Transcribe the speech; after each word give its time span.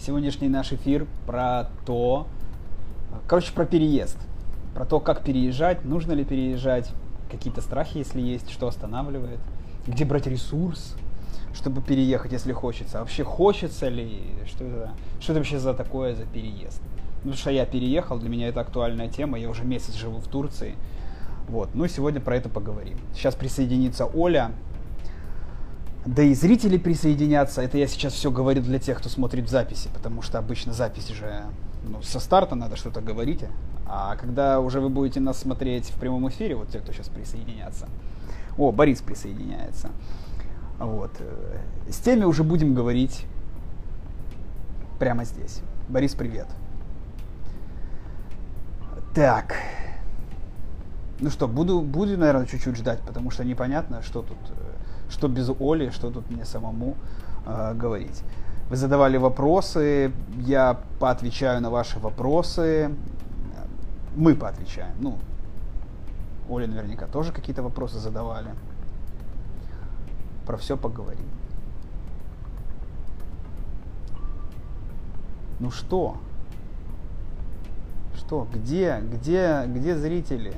Сегодняшний 0.00 0.48
наш 0.48 0.72
эфир 0.72 1.06
про 1.26 1.70
то, 1.86 2.26
короче, 3.26 3.52
про 3.52 3.64
переезд. 3.64 4.18
Про 4.74 4.84
то, 4.84 5.00
как 5.00 5.22
переезжать, 5.22 5.84
нужно 5.84 6.12
ли 6.12 6.24
переезжать, 6.24 6.90
какие-то 7.30 7.60
страхи, 7.60 7.98
если 7.98 8.20
есть, 8.20 8.50
что 8.50 8.66
останавливает, 8.66 9.38
где 9.86 10.04
брать 10.04 10.26
ресурс, 10.26 10.96
чтобы 11.54 11.80
переехать, 11.80 12.32
если 12.32 12.52
хочется. 12.52 12.98
А 12.98 13.00
вообще 13.00 13.24
хочется 13.24 13.88
ли, 13.88 14.20
что 14.46 14.64
это, 14.64 14.90
что 15.20 15.32
это 15.32 15.40
вообще 15.40 15.58
за 15.58 15.74
такое 15.74 16.14
за 16.14 16.24
переезд? 16.24 16.80
Ну, 17.24 17.30
потому 17.30 17.36
что 17.36 17.50
я 17.50 17.64
переехал, 17.64 18.18
для 18.18 18.28
меня 18.28 18.48
это 18.48 18.60
актуальная 18.60 19.08
тема, 19.08 19.38
я 19.38 19.48
уже 19.48 19.64
месяц 19.64 19.94
живу 19.94 20.18
в 20.18 20.26
Турции. 20.26 20.74
Вот, 21.48 21.70
ну 21.74 21.86
сегодня 21.86 22.20
про 22.20 22.36
это 22.36 22.48
поговорим. 22.48 22.98
Сейчас 23.14 23.34
присоединится 23.34 24.06
Оля, 24.06 24.50
да 26.06 26.22
и 26.22 26.34
зрители 26.34 26.76
присоединятся. 26.76 27.62
Это 27.62 27.78
я 27.78 27.86
сейчас 27.86 28.12
все 28.12 28.30
говорю 28.30 28.62
для 28.62 28.78
тех, 28.78 28.98
кто 28.98 29.08
смотрит 29.08 29.48
записи, 29.48 29.88
потому 29.94 30.22
что 30.22 30.38
обычно 30.38 30.72
записи 30.72 31.12
же 31.12 31.44
ну, 31.88 32.02
со 32.02 32.20
старта 32.20 32.54
надо 32.54 32.76
что-то 32.76 33.00
говорить. 33.00 33.44
А 33.86 34.16
когда 34.16 34.60
уже 34.60 34.80
вы 34.80 34.88
будете 34.88 35.20
нас 35.20 35.38
смотреть 35.38 35.90
в 35.90 35.98
прямом 35.98 36.28
эфире, 36.28 36.56
вот 36.56 36.68
те, 36.68 36.80
кто 36.80 36.92
сейчас 36.92 37.08
присоединятся. 37.08 37.88
О, 38.56 38.72
Борис 38.72 39.00
присоединяется. 39.00 39.90
Вот. 40.78 41.10
Э, 41.20 41.58
с 41.90 41.98
теми 41.98 42.24
уже 42.24 42.44
будем 42.44 42.74
говорить 42.74 43.26
прямо 44.98 45.24
здесь. 45.24 45.60
Борис, 45.88 46.14
привет. 46.14 46.48
Так. 49.14 49.56
Ну 51.20 51.30
что, 51.30 51.46
буду, 51.46 51.80
буду, 51.80 52.18
наверное, 52.18 52.46
чуть-чуть 52.46 52.76
ждать, 52.76 53.00
потому 53.00 53.30
что 53.30 53.44
непонятно, 53.44 54.02
что 54.02 54.22
тут, 54.22 54.38
э, 54.50 54.74
что 55.08 55.28
без 55.28 55.50
Оли, 55.60 55.90
что 55.90 56.10
тут 56.10 56.30
мне 56.30 56.44
самому 56.44 56.96
э, 57.46 57.74
говорить. 57.74 58.22
Вы 58.70 58.76
задавали 58.76 59.18
вопросы, 59.18 60.12
я 60.38 60.80
поотвечаю 60.98 61.60
на 61.60 61.70
ваши 61.70 61.98
вопросы, 61.98 62.90
мы 64.16 64.34
поотвечаем. 64.34 64.94
Ну, 65.00 65.18
Оля 66.48 66.66
наверняка 66.66 67.06
тоже 67.06 67.32
какие-то 67.32 67.62
вопросы 67.62 67.98
задавали. 67.98 68.50
Про 70.46 70.56
все 70.56 70.76
поговорим. 70.76 71.26
Ну 75.58 75.70
что? 75.70 76.16
Что? 78.16 78.46
Где? 78.52 79.00
Где? 79.02 79.64
Где 79.66 79.96
зрители? 79.96 80.54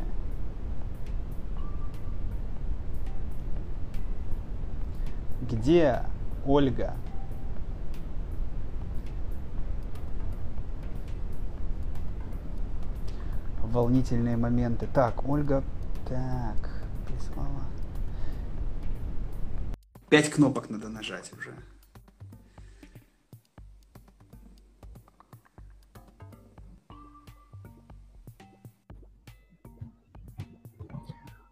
Где 5.50 6.02
Ольга? 6.44 6.94
Волнительные 13.62 14.36
моменты. 14.36 14.88
Так, 14.92 15.28
Ольга, 15.28 15.62
так, 16.08 16.83
прислала. 17.06 17.48
Пять 20.08 20.30
кнопок 20.30 20.69
надо 20.70 20.88
нажать 20.88 21.33
уже. 21.33 21.55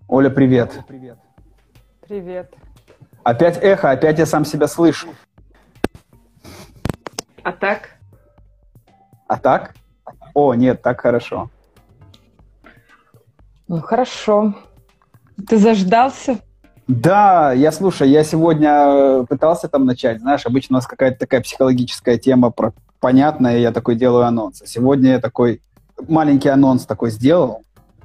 Оля, 0.09 0.31
привет. 0.31 0.83
Привет. 0.87 1.19
Привет. 2.01 2.55
Опять 3.25 3.59
эхо, 3.63 3.91
опять 3.91 4.19
я 4.19 4.27
сам 4.27 4.45
себя 4.45 4.69
слышу. 4.69 5.09
А 7.43 7.53
так? 7.53 7.91
А 9.27 9.39
так? 9.39 9.75
О, 10.35 10.53
нет, 10.53 10.83
так 10.83 11.01
хорошо. 11.01 11.51
Ну 13.67 13.81
хорошо. 13.81 14.55
Ты 15.49 15.57
заждался? 15.57 16.39
Да, 16.87 17.53
я 17.53 17.73
слушай, 17.73 18.11
я 18.11 18.25
сегодня 18.25 18.71
э, 18.71 19.27
пытался 19.27 19.69
там 19.69 19.87
начать, 19.87 20.21
знаешь, 20.21 20.45
обычно 20.45 20.75
у 20.75 20.79
нас 20.79 20.87
какая-то 20.87 21.21
такая 21.21 21.41
психологическая 21.41 22.19
тема 22.19 22.51
про 22.51 22.75
понятная, 23.01 23.59
я 23.59 23.73
такой 23.73 23.97
делаю 23.97 24.27
анонс. 24.27 24.61
А 24.61 24.67
сегодня 24.67 25.13
я 25.13 25.19
такой 25.19 25.63
маленький 26.09 26.51
анонс 26.51 26.85
такой 26.85 27.11
сделал 27.11 27.64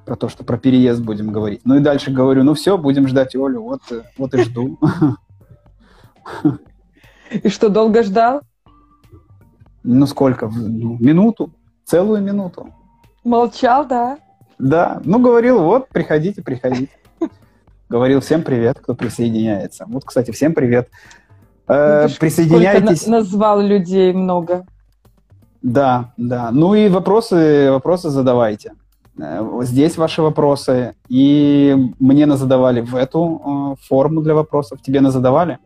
про 0.10 0.16
то, 0.16 0.28
что 0.28 0.44
про 0.44 0.58
переезд 0.58 1.04
будем 1.04 1.32
говорить. 1.32 1.62
Ну 1.66 1.76
и 1.76 1.82
дальше 1.82 2.10
говорю, 2.10 2.44
ну 2.44 2.56
все, 2.56 2.80
будем 2.80 3.08
ждать 3.08 3.36
Олю, 3.36 3.62
вот, 3.62 3.82
э, 3.92 4.02
вот 4.18 4.34
и 4.34 4.42
жду. 4.42 4.80
И 7.44 7.48
что, 7.48 7.70
долго 7.70 8.02
ждал? 8.02 8.42
Ну 9.84 10.08
сколько? 10.08 10.48
Ну, 10.48 10.98
минуту, 11.00 11.54
целую 11.86 12.24
минуту. 12.24 12.74
Молчал, 13.24 13.86
да? 13.86 14.18
Да, 14.58 15.00
ну 15.06 15.20
говорил, 15.20 15.62
вот, 15.62 15.90
приходите, 15.90 16.42
приходите 16.42 16.90
говорил 17.88 18.20
всем 18.20 18.42
привет, 18.42 18.80
кто 18.80 18.96
присоединяется. 18.96 19.86
Вот, 19.88 20.06
кстати, 20.06 20.32
всем 20.32 20.56
привет. 20.56 20.90
Э, 21.68 22.04
Видишь, 22.04 22.18
присоединяйтесь. 22.18 23.06
На- 23.06 23.18
назвал 23.18 23.62
людей 23.62 24.12
много. 24.14 24.66
Да, 25.62 26.14
да. 26.18 26.50
Ну 26.52 26.74
и 26.74 26.90
вопросы, 26.90 27.70
вопросы 27.70 28.10
задавайте. 28.10 28.74
Э, 29.22 29.62
здесь 29.64 29.98
ваши 29.98 30.22
вопросы. 30.22 30.96
И 31.10 31.76
мне 32.00 32.26
назадавали 32.26 32.82
в 32.82 32.96
эту 32.96 33.76
э, 33.78 33.88
форму 33.88 34.22
для 34.22 34.34
вопросов. 34.34 34.82
Тебе 34.82 35.02
назадавали? 35.02 35.58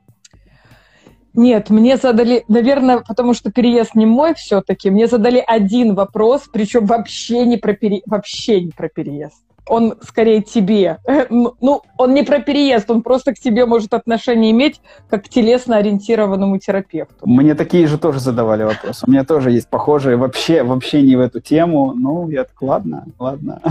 Нет, 1.35 1.69
мне 1.71 1.97
задали, 1.97 2.43
наверное, 2.47 2.99
потому 3.07 3.33
что 3.33 3.51
переезд 3.51 3.95
не 3.95 4.05
мой 4.05 4.35
все-таки, 4.35 4.91
мне 4.91 5.07
задали 5.07 5.43
один 5.45 5.95
вопрос, 5.95 6.43
причем 6.51 6.85
вообще 6.85 7.43
не 7.47 7.57
про, 7.57 7.73
пере... 7.73 8.03
вообще 8.05 8.61
не 8.61 8.69
про 8.69 8.87
переезд 8.87 9.43
он 9.67 9.95
скорее 10.01 10.41
тебе. 10.41 10.99
Ну, 11.29 11.81
он 11.97 12.13
не 12.13 12.23
про 12.23 12.39
переезд, 12.39 12.89
он 12.91 13.01
просто 13.01 13.33
к 13.33 13.39
тебе 13.39 13.65
может 13.65 13.93
отношение 13.93 14.51
иметь, 14.51 14.81
как 15.09 15.25
к 15.25 15.29
телесно-ориентированному 15.29 16.59
терапевту. 16.59 17.15
Мне 17.25 17.55
такие 17.55 17.87
же 17.87 17.97
тоже 17.97 18.19
задавали 18.19 18.63
вопросы. 18.63 19.05
У 19.07 19.11
меня 19.11 19.23
тоже 19.23 19.51
есть 19.51 19.69
похожие, 19.69 20.17
вообще, 20.17 20.63
вообще 20.63 21.01
не 21.01 21.15
в 21.15 21.19
эту 21.19 21.39
тему. 21.39 21.93
Ну, 21.95 22.29
я 22.29 22.43
так, 22.43 22.61
ладно, 22.61 23.05
ладно. 23.19 23.61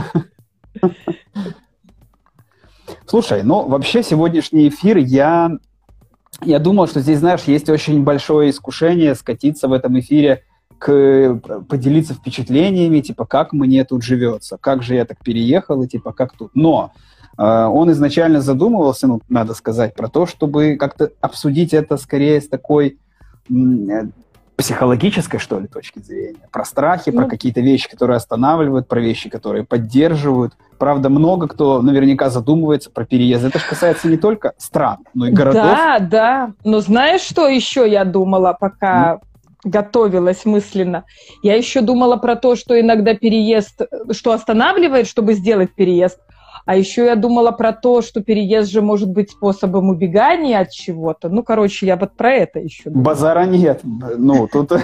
Слушай, 3.06 3.42
ну, 3.42 3.69
вообще 3.69 4.02
сегодняшний 4.02 4.69
эфир 4.69 4.97
я... 4.97 5.50
Я 6.41 6.58
думал, 6.58 6.88
что 6.88 7.00
здесь, 7.00 7.19
знаешь, 7.19 7.42
есть 7.42 7.69
очень 7.69 8.02
большое 8.02 8.50
искушение 8.50 9.14
скатиться 9.14 9.69
в 9.69 9.72
этом 9.72 10.00
эфире 10.00 10.42
к, 10.82 11.41
поделиться 11.69 12.15
впечатлениями, 12.15 13.00
типа, 13.00 13.25
как 13.25 13.53
мне 13.53 13.84
тут 13.84 14.03
живется, 14.03 14.59
как 14.60 14.82
же 14.82 14.97
я 14.97 15.04
так 15.04 15.19
переехал, 15.22 15.81
и 15.82 15.87
типа, 15.87 16.12
как 16.12 16.32
тут. 16.37 16.50
Но 16.54 16.93
э, 17.38 17.43
он 17.44 17.93
изначально 17.93 18.41
задумывался, 18.41 19.06
ну, 19.06 19.20
надо 19.28 19.54
сказать, 19.54 19.94
про 19.94 20.09
то, 20.09 20.26
чтобы 20.26 20.76
как-то 20.76 21.12
обсудить 21.20 21.72
это 21.72 21.97
скорее 21.97 22.41
с 22.41 22.48
такой 22.48 22.98
э, 23.48 23.53
психологической, 24.56 25.38
что 25.38 25.60
ли, 25.60 25.69
точки 25.69 26.00
зрения. 26.00 26.48
Про 26.50 26.65
страхи, 26.65 27.10
ну, 27.10 27.20
про 27.20 27.28
какие-то 27.28 27.60
вещи, 27.60 27.88
которые 27.88 28.16
останавливают, 28.16 28.88
про 28.88 29.00
вещи, 29.00 29.31
которые 29.31 29.64
поддерживают. 29.64 30.54
Правда, 30.78 31.10
много 31.10 31.47
кто 31.47 31.81
наверняка 31.81 32.28
задумывается 32.28 32.91
про 32.91 33.04
переезд. 33.04 33.44
Это 33.44 33.60
же 33.60 33.69
касается 33.69 34.09
не 34.09 34.16
только 34.16 34.54
стран, 34.59 34.99
но 35.14 35.28
и 35.28 35.31
городов. 35.31 35.62
Да, 35.62 35.99
да. 36.00 36.53
Но 36.64 36.81
знаешь, 36.81 37.20
что 37.20 37.47
еще 37.47 37.88
я 37.88 38.04
думала, 38.04 38.56
пока 38.59 39.20
готовилась 39.65 40.45
мысленно. 40.45 41.05
Я 41.43 41.56
еще 41.56 41.81
думала 41.81 42.17
про 42.17 42.37
то, 42.37 42.56
что 42.56 42.78
иногда 42.78 43.15
переезд, 43.15 43.83
что 44.11 44.33
останавливает, 44.33 45.06
чтобы 45.06 45.34
сделать 45.34 45.75
переезд, 45.75 46.19
а 46.65 46.77
еще 46.77 47.06
я 47.06 47.17
думала 47.17 47.50
про 47.50 47.73
то, 47.73 48.03
что 48.03 48.23
переезд 48.23 48.71
же 48.71 48.83
может 48.83 49.11
быть 49.11 49.31
способом 49.31 49.89
убегания 49.89 50.61
от 50.61 50.71
чего-то. 50.71 51.28
Ну, 51.28 51.43
короче, 51.43 51.87
я 51.87 51.97
вот 51.97 52.12
про 52.12 52.33
это 52.33 52.61
еще 52.61 52.91
думала. 52.91 53.05
Базара 53.05 53.45
нет. 53.47 53.81
Ну, 53.83 54.49
тут... 54.49 54.73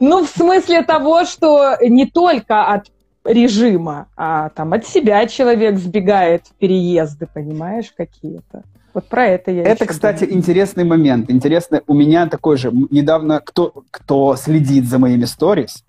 Ну, 0.00 0.24
в 0.24 0.28
смысле 0.28 0.82
того, 0.82 1.24
что 1.24 1.76
не 1.80 2.04
только 2.04 2.66
от 2.66 2.88
режима, 3.24 4.08
а 4.16 4.50
там 4.50 4.74
от 4.74 4.86
себя 4.86 5.26
человек 5.26 5.78
сбегает 5.78 6.46
в 6.46 6.54
переезды, 6.56 7.26
понимаешь, 7.32 7.92
какие-то. 7.96 8.64
Вот 8.94 9.08
про 9.08 9.26
это 9.26 9.50
я 9.50 9.62
Это, 9.62 9.86
кстати, 9.86 10.24
думаю. 10.24 10.36
интересный 10.38 10.84
момент. 10.84 11.30
Интересно, 11.30 11.82
у 11.86 11.94
меня 11.94 12.26
такой 12.26 12.56
же, 12.56 12.70
недавно 12.90 13.40
кто, 13.40 13.84
кто 13.90 14.36
следит 14.36 14.86
за 14.86 14.98
моими 14.98 15.24
сторис, 15.24 15.84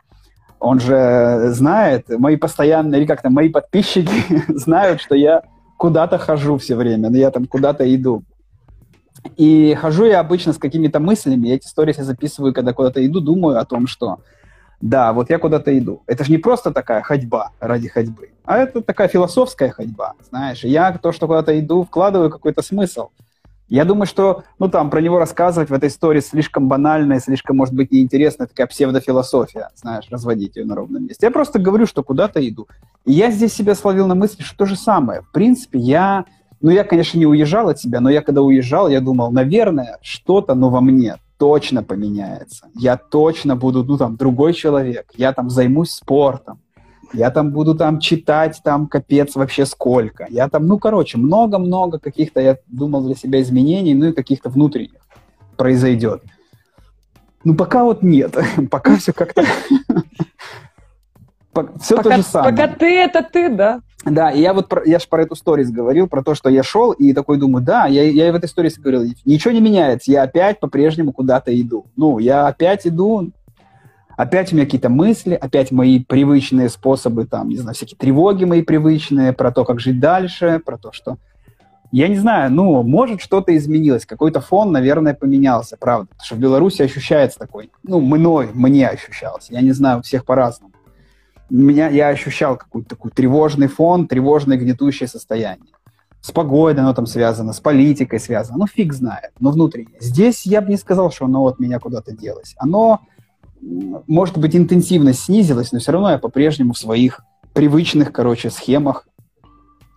он 0.59 0.79
же 0.79 1.49
знает, 1.49 2.07
мои 2.07 2.37
постоянные, 2.37 3.01
или 3.01 3.07
как-то 3.07 3.29
мои 3.29 3.49
подписчики 3.49 4.43
знают, 4.47 5.01
что 5.01 5.15
я 5.15 5.43
куда-то 5.77 6.17
хожу 6.17 6.57
все 6.57 6.75
время, 6.75 7.09
но 7.09 7.17
я 7.17 7.31
там 7.31 7.45
куда-то 7.45 7.83
иду. 7.93 8.23
И 9.35 9.75
хожу 9.79 10.05
я 10.05 10.21
обычно 10.21 10.53
с 10.53 10.57
какими-то 10.57 10.99
мыслями, 11.01 11.49
я 11.49 11.55
эти 11.55 11.67
сторис 11.67 11.97
я 11.97 12.05
записываю, 12.05 12.53
когда 12.53 12.71
куда-то 12.71 13.05
иду, 13.05 13.19
думаю 13.19 13.59
о 13.59 13.65
том, 13.65 13.87
что 13.87 14.19
да, 14.83 15.13
вот 15.13 15.29
я 15.29 15.39
куда-то 15.39 15.75
иду. 15.77 16.03
Это 16.07 16.25
же 16.25 16.31
не 16.31 16.37
просто 16.37 16.71
такая 16.71 17.01
ходьба 17.01 17.51
ради 17.61 17.87
ходьбы, 17.87 18.31
а 18.43 18.57
это 18.57 18.81
такая 18.81 19.07
философская 19.07 19.69
ходьба, 19.69 20.15
знаешь. 20.29 20.65
Я 20.65 20.91
то, 20.91 21.13
что 21.13 21.25
куда-то 21.25 21.57
иду, 21.57 21.85
вкладываю 21.85 22.29
какой-то 22.29 22.61
смысл. 22.61 23.07
Я 23.69 23.85
думаю, 23.85 24.05
что, 24.05 24.43
ну, 24.59 24.67
там, 24.67 24.89
про 24.89 24.99
него 24.99 25.19
рассказывать 25.19 25.69
в 25.69 25.73
этой 25.73 25.87
истории 25.87 26.19
слишком 26.19 26.67
банально 26.67 27.13
и 27.13 27.19
слишком, 27.19 27.55
может 27.55 27.73
быть, 27.73 27.93
неинтересно, 27.93 28.45
такая 28.45 28.67
псевдофилософия, 28.67 29.69
знаешь, 29.75 30.09
разводить 30.09 30.57
ее 30.57 30.65
на 30.65 30.75
ровном 30.75 31.03
месте. 31.03 31.27
Я 31.27 31.31
просто 31.31 31.59
говорю, 31.59 31.85
что 31.85 32.03
куда-то 32.03 32.45
иду. 32.45 32.67
И 33.05 33.13
я 33.13 33.31
здесь 33.31 33.53
себя 33.53 33.75
словил 33.75 34.05
на 34.07 34.15
мысли, 34.15 34.43
что 34.43 34.57
то 34.57 34.65
же 34.65 34.75
самое. 34.75 35.21
В 35.21 35.31
принципе, 35.31 35.79
я, 35.79 36.25
ну, 36.59 36.71
я, 36.71 36.83
конечно, 36.83 37.17
не 37.17 37.25
уезжал 37.25 37.69
от 37.69 37.79
себя, 37.79 38.01
но 38.01 38.09
я, 38.09 38.21
когда 38.21 38.41
уезжал, 38.41 38.89
я 38.89 38.99
думал, 38.99 39.31
наверное, 39.31 39.97
что-то, 40.01 40.55
но 40.55 40.69
во 40.69 40.81
мне 40.81 41.15
точно 41.43 41.83
поменяется. 41.83 42.69
Я 42.73 42.95
точно 42.95 43.57
буду, 43.57 43.83
ну, 43.83 43.97
там, 43.97 44.15
другой 44.15 44.53
человек. 44.53 45.11
Я 45.17 45.33
там 45.33 45.49
займусь 45.49 45.91
спортом 45.91 46.59
я 47.13 47.29
там 47.29 47.51
буду 47.51 47.75
там 47.75 47.99
читать, 47.99 48.59
там 48.63 48.87
капец 48.87 49.35
вообще 49.35 49.65
сколько. 49.65 50.25
Я 50.29 50.49
там, 50.49 50.65
ну, 50.65 50.79
короче, 50.79 51.17
много-много 51.17 51.99
каких-то, 51.99 52.41
я 52.41 52.57
думал 52.67 53.05
для 53.05 53.15
себя 53.15 53.41
изменений, 53.41 53.93
ну 53.93 54.07
и 54.07 54.13
каких-то 54.13 54.49
внутренних 54.49 55.01
произойдет. 55.55 56.23
Ну, 57.43 57.55
пока 57.55 57.83
вот 57.83 58.01
нет. 58.01 58.35
пока 58.71 58.97
все 58.97 59.13
как-то... 59.13 59.43
все 61.79 62.01
то 62.01 62.15
же 62.15 62.23
самое. 62.23 62.55
Пока 62.55 62.67
ты 62.67 62.97
это 62.97 63.21
ты, 63.21 63.49
да. 63.49 63.81
Да, 64.05 64.31
и 64.31 64.41
я 64.41 64.53
вот, 64.53 64.67
про, 64.67 64.83
я 64.85 64.99
же 64.99 65.07
про 65.07 65.21
эту 65.21 65.35
сторис 65.35 65.71
говорил, 65.71 66.07
про 66.07 66.23
то, 66.23 66.35
что 66.35 66.49
я 66.49 66.61
шел 66.61 66.91
и 66.91 67.13
такой 67.13 67.37
думаю, 67.37 67.63
да, 67.63 67.85
я, 67.85 68.03
я 68.03 68.31
в 68.33 68.35
этой 68.35 68.49
сторис 68.49 68.77
говорил, 68.77 69.03
ничего 69.23 69.53
не 69.53 69.61
меняется, 69.61 70.11
я 70.11 70.23
опять 70.23 70.59
по-прежнему 70.59 71.13
куда-то 71.13 71.59
иду. 71.59 71.85
Ну, 71.95 72.19
я 72.19 72.47
опять 72.47 72.85
иду, 72.85 73.31
Опять 74.15 74.51
у 74.51 74.55
меня 74.55 74.65
какие-то 74.65 74.89
мысли, 74.89 75.33
опять 75.33 75.71
мои 75.71 76.03
привычные 76.03 76.69
способы, 76.69 77.25
там, 77.25 77.49
не 77.49 77.57
знаю, 77.57 77.75
всякие 77.75 77.97
тревоги 77.97 78.43
мои 78.43 78.61
привычные, 78.61 79.33
про 79.33 79.51
то, 79.51 79.65
как 79.65 79.79
жить 79.79 79.99
дальше, 79.99 80.61
про 80.63 80.77
то, 80.77 80.91
что... 80.91 81.17
Я 81.91 82.07
не 82.07 82.15
знаю, 82.15 82.51
ну, 82.51 82.81
может, 82.81 83.21
что-то 83.21 83.55
изменилось, 83.55 84.05
какой-то 84.05 84.41
фон, 84.41 84.71
наверное, 84.71 85.13
поменялся, 85.13 85.77
правда. 85.79 86.07
Потому 86.07 86.25
что 86.25 86.35
в 86.35 86.39
Беларуси 86.39 86.81
ощущается 86.81 87.37
такой, 87.37 87.69
ну, 87.83 88.01
мной, 88.01 88.49
мне 88.53 88.87
ощущался. 88.87 89.53
Я 89.53 89.61
не 89.61 89.71
знаю, 89.73 90.01
всех 90.01 90.25
по-разному. 90.25 90.73
Меня, 91.57 91.89
я 91.89 92.09
ощущал 92.09 92.57
какой-то 92.57 92.89
такой 92.89 93.11
тревожный 93.11 93.67
фон, 93.67 94.07
тревожное 94.07 94.57
гнетущее 94.57 95.07
состояние. 95.07 95.73
С 96.19 96.31
погодой 96.31 96.83
оно 96.83 96.93
там 96.93 97.05
связано, 97.05 97.53
с 97.53 97.59
политикой 97.59 98.19
связано. 98.19 98.57
Ну, 98.59 98.67
фиг 98.67 98.93
знает, 98.93 99.31
но 99.39 99.51
внутренне. 99.51 99.95
Здесь 99.99 100.45
я 100.45 100.61
бы 100.61 100.69
не 100.69 100.77
сказал, 100.77 101.11
что 101.11 101.25
оно 101.25 101.45
от 101.45 101.59
меня 101.59 101.79
куда-то 101.79 102.11
делось. 102.11 102.55
Оно 102.57 103.01
может 104.07 104.37
быть, 104.37 104.55
интенсивность 104.55 105.21
снизилась, 105.21 105.71
но 105.71 105.79
все 105.79 105.91
равно 105.91 106.11
я 106.11 106.17
по-прежнему 106.17 106.73
в 106.73 106.77
своих 106.77 107.21
привычных, 107.53 108.11
короче, 108.11 108.49
схемах 108.49 109.07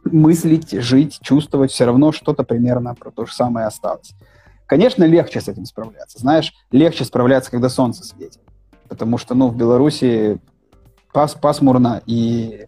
мыслить, 0.04 0.70
жить, 0.70 1.18
чувствовать, 1.20 1.72
все 1.72 1.84
равно 1.84 2.12
что-то 2.12 2.44
примерно 2.44 2.94
про 2.94 3.10
то 3.10 3.26
же 3.26 3.32
самое 3.32 3.66
осталось. 3.66 4.12
Конечно, 4.66 5.04
легче 5.04 5.40
с 5.40 5.48
этим 5.48 5.64
справляться. 5.64 6.18
Знаешь, 6.18 6.52
легче 6.70 7.04
справляться, 7.04 7.50
когда 7.50 7.68
солнце 7.68 8.04
светит. 8.04 8.40
Потому 8.88 9.18
что, 9.18 9.34
ну, 9.34 9.48
в 9.48 9.56
Беларуси 9.56 10.38
пас 11.16 11.32
пасмурно 11.34 12.02
и 12.04 12.66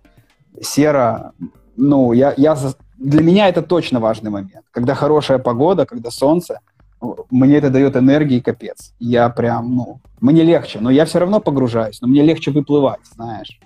серо. 0.63 1.33
Ну, 1.77 2.15
я, 2.15 2.33
я, 2.39 2.57
для 2.97 3.23
меня 3.23 3.47
это 3.49 3.61
точно 3.61 4.01
важный 4.01 4.31
момент. 4.31 4.65
Когда 4.71 4.95
хорошая 4.95 5.39
погода, 5.39 5.85
когда 5.85 6.11
солнце– 6.11 6.61
мне 7.31 7.57
это 7.57 7.71
дает 7.71 7.97
энергии 7.97 8.41
капец. 8.41 8.95
Я 8.99 9.29
прям, 9.29 9.77
ну, 9.77 10.01
мне 10.21 10.43
легче, 10.43 10.81
но 10.81 10.91
я 10.91 11.05
все 11.05 11.19
равно 11.19 11.41
погружаюсь, 11.41 12.01
но 12.01 12.09
мне 12.09 12.23
легче 12.23 12.51
выплывать, 12.51 13.01
знаешь. 13.15 13.61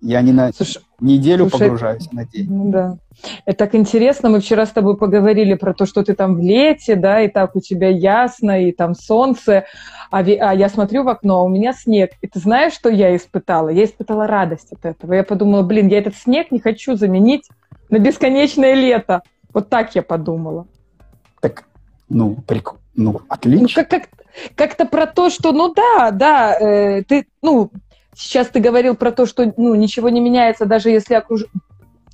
Я 0.00 0.20
не 0.22 0.32
на 0.32 0.52
Слушай, 0.52 0.82
неделю 1.00 1.48
слушай, 1.48 1.64
погружаюсь, 1.64 2.12
на 2.12 2.24
день. 2.24 2.46
Ну 2.48 2.70
да. 2.70 2.96
Это 3.44 3.58
так 3.58 3.74
интересно. 3.74 4.28
Мы 4.28 4.40
вчера 4.40 4.66
с 4.66 4.70
тобой 4.70 4.96
поговорили 4.96 5.54
про 5.54 5.74
то, 5.74 5.86
что 5.86 6.02
ты 6.02 6.14
там 6.14 6.36
в 6.36 6.40
лете, 6.40 6.96
да, 6.96 7.20
и 7.20 7.28
так 7.28 7.56
у 7.56 7.60
тебя 7.60 7.88
ясно, 7.88 8.66
и 8.66 8.72
там 8.72 8.94
солнце. 8.94 9.64
А, 10.10 10.22
ви... 10.22 10.36
а 10.36 10.54
я 10.54 10.68
смотрю 10.68 11.04
в 11.04 11.08
окно, 11.08 11.38
а 11.38 11.42
у 11.42 11.48
меня 11.48 11.72
снег. 11.72 12.12
И 12.20 12.26
ты 12.26 12.38
знаешь, 12.38 12.72
что 12.72 12.88
я 12.88 13.14
испытала? 13.16 13.68
Я 13.68 13.84
испытала 13.84 14.26
радость 14.26 14.72
от 14.72 14.84
этого. 14.84 15.14
Я 15.14 15.24
подумала, 15.24 15.62
блин, 15.62 15.88
я 15.88 15.98
этот 15.98 16.16
снег 16.16 16.50
не 16.50 16.60
хочу 16.60 16.96
заменить 16.96 17.48
на 17.88 17.98
бесконечное 17.98 18.74
лето. 18.74 19.22
Вот 19.52 19.68
так 19.68 19.94
я 19.94 20.02
подумала. 20.02 20.66
Так 21.40 21.64
ну, 22.08 22.36
прик... 22.46 22.74
ну 22.94 23.20
отлично. 23.28 23.62
Ну, 23.62 23.68
как, 23.74 23.88
как, 23.88 24.08
как-то 24.54 24.84
про 24.84 25.06
то, 25.06 25.30
что, 25.30 25.52
ну 25.52 25.72
да, 25.72 26.10
да, 26.10 26.54
э, 26.58 27.02
ты, 27.04 27.26
ну, 27.42 27.70
сейчас 28.14 28.48
ты 28.48 28.60
говорил 28.60 28.94
про 28.94 29.12
то, 29.12 29.26
что, 29.26 29.52
ну, 29.56 29.74
ничего 29.74 30.08
не 30.08 30.20
меняется, 30.20 30.66
даже 30.66 30.90
если 30.90 31.14
окруж... 31.14 31.46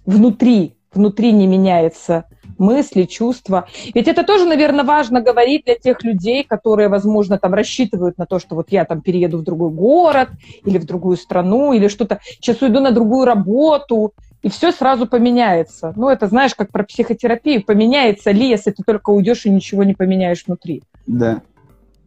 внутри, 0.04 0.76
внутри 0.92 1.32
не 1.32 1.46
меняется 1.46 2.24
мысли, 2.58 3.02
чувства. 3.04 3.68
Ведь 3.94 4.08
это 4.08 4.22
тоже, 4.22 4.46
наверное, 4.46 4.84
важно 4.84 5.20
говорить 5.20 5.64
для 5.64 5.74
тех 5.74 6.02
людей, 6.02 6.44
которые, 6.44 6.88
возможно, 6.88 7.38
там 7.38 7.54
рассчитывают 7.54 8.18
на 8.18 8.26
то, 8.26 8.38
что 8.38 8.54
вот 8.54 8.70
я 8.70 8.84
там 8.84 9.02
перееду 9.02 9.38
в 9.38 9.42
другой 9.42 9.70
город 9.70 10.30
или 10.64 10.78
в 10.78 10.86
другую 10.86 11.16
страну, 11.16 11.72
или 11.72 11.88
что-то, 11.88 12.20
сейчас 12.24 12.62
уйду 12.62 12.80
на 12.80 12.92
другую 12.92 13.26
работу, 13.26 14.14
и 14.42 14.48
все 14.48 14.72
сразу 14.72 15.06
поменяется. 15.06 15.92
Ну, 15.96 16.08
это 16.08 16.28
знаешь, 16.28 16.54
как 16.54 16.70
про 16.70 16.84
психотерапию. 16.84 17.64
Поменяется 17.64 18.30
ли, 18.30 18.48
если 18.48 18.70
ты 18.70 18.82
только 18.84 19.10
уйдешь 19.10 19.44
и 19.46 19.50
ничего 19.50 19.82
не 19.82 19.94
поменяешь 19.94 20.44
внутри? 20.46 20.82
Да, 21.06 21.42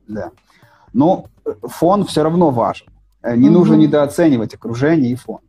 да. 0.08 0.32
Но 0.94 1.26
фон 1.64 2.06
все 2.06 2.24
равно 2.24 2.50
важен. 2.50 2.88
Э, 3.22 3.36
не 3.36 3.50
угу. 3.50 3.60
нужно 3.60 3.76
недооценивать 3.76 4.54
окружение 4.54 5.12
и 5.12 5.16
фон. 5.16 5.40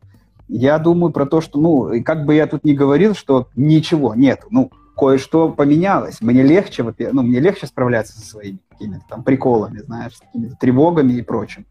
Я 0.47 0.79
думаю 0.79 1.13
про 1.13 1.25
то, 1.25 1.39
что, 1.39 1.59
ну, 1.59 2.03
как 2.03 2.25
бы 2.25 2.35
я 2.35 2.45
тут 2.45 2.65
ни 2.65 2.73
говорил, 2.73 3.15
что 3.15 3.47
ничего 3.55 4.13
нет. 4.15 4.45
Ну, 4.49 4.69
кое-что 4.97 5.49
поменялось. 5.49 6.19
Мне 6.21 6.43
легче, 6.43 6.83
ну, 6.83 7.23
мне 7.23 7.39
легче 7.39 7.67
справляться 7.67 8.19
со 8.19 8.25
своими 8.25 8.59
какими-то 8.69 9.03
там 9.07 9.23
приколами, 9.23 9.79
знаешь, 9.79 10.15
с 10.15 10.19
какими-то 10.19 10.55
тревогами 10.57 11.13
и 11.13 11.21
прочим. 11.21 11.65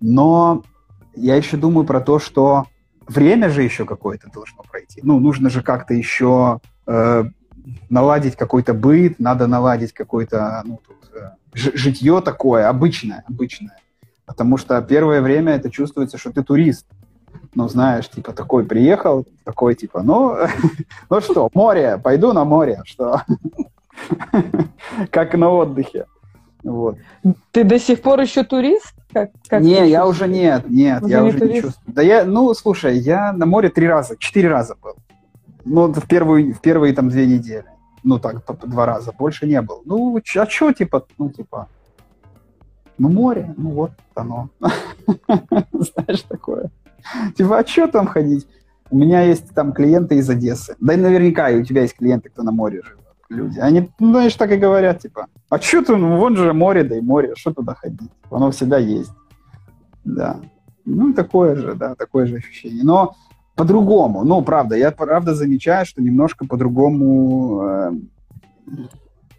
Но 0.00 0.62
я 1.16 1.34
еще 1.34 1.56
думаю 1.56 1.84
про 1.84 2.00
то, 2.00 2.18
что 2.18 2.66
время 3.08 3.50
же 3.50 3.62
еще 3.62 3.84
какое-то 3.84 4.30
должно 4.32 4.62
пройти. 4.62 5.00
Ну, 5.02 5.18
нужно 5.18 5.50
же 5.50 5.62
как-то 5.62 5.94
еще 5.94 6.60
э, 6.86 7.24
наладить 7.88 8.36
какой-то 8.36 8.74
быт, 8.74 9.18
надо 9.18 9.46
наладить 9.46 9.92
какое-то 9.92 10.62
ну, 10.64 10.80
тут, 10.86 11.10
э, 11.14 11.30
житье 11.54 12.20
такое, 12.20 12.68
обычное, 12.68 13.24
обычное. 13.28 13.78
Потому 14.26 14.56
что 14.56 14.80
первое 14.82 15.22
время 15.22 15.54
это 15.54 15.70
чувствуется, 15.70 16.18
что 16.18 16.32
ты 16.32 16.42
турист. 16.42 16.86
Ну, 17.54 17.68
знаешь, 17.68 18.08
типа 18.10 18.32
такой 18.32 18.64
приехал, 18.64 19.24
такой 19.44 19.74
типа, 19.74 20.02
ну, 20.02 20.36
ну 21.10 21.20
что, 21.20 21.48
море, 21.54 21.98
пойду 22.02 22.32
на 22.32 22.44
море, 22.44 22.82
что? 22.84 23.22
Как 25.10 25.34
на 25.34 25.48
отдыхе. 25.48 26.06
Вот. 26.62 26.98
Ты 27.52 27.64
до 27.64 27.78
сих 27.78 28.02
пор 28.02 28.20
еще 28.20 28.42
турист? 28.42 28.92
Как, 29.12 29.30
как 29.48 29.62
не, 29.62 29.88
я 29.88 30.06
уже 30.06 30.26
нет, 30.26 30.68
нет, 30.68 31.02
уже 31.02 31.12
я 31.12 31.20
не 31.20 31.28
уже 31.28 31.38
турист? 31.38 31.54
не 31.54 31.62
чувствую. 31.62 31.94
Да 31.94 32.02
я, 32.02 32.24
ну, 32.24 32.52
слушай, 32.54 32.98
я 32.98 33.32
на 33.32 33.46
море 33.46 33.68
три 33.70 33.86
раза, 33.86 34.16
четыре 34.18 34.48
раза 34.48 34.74
был. 34.82 34.96
Ну, 35.64 35.92
в, 35.92 36.06
первую, 36.06 36.52
в 36.52 36.60
первые 36.60 36.92
там 36.92 37.08
две 37.08 37.26
недели. 37.26 37.66
Ну, 38.02 38.18
так, 38.18 38.44
по, 38.44 38.54
по 38.54 38.66
два 38.66 38.84
раза. 38.84 39.12
Больше 39.12 39.46
не 39.46 39.60
был. 39.62 39.82
Ну, 39.84 40.20
а 40.36 40.46
что, 40.46 40.72
типа, 40.72 41.06
ну, 41.18 41.30
типа, 41.30 41.68
ну, 42.98 43.08
море, 43.08 43.54
ну, 43.56 43.70
вот 43.70 43.92
оно. 44.14 44.50
Знаешь, 45.72 46.22
такое. 46.22 46.70
Типа, 47.36 47.58
а 47.58 47.66
что 47.66 47.88
там 47.88 48.06
ходить? 48.06 48.46
У 48.90 48.96
меня 48.96 49.22
есть 49.22 49.54
там 49.54 49.72
клиенты 49.72 50.16
из 50.16 50.30
Одессы. 50.30 50.76
Да 50.80 50.94
и 50.94 50.96
наверняка 50.96 51.50
и 51.50 51.60
у 51.60 51.64
тебя 51.64 51.82
есть 51.82 51.96
клиенты, 51.96 52.28
кто 52.28 52.42
на 52.42 52.52
море 52.52 52.82
живет 52.82 53.06
люди. 53.28 53.58
Они, 53.58 53.90
ну, 53.98 54.10
знаешь, 54.10 54.34
так 54.34 54.52
и 54.52 54.56
говорят, 54.56 55.00
типа, 55.00 55.26
а 55.48 55.58
что 55.58 55.82
ты, 55.82 55.96
ну, 55.96 56.18
вон 56.18 56.36
же 56.36 56.52
море, 56.52 56.84
да 56.84 56.96
и 56.96 57.00
море, 57.00 57.34
что 57.36 57.52
туда 57.52 57.74
ходить? 57.74 58.10
Оно 58.30 58.50
всегда 58.50 58.78
есть. 58.78 59.12
Да. 60.04 60.40
Ну, 60.84 61.12
такое 61.12 61.56
же, 61.56 61.74
да, 61.74 61.94
такое 61.94 62.26
же 62.26 62.36
ощущение. 62.36 62.84
Но 62.84 63.16
по-другому, 63.54 64.24
ну, 64.24 64.42
правда, 64.42 64.76
я 64.76 64.90
правда 64.90 65.34
замечаю, 65.34 65.86
что 65.86 66.02
немножко 66.02 66.46
по-другому 66.46 67.62
э, 67.62 67.92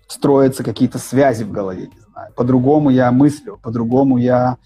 строятся 0.08 0.64
какие-то 0.64 0.98
связи 0.98 1.44
в 1.44 1.52
голове, 1.52 1.90
не 1.94 2.02
знаю. 2.12 2.32
По-другому 2.36 2.90
я 2.90 3.12
мыслю, 3.12 3.60
по-другому 3.62 4.18
я 4.18 4.58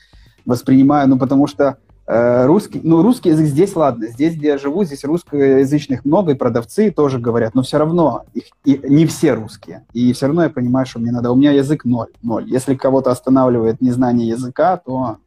воспринимаю, 0.46 1.08
ну, 1.08 1.18
потому 1.18 1.48
что 1.48 1.78
Э, 2.14 2.46
русский, 2.46 2.82
ну, 2.84 3.02
русский 3.04 3.30
язык 3.30 3.46
здесь, 3.46 3.74
ладно, 3.74 4.08
здесь, 4.08 4.36
где 4.36 4.48
я 4.48 4.58
живу, 4.58 4.84
здесь 4.84 5.06
русскоязычных 5.06 6.04
много, 6.04 6.34
и 6.34 6.36
продавцы 6.36 6.92
тоже 6.92 7.20
говорят, 7.20 7.56
но 7.56 7.62
все 7.62 7.78
равно 7.78 8.26
их, 8.34 8.46
и, 8.66 8.82
не 8.84 9.06
все 9.06 9.34
русские. 9.34 9.86
И 9.94 10.12
все 10.12 10.26
равно 10.26 10.44
я 10.44 10.50
понимаю, 10.50 10.86
что 10.86 11.00
мне 11.00 11.14
надо. 11.14 11.32
У 11.32 11.36
меня 11.38 11.52
язык 11.52 11.86
ноль, 11.86 12.10
ноль. 12.22 12.50
Если 12.50 12.76
кого-то 12.76 13.12
останавливает 13.12 13.80
незнание 13.80 14.28
языка, 14.28 14.76
то 14.76 15.20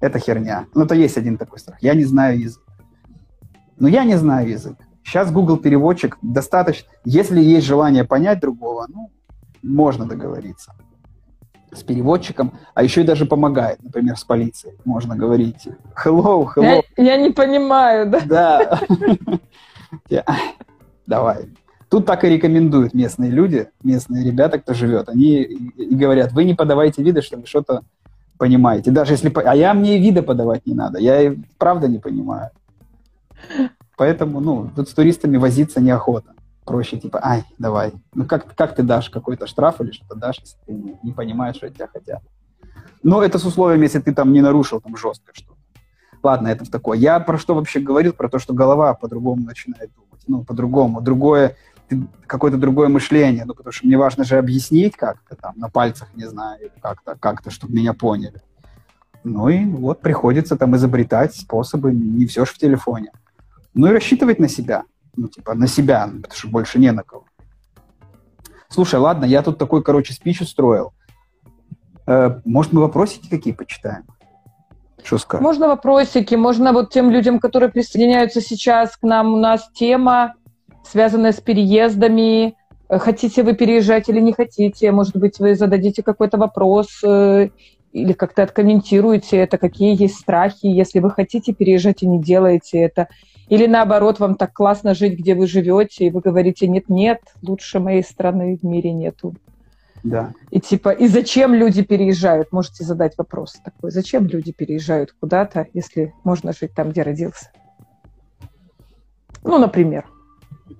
это 0.00 0.18
херня. 0.18 0.66
Ну, 0.74 0.84
то 0.84 0.96
есть 0.96 1.16
один 1.16 1.36
такой 1.36 1.60
страх. 1.60 1.78
Я 1.80 1.94
не 1.94 2.04
знаю 2.04 2.40
язык. 2.40 2.62
Но 3.78 3.86
я 3.86 4.02
не 4.02 4.16
знаю 4.16 4.48
язык. 4.48 4.76
Сейчас 5.04 5.30
Google 5.30 5.58
переводчик 5.58 6.18
достаточно. 6.22 6.88
Если 7.04 7.40
есть 7.40 7.66
желание 7.66 8.04
понять 8.04 8.40
другого, 8.40 8.86
ну, 8.88 9.10
можно 9.62 10.06
договориться 10.06 10.74
с 11.72 11.82
переводчиком, 11.82 12.52
а 12.74 12.82
еще 12.82 13.02
и 13.02 13.04
даже 13.04 13.26
помогает, 13.26 13.82
например, 13.82 14.16
с 14.16 14.24
полицией. 14.24 14.76
Можно 14.84 15.16
говорить 15.16 15.68
hello, 16.04 16.46
hello. 16.54 16.82
Я, 16.96 17.04
я 17.04 17.16
не 17.16 17.30
понимаю, 17.30 18.10
да? 18.10 18.80
Да. 20.08 20.24
Давай. 21.06 21.48
Тут 21.90 22.06
так 22.06 22.24
и 22.24 22.28
рекомендуют 22.28 22.94
местные 22.94 23.30
люди, 23.30 23.68
местные 23.82 24.24
ребята, 24.24 24.58
кто 24.58 24.72
живет. 24.72 25.08
Они 25.08 25.42
и 25.42 25.94
говорят, 25.94 26.32
вы 26.32 26.44
не 26.44 26.54
подавайте 26.54 27.02
виды, 27.02 27.22
что 27.22 27.36
вы 27.36 27.46
что-то 27.46 27.82
понимаете. 28.38 28.90
Даже 28.90 29.12
если... 29.12 29.32
А 29.44 29.54
я 29.54 29.74
мне 29.74 29.98
и 29.98 30.00
вида 30.00 30.22
подавать 30.22 30.66
не 30.66 30.74
надо. 30.74 30.98
Я 30.98 31.20
и 31.22 31.36
правда 31.58 31.88
не 31.88 31.98
понимаю. 31.98 32.50
Поэтому, 33.96 34.40
ну, 34.40 34.70
тут 34.74 34.88
с 34.88 34.94
туристами 34.94 35.36
возиться 35.36 35.80
неохота. 35.80 36.34
Проще, 36.64 36.98
типа, 36.98 37.20
ай, 37.22 37.44
давай. 37.58 37.92
Ну, 38.14 38.24
как, 38.24 38.54
как 38.54 38.74
ты 38.74 38.82
дашь 38.82 39.10
какой-то 39.10 39.46
штраф 39.46 39.80
или 39.80 39.92
что-то 39.92 40.14
дашь, 40.16 40.40
если 40.40 40.56
ты 40.66 40.72
не, 40.72 40.98
не 41.02 41.12
понимаешь, 41.12 41.56
что 41.56 41.66
от 41.66 41.74
тебя 41.74 41.88
хотят? 41.88 42.22
Но 43.02 43.22
это 43.22 43.38
с 43.38 43.44
условием, 43.44 43.82
если 43.82 44.00
ты 44.00 44.14
там 44.14 44.32
не 44.32 44.40
нарушил 44.40 44.80
там 44.80 44.96
жестко 44.96 45.32
что-то. 45.34 45.58
Ладно, 46.22 46.48
это 46.48 46.64
в 46.64 46.70
такое. 46.70 46.96
Я 46.96 47.20
про 47.20 47.36
что 47.36 47.54
вообще 47.54 47.80
говорил? 47.80 48.14
Про 48.14 48.30
то, 48.30 48.38
что 48.38 48.54
голова 48.54 48.94
по-другому 48.94 49.44
начинает 49.44 49.90
думать. 49.94 50.22
Ну, 50.26 50.42
по-другому. 50.42 51.02
Другое, 51.02 51.56
какое-то 52.26 52.56
другое 52.56 52.88
мышление. 52.88 53.44
Ну, 53.44 53.54
потому 53.54 53.72
что 53.72 53.86
мне 53.86 53.98
важно 53.98 54.24
же 54.24 54.38
объяснить 54.38 54.96
как-то 54.96 55.36
там, 55.36 55.52
на 55.56 55.68
пальцах, 55.68 56.08
не 56.14 56.26
знаю, 56.26 56.70
как-то, 56.80 57.16
как-то, 57.20 57.50
чтобы 57.50 57.74
меня 57.74 57.92
поняли. 57.92 58.40
Ну 59.22 59.50
и 59.50 59.64
вот 59.66 60.00
приходится 60.00 60.56
там 60.56 60.76
изобретать 60.76 61.34
способы, 61.34 61.92
не 61.92 62.26
все 62.26 62.44
же 62.44 62.52
в 62.52 62.58
телефоне. 62.58 63.10
Ну 63.74 63.88
и 63.88 63.90
рассчитывать 63.90 64.38
на 64.38 64.48
себя. 64.48 64.84
Ну, 65.16 65.28
типа, 65.28 65.54
на 65.54 65.66
себя, 65.66 66.06
потому 66.06 66.34
что 66.34 66.48
больше 66.48 66.78
не 66.78 66.90
на 66.90 67.02
кого. 67.02 67.24
Слушай, 68.68 68.98
ладно, 68.98 69.24
я 69.24 69.42
тут 69.42 69.58
такой, 69.58 69.82
короче, 69.82 70.12
спич 70.12 70.40
устроил. 70.40 70.92
Э, 72.06 72.40
может, 72.44 72.72
мы 72.72 72.80
вопросики 72.80 73.28
какие 73.28 73.54
почитаем? 73.54 74.04
Что 75.02 75.18
скажешь? 75.18 75.44
Можно 75.44 75.68
вопросики, 75.68 76.34
можно 76.34 76.72
вот 76.72 76.92
тем 76.92 77.10
людям, 77.10 77.38
которые 77.38 77.70
присоединяются 77.70 78.40
сейчас 78.40 78.96
к 78.96 79.02
нам, 79.02 79.34
у 79.34 79.36
нас 79.36 79.70
тема, 79.74 80.34
связанная 80.84 81.32
с 81.32 81.40
переездами. 81.40 82.56
Э, 82.88 82.98
хотите 82.98 83.42
вы 83.42 83.54
переезжать 83.54 84.08
или 84.08 84.20
не 84.20 84.32
хотите? 84.32 84.90
Может 84.90 85.16
быть, 85.16 85.38
вы 85.38 85.54
зададите 85.54 86.02
какой-то 86.02 86.38
вопрос 86.38 87.00
э, 87.04 87.50
или 87.92 88.12
как-то 88.12 88.42
откомментируете 88.42 89.36
это, 89.36 89.56
какие 89.58 90.00
есть 90.00 90.16
страхи, 90.16 90.66
если 90.66 90.98
вы 90.98 91.10
хотите 91.10 91.52
переезжать 91.52 92.02
и 92.02 92.06
не 92.06 92.20
делаете 92.20 92.78
это. 92.78 93.08
Или 93.48 93.66
наоборот, 93.66 94.20
вам 94.20 94.36
так 94.36 94.52
классно 94.52 94.94
жить, 94.94 95.18
где 95.18 95.34
вы 95.34 95.46
живете, 95.46 96.06
и 96.06 96.10
вы 96.10 96.20
говорите, 96.20 96.66
нет-нет, 96.66 97.20
лучше 97.42 97.78
моей 97.78 98.02
страны 98.02 98.58
в 98.60 98.64
мире 98.64 98.92
нету. 98.92 99.34
Да. 100.02 100.32
И 100.50 100.60
типа, 100.60 100.90
и 100.90 101.08
зачем 101.08 101.54
люди 101.54 101.82
переезжают? 101.82 102.52
Можете 102.52 102.84
задать 102.84 103.16
вопрос 103.16 103.54
такой. 103.64 103.90
Зачем 103.90 104.26
люди 104.26 104.52
переезжают 104.52 105.14
куда-то, 105.18 105.66
если 105.72 106.12
можно 106.24 106.52
жить 106.52 106.72
там, 106.74 106.90
где 106.90 107.02
родился? 107.02 107.50
Ну, 109.42 109.58
например. 109.58 110.06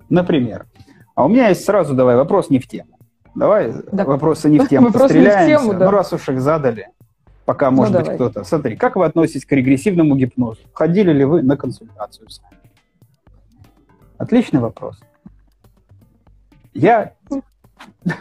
Например. 0.09 0.67
А 1.15 1.25
у 1.25 1.29
меня 1.29 1.49
есть 1.49 1.65
сразу, 1.65 1.95
давай, 1.95 2.15
вопрос 2.15 2.49
не 2.49 2.59
в 2.59 2.67
тему. 2.67 2.99
Давай 3.35 3.73
да. 3.91 4.05
вопросы 4.05 4.49
не 4.49 4.59
в 4.59 4.67
тему. 4.69 4.87
Вопрос 4.87 5.11
не 5.11 5.21
в 5.21 5.45
тему, 5.45 5.73
да. 5.73 5.85
Ну, 5.85 5.91
раз 5.91 6.13
уж 6.13 6.29
их 6.29 6.41
задали, 6.41 6.87
пока, 7.45 7.71
может 7.71 7.93
ну, 7.93 7.99
быть, 7.99 8.05
давай. 8.07 8.17
кто-то. 8.17 8.43
Смотри, 8.43 8.75
как 8.75 8.95
вы 8.95 9.05
относитесь 9.05 9.45
к 9.45 9.51
регрессивному 9.51 10.15
гипнозу? 10.15 10.61
Ходили 10.73 11.13
ли 11.13 11.23
вы 11.23 11.41
на 11.41 11.55
консультацию 11.57 12.29
сами? 12.29 12.59
Отличный 14.17 14.59
вопрос. 14.59 14.99
Я 16.73 17.13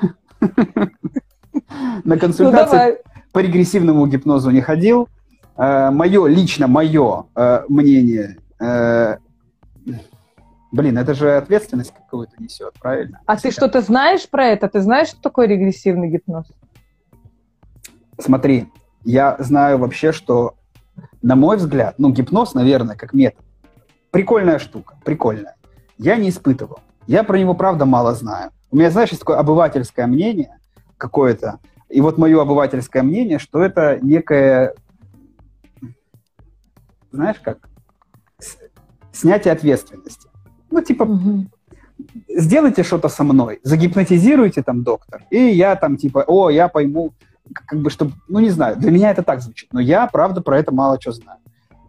на 2.04 2.18
консультацию 2.18 2.98
ну, 3.04 3.22
по 3.32 3.38
регрессивному 3.40 4.06
гипнозу 4.06 4.50
не 4.50 4.60
ходил. 4.60 5.08
Э, 5.56 5.90
мое, 5.90 6.26
лично 6.26 6.66
мое 6.66 7.26
э, 7.34 7.64
мнение, 7.68 8.38
э, 8.60 9.16
блин, 10.72 10.98
это 10.98 11.14
же 11.14 11.36
ответственность 11.36 11.94
какую-то 11.94 12.42
несет, 12.42 12.74
правильно? 12.80 13.20
А 13.26 13.36
ты 13.36 13.50
что-то 13.50 13.80
знаешь 13.80 14.28
про 14.28 14.46
это? 14.46 14.68
Ты 14.68 14.80
знаешь, 14.80 15.08
что 15.08 15.22
такое 15.22 15.46
регрессивный 15.46 16.10
гипноз? 16.10 16.46
Смотри, 18.18 18.68
я 19.04 19.36
знаю 19.38 19.78
вообще, 19.78 20.12
что, 20.12 20.54
на 21.22 21.36
мой 21.36 21.56
взгляд, 21.56 21.94
ну, 21.98 22.10
гипноз, 22.10 22.54
наверное, 22.54 22.96
как 22.96 23.12
метод, 23.12 23.44
прикольная 24.10 24.58
штука, 24.58 24.96
прикольная. 25.04 25.56
Я 25.98 26.16
не 26.16 26.30
испытывал. 26.30 26.80
Я 27.06 27.22
про 27.22 27.38
него, 27.38 27.54
правда, 27.54 27.84
мало 27.84 28.14
знаю. 28.14 28.50
У 28.70 28.76
меня, 28.76 28.90
знаешь, 28.90 29.10
есть 29.10 29.20
такое 29.20 29.38
обывательское 29.38 30.06
мнение 30.06 30.58
какое-то, 30.96 31.60
и 31.88 32.00
вот 32.00 32.18
мое 32.18 32.40
обывательское 32.40 33.02
мнение, 33.02 33.38
что 33.38 33.62
это 33.62 33.98
некое, 34.00 34.74
знаешь 37.12 37.38
как, 37.40 37.68
снятие 39.12 39.52
ответственности. 39.52 40.28
Ну, 40.70 40.82
типа, 40.82 41.08
сделайте 42.28 42.82
что-то 42.82 43.08
со 43.08 43.22
мной, 43.22 43.60
загипнотизируйте 43.62 44.62
там 44.62 44.82
доктор, 44.82 45.22
и 45.30 45.38
я 45.38 45.76
там 45.76 45.96
типа, 45.96 46.24
о, 46.26 46.50
я 46.50 46.68
пойму, 46.68 47.12
как 47.52 47.80
бы, 47.80 47.90
чтобы, 47.90 48.12
ну, 48.28 48.40
не 48.40 48.50
знаю, 48.50 48.76
для 48.76 48.90
меня 48.90 49.10
это 49.10 49.22
так 49.22 49.40
звучит, 49.40 49.72
но 49.72 49.80
я, 49.80 50.06
правда, 50.06 50.40
про 50.40 50.58
это 50.58 50.72
мало 50.72 51.00
что 51.00 51.12
знаю. 51.12 51.38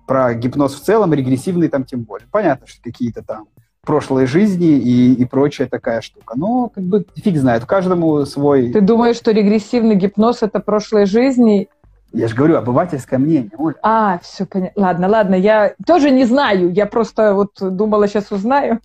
Про 0.07 0.35
гипноз 0.35 0.75
в 0.75 0.83
целом, 0.83 1.13
регрессивный 1.13 1.67
там 1.67 1.83
тем 1.83 2.03
более. 2.03 2.27
Понятно, 2.29 2.67
что 2.67 2.81
какие-то 2.83 3.23
там 3.23 3.47
прошлой 3.85 4.25
жизни 4.25 4.77
и, 4.77 5.13
и 5.13 5.25
прочая 5.25 5.67
такая 5.67 6.01
штука. 6.01 6.33
Но 6.37 6.69
как 6.69 6.83
бы 6.83 7.05
фиг 7.15 7.37
знает, 7.37 7.65
каждому 7.65 8.25
свой... 8.25 8.71
Ты 8.71 8.81
думаешь, 8.81 9.15
что 9.15 9.31
регрессивный 9.31 9.95
гипноз— 9.95 10.39
это 10.41 10.59
прошлой 10.59 11.05
жизни? 11.05 11.69
Я 12.11 12.27
же 12.27 12.35
говорю, 12.35 12.57
обывательское 12.57 13.19
мнение, 13.19 13.51
Оля. 13.57 13.75
А, 13.81 14.19
все 14.19 14.45
понятно. 14.45 14.81
Ладно, 14.81 15.07
ладно, 15.07 15.35
я 15.35 15.75
тоже 15.85 16.11
не 16.11 16.25
знаю, 16.25 16.71
я 16.71 16.85
просто 16.85 17.33
вот 17.33 17.51
думала, 17.59 18.07
сейчас 18.07 18.31
узнаю. 18.31 18.79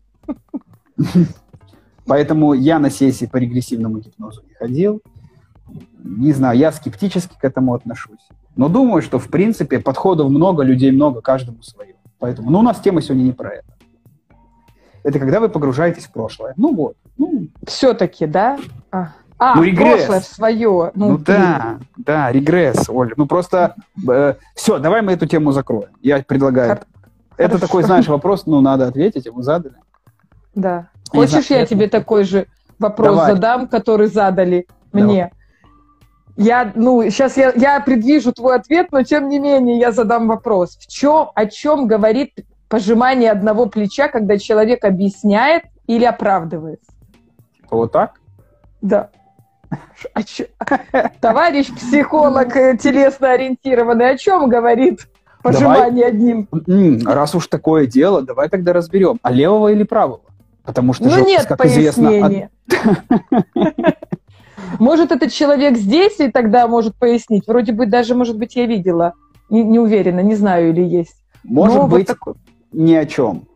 Поэтому 2.07 2.55
я 2.55 2.79
на 2.79 2.91
сессии 2.91 3.27
по 3.27 3.37
регрессивному 3.37 3.99
гипнозу 3.99 4.43
не 4.49 4.55
ходил. 4.55 5.01
Не 6.03 6.33
знаю, 6.33 6.59
я 6.59 6.73
скептически 6.73 7.37
к 7.39 7.45
этому 7.45 7.75
отношусь. 7.75 8.29
Но 8.57 8.69
думаю, 8.69 9.03
что, 9.03 9.19
в 9.19 9.29
принципе, 9.29 9.79
подходов 9.79 10.31
много, 10.31 10.63
людей 10.63 10.91
много, 10.91 11.21
каждому 11.21 11.63
свое. 11.63 11.95
Поэтому, 12.19 12.51
ну, 12.51 12.59
у 12.59 12.63
нас 12.63 12.81
тема 12.81 13.01
сегодня 13.01 13.23
не 13.23 13.33
про 13.33 13.51
это 13.51 13.71
это 15.03 15.19
когда 15.19 15.41
вы 15.41 15.49
погружаетесь 15.49 16.05
в 16.05 16.13
прошлое. 16.13 16.55
Ну 16.57 16.75
вот. 16.75 16.97
Ну. 17.17 17.49
Все-таки, 17.67 18.27
да? 18.27 18.59
А, 18.91 19.09
а 19.39 19.57
ну, 19.57 19.63
регресс. 19.63 20.05
прошлое 20.05 20.21
в 20.21 20.25
свое. 20.25 20.91
Ну, 20.95 21.11
ну 21.11 21.19
да, 21.19 21.79
да, 21.97 22.31
регресс, 22.33 22.89
Оль. 22.89 23.13
Ну 23.17 23.27
просто 23.27 23.75
э, 24.09 24.35
все, 24.55 24.79
давай 24.79 25.03
мы 25.03 25.13
эту 25.13 25.27
тему 25.27 25.53
закроем. 25.53 25.91
Я 26.01 26.23
предлагаю. 26.23 26.71
Хор- 26.71 26.87
это 27.37 27.49
Хорошо. 27.55 27.67
такой, 27.67 27.83
знаешь, 27.85 28.09
вопрос, 28.09 28.45
ну 28.47 28.61
надо 28.61 28.87
ответить, 28.87 29.27
ему 29.27 29.43
задали. 29.43 29.77
Да. 30.55 30.89
Хочешь, 31.09 31.47
знаю, 31.47 31.63
я 31.63 31.67
тебе 31.67 31.89
такой 31.89 32.25
же 32.25 32.47
вопрос 32.79 33.17
давай. 33.17 33.33
задам, 33.33 33.69
который 33.69 34.09
задали 34.09 34.67
давай. 34.93 35.09
мне? 35.09 35.33
Я, 36.41 36.73
ну, 36.75 37.03
сейчас 37.11 37.37
я, 37.37 37.53
я 37.55 37.79
предвижу 37.81 38.33
твой 38.33 38.57
ответ, 38.57 38.93
но 38.93 39.03
тем 39.03 39.29
не 39.29 39.39
менее 39.39 39.79
я 39.79 39.93
задам 39.93 40.27
вопрос. 40.27 40.79
В 40.79 40.87
чем, 40.87 41.29
о 41.35 41.45
чем 41.45 41.87
говорит 41.87 42.33
пожимание 42.67 43.31
одного 43.31 43.67
плеча, 43.67 44.09
когда 44.09 44.39
человек 44.39 44.87
объясняет 44.87 45.65
или 45.87 46.07
оправдывается. 46.07 46.91
Типа 47.57 47.77
вот 47.77 47.93
так? 47.93 48.21
Да. 48.81 49.11
А 50.15 50.23
чё? 50.23 50.47
Товарищ 51.21 51.75
психолог 51.75 52.57
э, 52.57 52.79
телесно 52.79 53.33
ориентированный 53.33 54.09
о 54.09 54.17
чем 54.17 54.49
говорит 54.49 55.09
пожимание 55.43 56.11
давай, 56.11 56.47
одним? 56.47 57.07
Раз 57.07 57.35
уж 57.35 57.49
такое 57.49 57.87
дело, 57.87 58.23
давай 58.23 58.49
тогда 58.49 58.73
разберем, 58.73 59.19
а 59.23 59.31
левого 59.31 59.69
или 59.69 59.83
правого? 59.83 60.23
Потому 60.65 60.95
что 60.95 61.05
ну, 61.05 61.11
жопа, 61.11 61.29
нет 61.29 61.45
как 61.45 61.59
пояснения. 61.59 62.51
известно... 62.67 63.03
От... 63.31 63.95
Может, 64.81 65.13
этот 65.13 65.31
человек 65.31 65.77
здесь, 65.77 66.19
и 66.19 66.31
тогда 66.31 66.67
может 66.67 66.97
пояснить. 66.97 67.47
Вроде 67.47 67.73
бы 67.73 67.87
даже, 67.87 68.15
может 68.15 68.37
быть, 68.37 68.57
я 68.57 68.67
видела. 68.67 69.13
Не, 69.51 69.63
не 69.63 69.79
уверена, 69.79 70.21
не 70.21 70.35
знаю, 70.35 70.71
или 70.71 70.83
есть. 70.83 71.17
Может 71.45 71.77
Но 71.77 71.87
быть, 71.87 72.09
вот 72.09 72.17
такой 72.17 72.35
ни 72.73 72.95
о 72.95 73.07
чем. 73.07 73.47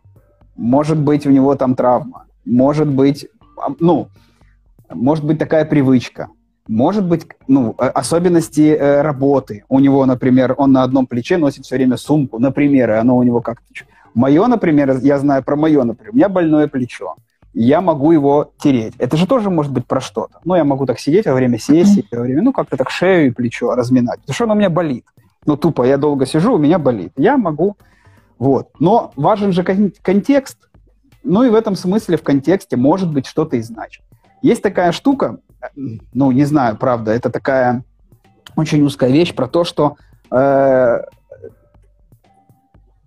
Может 0.57 0.99
быть, 0.99 1.27
у 1.27 1.31
него 1.31 1.55
там 1.57 1.75
травма. 1.75 2.27
Может 2.45 2.89
быть, 2.89 3.27
а, 3.57 3.73
ну, 3.81 4.09
может 4.93 5.25
быть 5.25 5.39
такая 5.39 5.65
привычка. 5.65 6.29
Может 6.67 7.07
быть, 7.07 7.27
ну, 7.47 7.75
особенности 7.77 8.75
э, 8.75 9.03
работы. 9.03 9.65
У 9.69 9.81
него, 9.81 10.05
например, 10.07 10.55
он 10.57 10.73
на 10.73 10.83
одном 10.83 11.07
плече 11.07 11.37
носит 11.37 11.65
все 11.65 11.77
время 11.77 11.97
сумку, 11.97 12.39
например, 12.39 12.91
и 12.91 12.95
оно 12.95 13.17
у 13.17 13.23
него 13.23 13.41
как-то... 13.41 13.67
Мое, 14.15 14.47
например, 14.47 14.99
я 15.03 15.19
знаю 15.19 15.43
про 15.43 15.57
мое, 15.57 15.83
например, 15.83 16.13
у 16.13 16.17
меня 16.17 16.29
больное 16.29 16.69
плечо. 16.69 17.17
Я 17.55 17.81
могу 17.81 18.13
его 18.13 18.53
тереть. 18.59 18.95
Это 18.99 19.17
же 19.17 19.27
тоже 19.27 19.49
может 19.49 19.73
быть 19.73 19.87
про 19.87 20.01
что-то. 20.01 20.41
Ну, 20.45 20.57
я 20.57 20.65
могу 20.65 20.87
так 20.87 20.99
сидеть 20.99 21.27
во 21.27 21.35
время 21.35 21.59
сессии, 21.59 22.07
во 22.11 22.23
время, 22.23 22.43
ну, 22.43 22.53
как-то 22.53 22.77
так 22.77 22.91
шею 22.91 23.29
и 23.29 23.31
плечо 23.31 23.75
разминать. 23.75 24.21
Потому 24.21 24.35
что 24.35 24.45
оно 24.45 24.55
у 24.55 24.57
меня 24.57 24.71
болит. 24.71 25.05
Ну, 25.47 25.57
тупо, 25.57 25.85
я 25.85 25.97
долго 25.97 26.27
сижу, 26.27 26.55
у 26.55 26.59
меня 26.59 26.79
болит. 26.79 27.13
Я 27.17 27.37
могу 27.37 27.77
вот. 28.39 28.69
Но 28.79 29.13
важен 29.17 29.53
же 29.53 29.63
кон- 29.63 29.93
контекст, 30.03 30.59
ну 31.23 31.43
и 31.45 31.49
в 31.49 31.55
этом 31.55 31.77
смысле 31.77 32.17
в 32.17 32.23
контексте 32.23 32.77
может 32.77 33.13
быть 33.13 33.27
что-то 33.27 33.57
и 33.57 33.63
значит. 33.63 34.05
Есть 34.43 34.63
такая 34.63 34.93
штука, 34.93 35.39
ну, 35.75 36.33
не 36.33 36.45
знаю, 36.45 36.77
правда, 36.77 37.13
это 37.13 37.31
такая 37.31 37.85
очень 38.57 38.83
узкая 38.83 39.11
вещь 39.11 39.35
про 39.35 39.49
то, 39.49 39.65
что 39.65 39.97
э, 40.31 41.01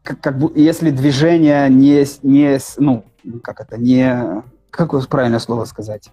как, 0.04 0.20
как 0.22 0.40
бы, 0.40 0.52
если 0.56 0.90
движение 0.90 1.70
не, 1.70 2.06
не, 2.24 2.58
ну, 2.78 3.04
как 3.44 3.62
это, 3.62 3.78
не, 3.78 4.44
как 4.70 4.92
правильное 5.08 5.40
слово 5.40 5.66
сказать? 5.66 6.10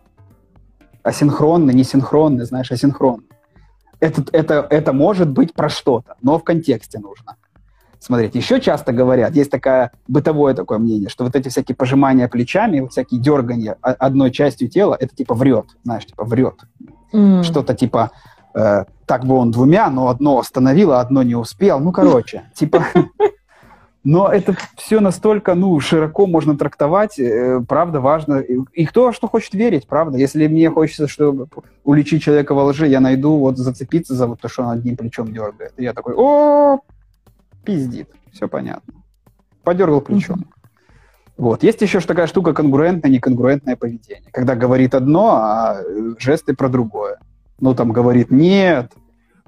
Асинхронный, 1.03 1.75
не 1.75 1.85
синхронный, 1.85 2.45
знаешь, 2.45 2.73
асинхронный. 2.73 3.29
Это, 4.01 4.25
это, 4.33 4.67
это 4.71 4.93
может 4.93 5.31
быть 5.31 5.55
про 5.55 5.69
что-то, 5.69 6.17
но 6.23 6.39
в 6.39 6.45
контексте 6.45 6.99
нужно. 6.99 7.37
Смотрите, 7.99 8.39
еще 8.39 8.61
часто 8.61 8.93
говорят, 8.93 9.35
есть 9.35 9.51
такое 9.51 9.91
бытовое 10.09 10.53
такое 10.53 10.77
мнение, 10.77 11.09
что 11.09 11.25
вот 11.25 11.35
эти 11.35 11.49
всякие 11.49 11.75
пожимания 11.75 12.29
плечами, 12.29 12.81
вот 12.81 12.93
всякие 12.93 13.19
дергания 13.19 13.79
одной 13.81 14.31
частью 14.31 14.69
тела, 14.69 14.95
это 15.01 15.17
типа 15.17 15.35
врет, 15.35 15.67
знаешь, 15.85 16.05
типа 16.05 16.25
врет. 16.25 16.57
Mm. 17.15 17.45
Что-то 17.45 17.75
типа, 17.75 18.11
э, 18.55 18.85
так 19.07 19.25
бы 19.25 19.37
он 19.37 19.53
двумя, 19.53 19.89
но 19.89 20.09
одно 20.09 20.39
остановил, 20.39 20.93
а 20.93 21.01
одно 21.01 21.23
не 21.23 21.35
успел. 21.35 21.81
Ну, 21.81 21.93
короче, 21.93 22.45
типа... 22.55 22.85
Но 24.05 24.29
это 24.29 24.55
все 24.77 25.01
настолько, 25.01 25.55
ну, 25.55 25.81
широко 25.81 26.27
можно 26.27 26.59
трактовать, 26.59 27.19
э, 27.19 27.63
правда, 27.67 28.01
важно. 28.01 28.41
И 28.41 28.85
кто 28.85 29.13
что 29.13 29.29
хочет 29.29 29.55
верить, 29.55 29.87
правда. 29.87 30.19
Если 30.19 30.47
мне 30.47 30.71
хочется, 30.71 31.09
чтобы 31.09 31.49
уличить 31.85 32.23
человека 32.23 32.55
во 32.55 32.65
лжи, 32.65 32.87
я 32.87 33.01
найду 33.01 33.39
вот 33.39 33.57
зацепиться 33.57 34.15
за 34.15 34.27
вот 34.27 34.41
то, 34.41 34.49
что 34.49 34.65
он 34.65 34.71
одним 34.71 34.99
плечом 34.99 35.33
дергает. 35.33 35.73
И 35.79 35.85
я 35.85 35.95
такой, 35.95 36.13
о, 36.17 36.81
пиздит, 37.65 38.11
все 38.31 38.47
понятно. 38.47 38.93
Подергал 39.63 40.03
плечом. 40.03 40.41
Mm-hmm. 40.41 40.55
Вот. 41.39 41.63
Есть 41.63 41.81
еще 41.81 42.01
такая 42.01 42.27
штука 42.27 42.53
конгруентное, 42.53 43.11
неконгруентное 43.11 43.77
поведение. 43.77 44.31
Когда 44.33 44.55
говорит 44.55 44.95
одно, 44.95 45.37
а 45.37 45.81
э, 45.81 46.15
жесты 46.19 46.55
про 46.55 46.69
другое. 46.69 47.19
Ну, 47.59 47.75
там 47.75 47.91
говорит 47.91 48.31
«нет», 48.31 48.93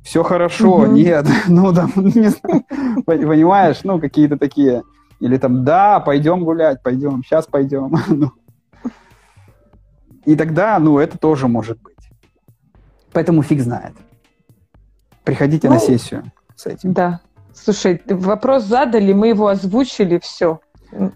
все 0.07 0.23
хорошо, 0.23 0.77
угу. 0.77 0.87
нет, 0.87 1.27
ну 1.49 1.75
там, 1.75 1.91
не 1.97 2.29
знаю, 2.29 2.65
понимаешь, 3.05 3.81
ну 3.83 4.01
какие-то 4.01 4.39
такие, 4.39 4.85
или 5.19 5.37
там, 5.37 5.65
да, 5.65 5.99
пойдем 5.99 6.45
гулять, 6.45 6.81
пойдем, 6.83 7.23
сейчас 7.25 7.47
пойдем. 7.47 7.93
Ну. 8.09 8.31
И 10.25 10.35
тогда, 10.35 10.79
ну, 10.81 10.99
это 10.99 11.19
тоже 11.19 11.47
может 11.47 11.81
быть. 11.83 11.95
Поэтому 13.13 13.43
фиг 13.43 13.61
знает. 13.61 13.93
Приходите 15.23 15.69
ну, 15.69 15.75
на 15.75 15.81
сессию 15.81 16.25
с 16.57 16.67
этим. 16.67 16.93
Да. 16.93 17.21
Слушай, 17.55 18.03
вопрос 18.09 18.65
задали, 18.65 19.13
мы 19.13 19.29
его 19.29 19.47
озвучили, 19.47 20.19
все. 20.19 20.61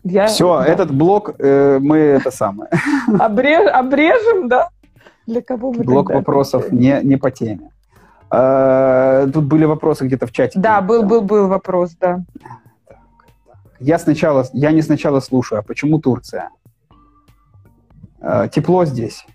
Я, 0.05 0.27
все, 0.27 0.59
да. 0.59 0.67
этот 0.67 0.93
блок 0.93 1.35
э, 1.39 1.79
мы 1.81 1.97
это 1.99 2.31
самое. 2.31 2.71
Обреж, 3.19 3.69
обрежем, 3.73 4.49
да? 4.49 4.69
Для 5.27 5.43
кого 5.43 5.73
мы 5.73 5.83
Блок 5.85 6.11
вопросов 6.11 6.71
не, 6.73 7.01
не 7.03 7.17
по 7.17 7.31
теме. 7.31 7.71
А, 8.31 9.27
тут 9.27 9.45
были 9.45 9.65
вопросы 9.65 10.07
где-то 10.07 10.27
в 10.27 10.33
чате. 10.33 10.59
Да, 10.59 10.81
был, 10.81 11.03
был, 11.03 11.23
был 11.23 11.49
вопрос, 11.49 11.97
да. 12.01 12.25
Я 13.81 13.99
сначала, 13.99 14.47
я 14.53 14.73
не 14.73 14.83
сначала 14.83 15.21
слушаю, 15.21 15.59
а 15.59 15.63
почему 15.63 16.01
Турция? 16.01 16.51
А, 18.21 18.49
тепло 18.49 18.85
здесь. 18.85 19.27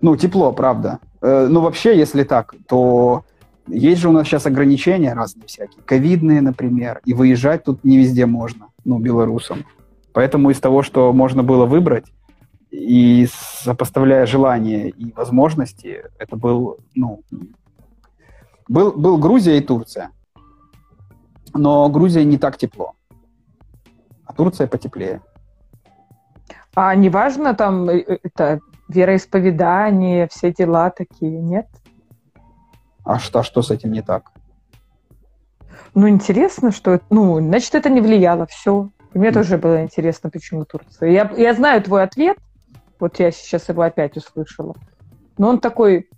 Ну, 0.00 0.16
тепло, 0.16 0.52
правда. 0.52 0.98
Э, 1.20 1.46
ну, 1.48 1.60
вообще, 1.60 1.96
если 1.96 2.24
так, 2.24 2.54
то 2.66 3.24
есть 3.68 4.00
же 4.00 4.08
у 4.08 4.12
нас 4.12 4.26
сейчас 4.26 4.46
ограничения 4.46 5.14
разные 5.14 5.46
всякие. 5.46 5.80
Ковидные, 5.84 6.40
например, 6.40 7.00
и 7.04 7.14
выезжать 7.14 7.64
тут 7.64 7.84
не 7.84 7.98
везде 7.98 8.26
можно, 8.26 8.66
ну, 8.84 8.98
белорусам. 8.98 9.64
Поэтому 10.12 10.50
из 10.50 10.58
того, 10.58 10.82
что 10.82 11.12
можно 11.12 11.44
было 11.44 11.66
выбрать, 11.66 12.06
и 12.72 13.28
сопоставляя 13.30 14.24
желания 14.24 14.88
и 14.88 15.12
возможности, 15.12 16.04
это 16.18 16.36
был, 16.36 16.78
ну, 16.94 17.22
был, 18.66 18.92
был 18.92 19.18
Грузия 19.18 19.58
и 19.58 19.60
Турция. 19.60 20.10
Но 21.54 21.86
Грузия 21.90 22.24
не 22.24 22.38
так 22.38 22.56
тепло, 22.56 22.94
а 24.24 24.32
Турция 24.32 24.66
потеплее. 24.66 25.20
А 26.74 26.94
неважно 26.94 27.54
там 27.54 27.90
э, 27.90 27.98
э, 27.98 28.18
это 28.22 28.60
вероисповедание, 28.88 30.26
все 30.28 30.50
дела 30.50 30.88
такие, 30.88 31.42
нет? 31.42 31.66
А 33.04 33.18
что, 33.18 33.40
а 33.40 33.42
что 33.42 33.60
с 33.60 33.70
этим 33.70 33.92
не 33.92 34.00
так? 34.00 34.30
Ну, 35.94 36.08
интересно, 36.08 36.72
что... 36.72 37.00
Ну, 37.10 37.38
значит, 37.38 37.74
это 37.74 37.90
не 37.90 38.00
влияло, 38.00 38.46
все. 38.46 38.88
мне 39.12 39.30
тоже 39.30 39.58
было 39.58 39.82
интересно, 39.82 40.30
почему 40.30 40.64
Турция. 40.64 41.10
Я, 41.10 41.30
я 41.36 41.52
знаю 41.52 41.82
твой 41.82 42.04
ответ, 42.04 42.38
вот 43.02 43.18
я 43.18 43.32
сейчас 43.32 43.68
его 43.68 43.82
опять 43.82 44.16
услышала. 44.16 44.76
Но 45.36 45.48
он 45.48 45.58
такой, 45.58 46.08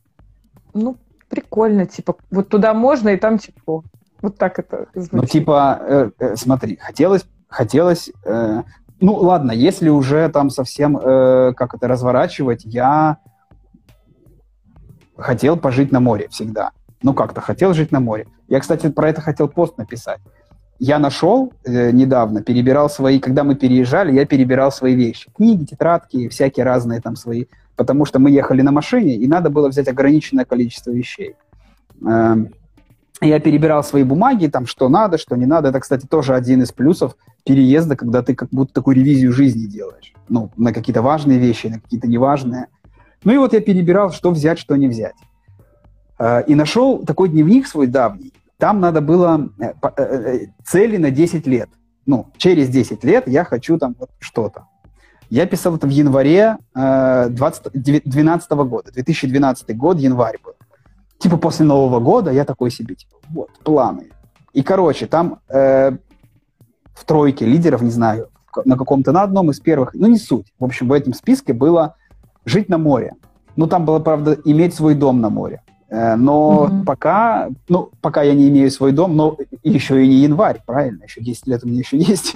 ну, 0.75 0.99
прикольно, 1.31 1.87
типа, 1.87 2.16
вот 2.31 2.51
туда 2.51 2.75
можно, 2.75 3.09
и 3.09 3.16
там 3.16 3.38
тепло. 3.38 3.83
Вот 4.20 4.37
так 4.37 4.59
это 4.59 4.87
звучит. 4.94 5.12
Ну, 5.12 5.25
типа, 5.25 5.79
э, 5.81 6.11
э, 6.18 6.37
смотри, 6.37 6.77
хотелось, 6.77 7.25
хотелось, 7.49 8.11
э, 8.27 8.62
ну, 9.01 9.14
ладно, 9.14 9.53
если 9.53 9.88
уже 9.88 10.29
там 10.29 10.51
совсем, 10.51 10.99
э, 10.99 11.55
как 11.57 11.75
это, 11.75 11.88
разворачивать, 11.88 12.66
я 12.66 13.16
хотел 15.16 15.57
пожить 15.57 15.90
на 15.90 16.01
море 16.01 16.29
всегда. 16.29 16.73
Ну, 17.03 17.14
как-то 17.14 17.40
хотел 17.40 17.73
жить 17.73 17.92
на 17.92 18.01
море. 18.01 18.27
Я, 18.49 18.61
кстати, 18.61 18.90
про 18.90 19.09
это 19.09 19.23
хотел 19.23 19.49
пост 19.49 19.79
написать 19.79 20.20
я 20.85 20.99
нашел 20.99 21.55
э, 21.64 21.92
недавно, 21.92 22.42
перебирал 22.42 22.90
свои, 22.90 23.18
когда 23.18 23.42
мы 23.42 23.55
переезжали, 23.55 24.12
я 24.12 24.27
перебирал 24.27 24.70
свои 24.70 24.94
вещи. 24.94 25.31
Книги, 25.35 25.64
тетрадки, 25.64 26.29
всякие 26.29 26.64
разные 26.64 27.01
там 27.01 27.16
свои, 27.16 27.47
потому 27.75 28.05
что 28.05 28.18
мы 28.18 28.31
ехали 28.31 28.61
на 28.61 28.70
машине, 28.70 29.16
и 29.16 29.27
надо 29.27 29.49
было 29.49 29.68
взять 29.70 29.88
ограниченное 29.88 30.44
количество 30.44 30.90
вещей. 30.90 31.37
Э, 32.07 32.37
я 33.23 33.40
перебирал 33.40 33.83
свои 33.83 34.03
бумаги, 34.03 34.49
там, 34.49 34.66
что 34.66 34.90
надо, 34.90 35.16
что 35.16 35.37
не 35.37 35.47
надо. 35.47 35.70
Это, 35.70 35.81
кстати, 35.81 36.07
тоже 36.07 36.35
один 36.35 36.62
из 36.62 36.70
плюсов 36.70 37.16
переезда, 37.47 37.97
когда 37.97 38.23
ты 38.23 38.35
как 38.35 38.51
будто 38.51 38.75
такую 38.75 38.97
ревизию 38.97 39.33
жизни 39.33 39.66
делаешь. 39.66 40.12
Ну, 40.29 40.51
на 40.59 40.75
какие-то 40.75 41.01
важные 41.01 41.38
вещи, 41.38 41.68
на 41.68 41.81
какие-то 41.81 42.09
неважные. 42.09 42.66
Ну 43.25 43.33
и 43.33 43.38
вот 43.38 43.55
я 43.55 43.61
перебирал, 43.61 44.12
что 44.12 44.31
взять, 44.31 44.59
что 44.59 44.77
не 44.77 44.88
взять. 44.88 45.16
Э, 46.18 46.44
и 46.47 46.55
нашел 46.55 46.99
такой 46.99 47.31
дневник 47.31 47.66
свой 47.66 47.87
давний, 47.87 48.35
там 48.64 48.81
надо 48.81 49.03
было 49.03 49.50
э, 49.61 49.74
э, 49.83 50.03
э, 50.03 50.46
цели 50.64 50.96
на 50.96 51.11
10 51.11 51.46
лет. 51.46 51.68
Ну, 52.07 52.29
через 52.38 52.70
10 52.70 53.05
лет 53.05 53.29
я 53.29 53.44
хочу 53.44 53.77
там 53.77 53.94
вот 53.98 54.09
что-то. 54.20 54.68
Я 55.29 55.44
писал 55.44 55.77
это 55.77 55.87
в 55.87 55.90
январе 55.90 56.57
2012 56.74 58.50
года, 58.53 58.90
2012 58.90 59.77
год, 59.77 59.98
январь 59.98 60.38
был. 60.42 60.55
Типа 61.18 61.37
после 61.37 61.66
Нового 61.66 62.00
года 62.00 62.31
я 62.31 62.46
такой 62.46 62.70
себе, 62.70 62.94
типа, 62.94 63.16
вот, 63.29 63.50
планы. 63.62 64.07
И, 64.55 64.62
короче, 64.62 65.07
там 65.09 65.40
э, 65.50 65.90
в 66.94 67.05
тройке 67.05 67.44
лидеров, 67.44 67.83
не 67.83 67.90
знаю, 67.90 68.31
на 68.64 68.79
каком-то, 68.79 69.12
на 69.12 69.24
одном 69.24 69.50
из 69.50 69.61
первых, 69.61 69.92
ну, 69.92 70.07
не 70.07 70.16
суть. 70.16 70.55
В 70.59 70.64
общем, 70.64 70.88
в 70.88 70.92
этом 70.94 71.12
списке 71.12 71.53
было 71.53 71.96
жить 72.46 72.70
на 72.70 72.79
море. 72.79 73.12
Ну, 73.57 73.66
там 73.66 73.85
было, 73.85 73.98
правда, 73.98 74.38
иметь 74.46 74.74
свой 74.74 74.94
дом 74.94 75.20
на 75.20 75.29
море. 75.29 75.61
Э, 75.95 76.17
но 76.17 76.65
угу. 76.65 76.85
пока, 76.85 77.51
ну, 77.69 77.91
пока 78.01 78.23
я 78.23 78.35
не 78.35 78.49
имею 78.49 78.71
свой 78.71 78.91
дом, 78.91 79.15
но 79.15 79.39
еще 79.63 80.05
и 80.05 80.09
не 80.09 80.17
январь, 80.17 80.61
правильно? 80.67 81.05
Еще 81.05 81.21
10 81.21 81.47
лет 81.47 81.63
у 81.63 81.69
меня 81.69 81.79
еще 81.81 81.97
есть. 81.99 82.35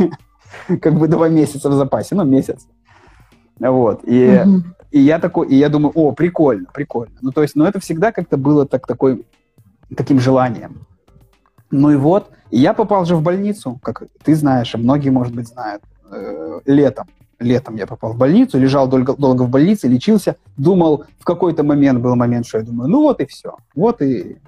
как 0.81 0.95
бы 0.95 1.09
два 1.09 1.29
месяца 1.29 1.69
в 1.69 1.73
запасе, 1.73 2.15
ну, 2.15 2.25
месяц. 2.25 2.69
Вот. 3.59 4.03
И, 4.05 4.41
угу. 4.45 4.63
и 4.93 5.01
я 5.01 5.19
такой, 5.19 5.49
и 5.49 5.57
я 5.57 5.69
думаю, 5.69 5.93
о, 5.97 6.13
прикольно, 6.13 6.67
прикольно. 6.73 7.17
Ну, 7.21 7.33
то 7.33 7.43
есть, 7.43 7.57
ну, 7.57 7.65
это 7.65 7.81
всегда 7.81 8.13
как-то 8.13 8.37
было 8.37 8.65
так, 8.65 8.87
такой, 8.87 9.27
таким 9.97 10.21
желанием. 10.21 10.87
Ну 11.71 11.91
и 11.91 11.97
вот, 11.97 12.31
и 12.51 12.59
я 12.59 12.73
попал 12.73 13.05
же 13.05 13.17
в 13.17 13.23
больницу, 13.23 13.79
как 13.83 14.05
ты 14.23 14.35
знаешь, 14.37 14.75
а 14.75 14.79
многие, 14.79 15.11
может 15.11 15.35
быть, 15.35 15.49
знают, 15.49 15.83
э, 16.11 16.61
летом 16.65 17.09
летом 17.41 17.77
я 17.77 17.87
попал 17.87 18.13
в 18.13 18.19
больницу, 18.19 18.59
лежал 18.59 18.89
долго, 18.89 19.15
долго 19.17 19.43
в 19.43 19.49
больнице, 19.49 19.89
лечился, 19.89 20.37
думал, 20.57 21.05
в 21.19 21.25
какой-то 21.25 21.63
момент 21.63 22.01
был 22.01 22.17
момент, 22.17 22.47
что 22.47 22.59
я 22.59 22.65
думаю, 22.65 22.91
ну 22.91 23.03
вот 23.03 23.21
и 23.21 23.27
все, 23.27 23.57
вот 23.75 24.03
и 24.03 24.39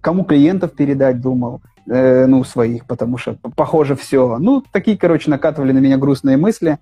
кому 0.00 0.24
клиентов 0.24 0.72
передать 0.72 1.20
думал, 1.20 1.60
э, 1.86 2.26
ну, 2.26 2.44
своих, 2.44 2.86
потому 2.86 3.18
что 3.18 3.36
похоже 3.56 3.96
все. 3.96 4.38
Ну, 4.38 4.62
такие, 4.72 4.96
короче, 4.96 5.30
накатывали 5.30 5.72
на 5.72 5.78
меня 5.78 5.98
грустные 5.98 6.36
мысли. 6.36 6.78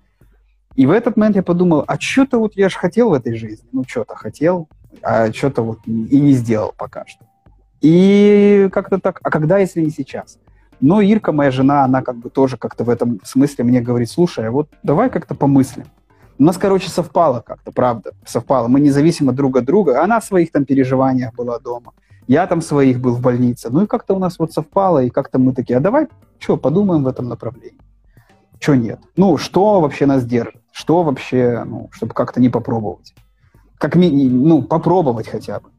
И 0.75 0.85
в 0.85 0.91
этот 0.91 1.17
момент 1.17 1.35
я 1.35 1.43
подумал, 1.43 1.83
а 1.87 1.99
что-то 1.99 2.39
вот 2.39 2.55
я 2.55 2.69
же 2.69 2.77
хотел 2.77 3.09
в 3.09 3.13
этой 3.13 3.35
жизни, 3.35 3.67
ну, 3.71 3.83
что-то 3.85 4.15
хотел, 4.15 4.69
а 5.01 5.31
что-то 5.33 5.63
вот 5.63 5.79
и 5.85 6.19
не 6.19 6.33
сделал 6.33 6.73
пока 6.77 7.05
что. 7.05 7.25
И 7.81 8.69
как-то 8.71 8.99
так, 8.99 9.19
а 9.23 9.29
когда, 9.29 9.57
если 9.57 9.81
не 9.81 9.89
сейчас? 9.89 10.37
Но 10.81 11.01
Ирка, 11.01 11.31
моя 11.31 11.51
жена, 11.51 11.83
она 11.83 12.01
как 12.01 12.17
бы 12.17 12.29
тоже 12.29 12.57
как-то 12.57 12.83
в 12.83 12.89
этом 12.89 13.19
смысле 13.23 13.65
мне 13.65 13.81
говорит, 13.81 14.09
слушай, 14.09 14.47
а 14.47 14.51
вот 14.51 14.69
давай 14.83 15.09
как-то 15.09 15.35
помыслим. 15.35 15.85
У 16.37 16.43
нас, 16.43 16.57
короче, 16.57 16.89
совпало 16.89 17.41
как-то, 17.41 17.71
правда, 17.71 18.11
совпало. 18.25 18.69
Мы 18.69 18.79
независимо 18.79 19.33
друг 19.33 19.57
от 19.57 19.65
друга. 19.65 20.01
Она 20.01 20.21
в 20.21 20.25
своих 20.25 20.51
там 20.51 20.63
переживаниях 20.63 21.33
была 21.33 21.59
дома. 21.59 21.91
Я 22.27 22.47
там 22.47 22.61
своих 22.61 23.01
был 23.01 23.15
в 23.15 23.21
больнице. 23.21 23.69
Ну 23.69 23.83
и 23.83 23.87
как-то 23.87 24.13
у 24.15 24.19
нас 24.19 24.39
вот 24.39 24.53
совпало, 24.53 25.03
и 25.03 25.09
как-то 25.09 25.37
мы 25.37 25.53
такие, 25.53 25.77
а 25.77 25.81
давай, 25.81 26.07
что, 26.37 26.55
подумаем 26.55 27.03
в 27.03 27.07
этом 27.07 27.27
направлении. 27.27 27.77
Что 28.59 28.75
нет? 28.75 28.99
Ну, 29.17 29.37
что 29.37 29.81
вообще 29.81 30.05
нас 30.05 30.25
держит? 30.25 30.61
Что 30.71 31.03
вообще, 31.03 31.63
ну, 31.65 31.89
чтобы 31.91 32.13
как-то 32.13 32.39
не 32.39 32.49
попробовать? 32.49 33.13
Как 33.77 33.95
ми- 33.95 34.29
ну, 34.29 34.61
попробовать 34.61 35.27
хотя 35.27 35.59
бы. 35.59 35.69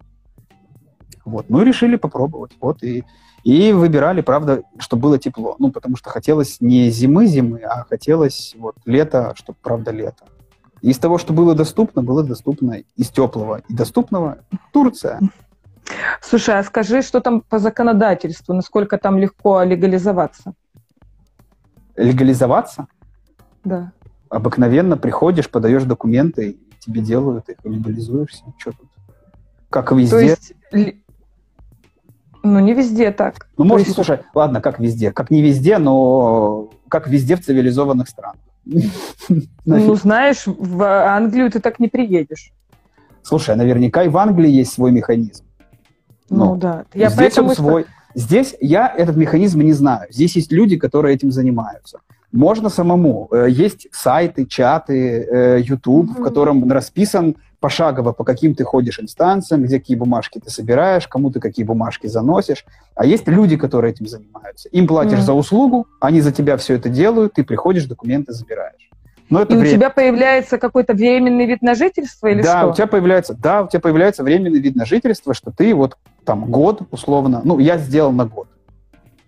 Вот. 1.24 1.46
Ну 1.48 1.62
решили 1.62 1.96
попробовать. 1.96 2.52
Вот 2.60 2.82
и, 2.82 3.04
и 3.44 3.72
выбирали, 3.72 4.20
правда, 4.20 4.62
чтобы 4.78 5.02
было 5.02 5.18
тепло. 5.18 5.56
Ну, 5.58 5.70
потому 5.70 5.96
что 5.96 6.10
хотелось 6.10 6.60
не 6.60 6.90
зимы-зимы, 6.90 7.60
а 7.60 7.84
хотелось 7.84 8.54
вот 8.58 8.76
лето, 8.84 9.32
чтобы, 9.36 9.58
правда, 9.62 9.90
лето. 9.90 10.24
Из 10.82 10.98
того, 10.98 11.18
что 11.18 11.32
было 11.32 11.54
доступно, 11.54 12.02
было 12.02 12.22
доступно 12.22 12.82
из 12.96 13.08
теплого 13.08 13.62
и 13.68 13.74
доступного 13.74 14.38
Турция. 14.72 15.20
Слушай, 16.22 16.58
а 16.58 16.62
скажи, 16.62 17.02
что 17.02 17.20
там 17.20 17.40
по 17.40 17.58
законодательству, 17.58 18.54
насколько 18.54 18.96
там 18.96 19.18
легко 19.18 19.62
легализоваться? 19.62 20.54
Легализоваться? 21.96 22.86
Да. 23.64 23.92
Обыкновенно 24.28 24.96
приходишь, 24.96 25.50
подаешь 25.50 25.84
документы, 25.84 26.58
тебе 26.78 27.02
делают 27.02 27.48
их, 27.48 27.56
легализуешься. 27.64 28.44
Что 28.56 28.72
тут? 28.72 28.88
Как 29.68 29.92
везде. 29.92 30.36
То 30.70 30.78
есть, 30.78 30.96
ну, 32.42 32.58
не 32.60 32.74
везде 32.74 33.10
так. 33.10 33.48
Ну, 33.56 33.64
может, 33.64 33.86
есть... 33.86 33.94
слушай, 33.94 34.20
ладно, 34.34 34.60
как 34.60 34.78
везде. 34.78 35.12
Как 35.12 35.30
не 35.30 35.42
везде, 35.42 35.78
но 35.78 36.70
как 36.88 37.08
везде 37.08 37.36
в 37.36 37.44
цивилизованных 37.44 38.08
странах. 38.08 38.40
Ну, 39.64 39.94
знаешь, 39.94 40.42
в 40.46 40.82
Англию 40.82 41.50
ты 41.50 41.60
так 41.60 41.78
не 41.78 41.88
приедешь. 41.88 42.52
Слушай, 43.22 43.54
а 43.54 43.56
наверняка 43.56 44.02
и 44.02 44.08
в 44.08 44.16
Англии 44.16 44.50
есть 44.50 44.72
свой 44.72 44.90
механизм. 44.90 45.44
Ну, 46.28 46.46
ну 46.46 46.56
да. 46.56 46.84
Я 46.94 47.10
здесь 47.10 47.38
он 47.38 47.54
свой. 47.54 47.86
Здесь 48.14 48.56
я 48.60 48.92
этот 48.96 49.16
механизм 49.16 49.60
не 49.60 49.72
знаю. 49.72 50.08
Здесь 50.10 50.34
есть 50.36 50.50
люди, 50.50 50.76
которые 50.76 51.14
этим 51.14 51.30
занимаются. 51.30 52.00
Можно 52.32 52.68
самому. 52.68 53.28
Э, 53.30 53.46
есть 53.48 53.86
сайты, 53.92 54.46
чаты, 54.46 55.26
э, 55.30 55.60
YouTube, 55.60 56.10
mm-hmm. 56.10 56.20
в 56.20 56.24
котором 56.24 56.70
расписан 56.70 57.36
пошагово, 57.60 58.12
по 58.12 58.24
каким 58.24 58.54
ты 58.54 58.64
ходишь 58.64 58.98
инстанциям, 58.98 59.62
где 59.62 59.78
какие 59.78 59.96
бумажки 59.96 60.40
ты 60.40 60.50
собираешь, 60.50 61.06
кому 61.06 61.30
ты 61.30 61.40
какие 61.40 61.64
бумажки 61.64 62.06
заносишь. 62.06 62.64
А 62.94 63.04
есть 63.04 63.28
люди, 63.28 63.56
которые 63.56 63.92
этим 63.92 64.06
занимаются. 64.06 64.68
Им 64.70 64.86
платишь 64.86 65.18
mm-hmm. 65.18 65.22
за 65.22 65.32
услугу, 65.34 65.86
они 66.00 66.20
за 66.20 66.32
тебя 66.32 66.56
все 66.56 66.74
это 66.74 66.88
делают, 66.88 67.34
ты 67.34 67.44
приходишь, 67.44 67.84
документы 67.84 68.32
забираешь. 68.32 68.90
Но 69.28 69.42
это 69.42 69.54
и 69.54 69.56
время. 69.56 69.74
у 69.74 69.76
тебя 69.76 69.90
появляется 69.90 70.58
какой-то 70.58 70.92
временный 70.92 71.46
вид 71.46 71.62
на 71.62 71.76
жительство 71.76 72.26
или 72.26 72.42
да, 72.42 72.60
что? 72.60 72.70
у 72.70 72.74
тебя 72.74 72.86
появляется, 72.88 73.34
да, 73.34 73.62
у 73.62 73.68
тебя 73.68 73.80
появляется 73.80 74.24
временный 74.24 74.58
вид 74.58 74.74
на 74.74 74.84
жительство, 74.84 75.34
что 75.34 75.52
ты 75.52 75.72
вот 75.72 75.96
там 76.24 76.50
год 76.50 76.82
условно, 76.90 77.40
ну 77.44 77.60
я 77.60 77.78
сделал 77.78 78.10
на 78.10 78.26
год. 78.26 78.48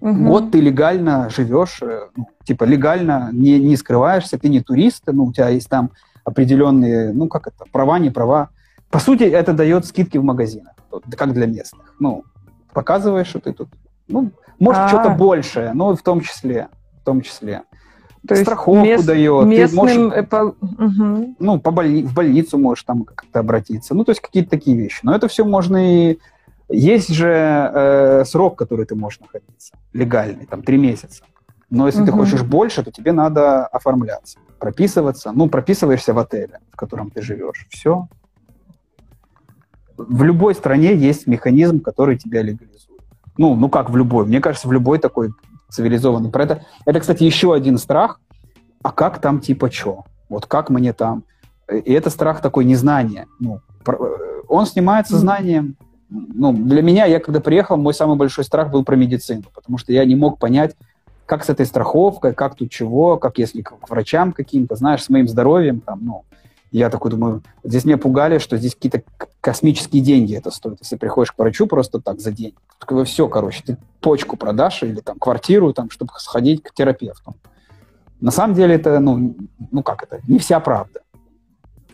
Угу. 0.01 0.25
Год 0.25 0.51
ты 0.51 0.61
легально 0.61 1.31
живешь, 1.31 1.79
э, 1.81 2.09
ну, 2.17 2.27
типа 2.43 2.65
легально 2.65 3.31
не, 3.33 3.61
не 3.61 3.77
скрываешься, 3.77 4.37
ты 4.37 4.49
не 4.49 4.61
турист, 4.61 5.05
ну, 5.07 5.27
у 5.27 5.33
тебя 5.33 5.49
есть 5.51 5.69
там 5.69 5.93
определенные, 6.25 7.13
ну, 7.13 7.29
как 7.29 7.49
это, 7.49 7.65
права, 7.71 7.99
не 7.99 8.11
права. 8.11 8.51
По 8.91 8.99
сути, 8.99 9.25
это 9.25 9.53
дает 9.53 9.87
скидки 9.87 10.19
в 10.19 10.25
магазинах, 10.25 10.75
как 11.17 11.33
для 11.33 11.47
местных. 11.47 11.95
Ну, 11.99 12.25
показываешь, 12.73 13.29
что 13.29 13.41
ты 13.41 13.53
тут, 13.53 13.69
ну, 14.09 14.31
может, 14.59 14.89
что-то 14.89 15.11
большее, 15.11 15.73
но 15.73 15.97
в 15.97 16.03
том 16.03 16.21
числе, 16.21 16.69
в 17.01 17.05
том 17.05 17.21
числе. 17.23 17.63
То 18.27 18.37
страховку 18.37 18.85
мест, 18.85 19.05
дает. 19.05 19.47
Местным, 19.47 19.87
ты 19.87 19.97
можешь, 19.97 20.29
по, 20.29 20.37
угу. 20.61 21.35
ну, 21.41 21.61
по 21.61 21.73
больни, 21.73 22.05
в 22.05 22.15
больницу 22.15 22.57
можешь 22.57 22.85
там 22.85 23.05
как-то 23.05 23.41
обратиться. 23.41 23.95
Ну, 23.95 24.05
то 24.05 24.11
есть 24.13 24.21
какие-то 24.21 24.51
такие 24.51 24.77
вещи. 24.77 25.01
Но 25.03 25.13
это 25.15 25.27
все 25.27 25.45
можно 25.45 26.11
и 26.11 26.19
есть 26.69 27.13
же 27.13 27.29
э, 27.29 28.25
срок, 28.25 28.57
который 28.57 28.87
ты 28.87 28.95
можешь 28.95 29.21
находиться, 29.21 29.75
легальный, 29.93 30.47
там, 30.47 30.63
три 30.63 30.79
месяца. 30.79 31.25
Но 31.73 31.87
если 31.87 32.03
угу. 32.03 32.07
ты 32.07 32.13
хочешь 32.13 32.43
больше, 32.43 32.83
то 32.83 32.93
тебе 32.93 33.13
надо 33.13 33.67
оформляться, 33.67 34.39
прописываться. 34.59 35.33
Ну, 35.33 35.49
прописываешься 35.49 36.13
в 36.13 36.19
отеле, 36.19 36.61
в 36.71 36.77
котором 36.77 37.11
ты 37.11 37.23
живешь. 37.23 37.67
Все. 37.71 38.09
В 39.97 40.23
любой 40.23 40.55
стране 40.55 40.95
есть 40.95 41.27
механизм, 41.27 41.81
который 41.81 42.19
тебя 42.19 42.43
легализует. 42.43 43.01
Ну, 43.39 43.55
ну 43.55 43.71
как 43.71 43.89
в 43.89 43.97
любой? 43.97 44.27
Мне 44.27 44.43
кажется, 44.43 44.69
в 44.69 44.73
любой 44.73 44.99
такой 44.99 45.33
цивилизованный. 45.71 46.31
Про 46.31 46.43
это, 46.45 46.67
это, 46.85 47.01
кстати, 47.01 47.25
еще 47.25 47.55
один 47.55 47.79
страх. 47.79 48.21
А 48.83 48.93
как 48.93 49.19
там 49.23 49.41
типа 49.41 49.71
что? 49.71 50.05
Вот 50.29 50.45
как 50.45 50.69
мне 50.69 50.93
там? 50.93 51.25
И 51.71 51.91
это 51.91 52.11
страх 52.11 52.43
такой 52.43 52.67
незнания. 52.67 53.29
Ну, 53.41 53.61
э, 53.87 53.93
он 54.47 54.67
снимается 54.67 55.17
знанием 55.17 55.79
ну, 56.11 56.53
для 56.53 56.83
меня, 56.83 57.07
я 57.07 57.19
когда 57.19 57.41
приехал, 57.41 57.79
мой 57.79 57.95
самый 57.95 58.19
большой 58.19 58.45
страх 58.45 58.71
был 58.71 58.85
про 58.85 58.97
медицину, 58.97 59.45
потому 59.55 59.79
что 59.79 59.95
я 59.95 60.05
не 60.05 60.15
мог 60.15 60.39
понять, 60.39 60.77
как 61.33 61.45
с 61.45 61.49
этой 61.49 61.65
страховкой, 61.65 62.35
как 62.35 62.57
тут 62.57 62.71
чего, 62.71 63.17
как 63.17 63.39
если 63.39 63.63
к 63.63 63.89
врачам 63.89 64.35
каким-то, 64.35 64.77
знаешь, 64.77 65.03
с 65.03 65.09
моим 65.09 65.27
здоровьем, 65.27 65.81
там, 65.81 66.01
ну, 66.03 66.25
я 66.71 66.91
такой 66.91 67.11
думаю, 67.11 67.43
здесь 67.65 67.87
меня 67.87 67.97
пугали, 67.97 68.37
что 68.37 68.59
здесь 68.59 68.75
какие-то 68.75 69.03
космические 69.41 70.03
деньги 70.03 70.37
это 70.37 70.51
стоит. 70.51 70.81
Если 70.83 70.97
приходишь 70.97 71.33
к 71.33 71.39
врачу 71.39 71.67
просто 71.67 72.03
так 72.03 72.21
за 72.21 72.33
день, 72.33 72.55
то 72.87 73.05
все, 73.05 73.29
короче, 73.29 73.63
ты 73.65 73.79
почку 74.03 74.37
продашь 74.37 74.83
или 74.83 75.01
там 75.01 75.19
квартиру, 75.19 75.73
там, 75.73 75.89
чтобы 75.89 76.13
сходить 76.19 76.63
к 76.63 76.75
терапевту. 76.75 77.35
На 78.21 78.31
самом 78.31 78.55
деле 78.55 78.75
это, 78.75 79.01
ну, 79.01 79.35
ну 79.71 79.83
как 79.83 80.03
это, 80.03 80.21
не 80.29 80.39
вся 80.39 80.61
правда. 80.61 81.01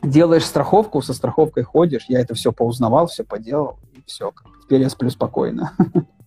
Делаешь 0.02 0.46
страховку, 0.46 1.00
со 1.00 1.14
страховкой 1.14 1.62
ходишь, 1.62 2.06
я 2.08 2.18
это 2.18 2.34
все 2.34 2.50
поузнавал, 2.50 3.06
все 3.06 3.22
поделал, 3.22 3.78
все, 4.04 4.32
теперь 4.64 4.80
я 4.80 4.90
сплю 4.90 5.10
спокойно. 5.10 5.74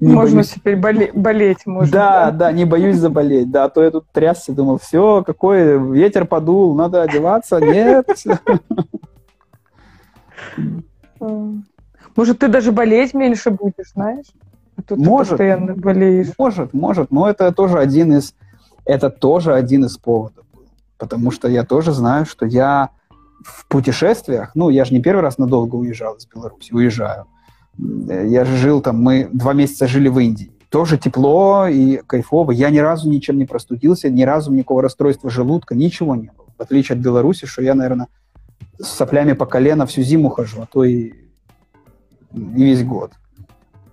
Не 0.00 0.12
можно 0.12 0.36
боюсь. 0.36 0.50
теперь 0.50 0.76
боле- 0.76 1.12
болеть. 1.12 1.66
Можно, 1.66 1.92
да, 1.92 2.24
да, 2.26 2.30
да, 2.30 2.52
не 2.52 2.64
боюсь 2.64 2.96
заболеть. 2.96 3.50
Да, 3.50 3.64
а 3.64 3.68
то 3.68 3.82
я 3.82 3.90
тут 3.90 4.06
трясся, 4.12 4.52
думал, 4.52 4.78
все, 4.78 5.22
какой 5.24 5.78
ветер 5.92 6.26
подул, 6.26 6.74
надо 6.74 7.02
одеваться. 7.02 7.58
Нет. 7.60 8.06
Может, 12.16 12.38
ты 12.38 12.48
даже 12.48 12.72
болеть 12.72 13.14
меньше 13.14 13.50
будешь, 13.50 13.92
знаешь? 13.94 14.26
А 14.76 14.82
тут 14.82 14.98
может, 14.98 15.30
постоянно 15.30 15.74
болеешь. 15.74 16.28
Может, 16.38 16.72
может, 16.72 17.10
но 17.10 17.28
это 17.28 17.52
тоже 17.52 17.78
один 17.78 18.14
из, 18.14 18.34
это 18.84 19.10
тоже 19.10 19.54
один 19.54 19.84
из 19.84 19.96
поводов. 19.96 20.44
Потому 20.98 21.30
что 21.30 21.48
я 21.48 21.64
тоже 21.64 21.92
знаю, 21.92 22.26
что 22.26 22.46
я 22.46 22.90
в 23.44 23.66
путешествиях, 23.68 24.50
ну, 24.54 24.68
я 24.68 24.84
же 24.84 24.92
не 24.92 25.00
первый 25.00 25.20
раз 25.20 25.38
надолго 25.38 25.76
уезжал 25.76 26.14
из 26.14 26.26
Беларуси, 26.26 26.72
уезжаю. 26.72 27.26
Я 27.82 28.44
же 28.44 28.56
жил 28.56 28.80
там, 28.80 29.00
мы 29.02 29.28
два 29.32 29.52
месяца 29.52 29.86
жили 29.86 30.08
в 30.08 30.18
Индии. 30.18 30.52
Тоже 30.68 30.98
тепло 30.98 31.66
и 31.66 31.96
кайфово. 32.06 32.52
Я 32.52 32.70
ни 32.70 32.78
разу 32.78 33.10
ничем 33.10 33.38
не 33.38 33.44
простудился, 33.44 34.10
ни 34.10 34.22
разу 34.22 34.52
никакого 34.52 34.82
расстройства 34.82 35.30
желудка, 35.30 35.74
ничего 35.74 36.14
не 36.14 36.30
было. 36.36 36.46
В 36.58 36.62
отличие 36.62 36.96
от 36.96 37.02
Беларуси, 37.02 37.46
что 37.46 37.62
я, 37.62 37.74
наверное, 37.74 38.08
с 38.78 38.86
соплями 38.88 39.32
по 39.32 39.46
колено 39.46 39.86
всю 39.86 40.02
зиму 40.02 40.28
хожу, 40.28 40.62
а 40.62 40.66
то 40.66 40.84
и, 40.84 41.12
и 42.32 42.64
весь 42.64 42.84
год. 42.84 43.12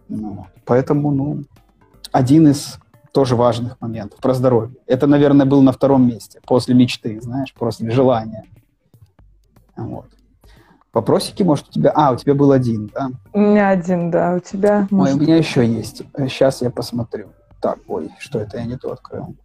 Ну, 0.10 0.46
поэтому, 0.66 1.12
ну, 1.12 1.44
один 2.12 2.48
из 2.48 2.78
тоже 3.12 3.36
важных 3.36 3.80
моментов 3.82 4.20
про 4.20 4.34
здоровье. 4.34 4.76
Это, 4.86 5.08
наверное, 5.08 5.46
был 5.46 5.62
на 5.62 5.72
втором 5.72 6.08
месте, 6.08 6.40
после 6.46 6.76
мечты, 6.76 7.20
знаешь, 7.22 7.54
после 7.54 7.90
желания. 7.90 8.44
Вот. 9.76 10.08
Вопросики, 10.98 11.44
может, 11.44 11.70
у 11.70 11.72
тебя... 11.74 11.92
А, 11.94 12.12
у 12.12 12.16
тебя 12.16 12.34
был 12.34 12.52
один, 12.52 12.88
да? 12.88 13.12
У 13.32 13.40
меня 13.40 13.70
один, 13.70 14.10
да. 14.10 14.34
У 14.34 14.40
тебя... 14.40 14.88
Может... 14.90 15.14
Ой, 15.14 15.20
у 15.20 15.24
меня 15.24 15.38
еще 15.38 15.64
есть. 15.64 16.02
Сейчас 16.18 16.64
я 16.64 16.72
посмотрю. 16.72 17.28
Так, 17.62 17.78
ой, 17.88 18.10
что 18.18 18.40
это? 18.40 18.58
Я 18.58 18.66
не 18.66 18.78
то 18.78 18.92
открыл. 18.92 19.36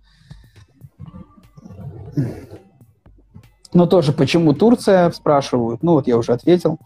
Ну, 3.75 3.87
тоже, 3.87 4.15
почему 4.15 4.55
Турция, 4.55 5.11
спрашивают. 5.11 5.83
Ну, 5.83 5.93
вот 5.93 6.07
я 6.07 6.17
уже 6.17 6.33
ответил. 6.33 6.79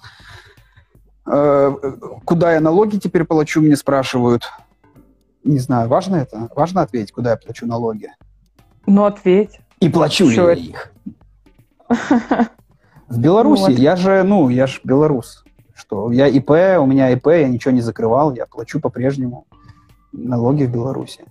Э, 1.31 1.73
куда 2.25 2.53
я 2.53 2.61
налоги 2.61 2.97
теперь 2.97 3.23
плачу, 3.23 3.61
мне 3.61 3.77
спрашивают. 3.77 4.51
Не 5.45 5.61
знаю, 5.61 5.89
важно 5.89 6.17
это? 6.17 6.49
Важно 6.57 6.83
ответить, 6.83 7.13
куда 7.13 7.31
я 7.31 7.37
плачу 7.37 7.67
налоги? 7.67 8.11
Ну, 8.87 9.05
ответь. 9.05 9.61
И 9.79 9.89
плачу 9.89 10.29
ли 10.29 10.35
я 10.35 10.53
их? 10.55 10.93
В 13.09 13.19
Беларуси 13.19 13.71
вот. 13.71 13.79
я 13.79 13.97
же, 13.97 14.23
ну, 14.25 14.49
я 14.49 14.67
же 14.67 14.81
белорус. 14.83 15.45
Что 15.75 16.11
я 16.11 16.27
ИП, 16.27 16.51
у 16.81 16.87
меня 16.87 17.11
ИП, 17.11 17.27
я 17.29 17.49
ничего 17.49 17.73
не 17.73 17.81
закрывал, 17.81 18.35
я 18.35 18.47
плачу 18.47 18.81
по-прежнему 18.81 19.47
налоги 20.13 20.65
в 20.65 20.73
Беларуси. 20.73 21.25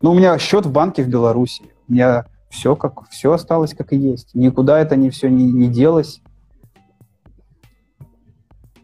Ну, 0.00 0.12
у 0.12 0.14
меня 0.14 0.38
счет 0.38 0.64
в 0.64 0.72
банке 0.72 1.02
в 1.02 1.08
Беларуси. 1.08 1.64
У 1.88 1.92
меня 1.92 2.26
все, 2.48 2.76
как, 2.76 3.08
все 3.10 3.32
осталось 3.32 3.74
как 3.74 3.92
и 3.92 3.96
есть. 3.96 4.34
Никуда 4.34 4.80
это 4.80 4.96
не 4.96 5.10
все 5.10 5.28
не, 5.28 5.52
не 5.52 5.68
делось. 5.68 6.22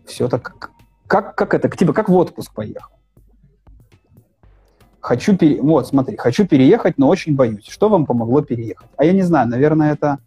Все 0.04 0.28
так, 0.28 0.42
как, 0.42 0.70
как, 1.06 1.34
как 1.34 1.54
это, 1.54 1.68
типа, 1.68 1.92
как 1.92 2.08
в 2.08 2.14
отпуск 2.14 2.52
поехал. 2.52 2.92
Хочу 5.00 5.36
пере... 5.36 5.62
Вот, 5.62 5.86
смотри, 5.86 6.16
хочу 6.16 6.46
переехать, 6.46 6.98
но 6.98 7.08
очень 7.08 7.36
боюсь. 7.36 7.66
Что 7.66 7.88
вам 7.88 8.06
помогло 8.06 8.42
переехать? 8.42 8.88
А 8.96 9.04
я 9.04 9.12
не 9.12 9.22
знаю, 9.22 9.48
наверное, 9.48 9.92
это 9.92 10.18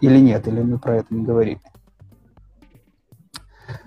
или 0.00 0.18
нет? 0.18 0.48
Или 0.48 0.62
мы 0.62 0.78
про 0.78 0.96
это 0.96 1.14
не 1.14 1.24
говорили? 1.24 1.60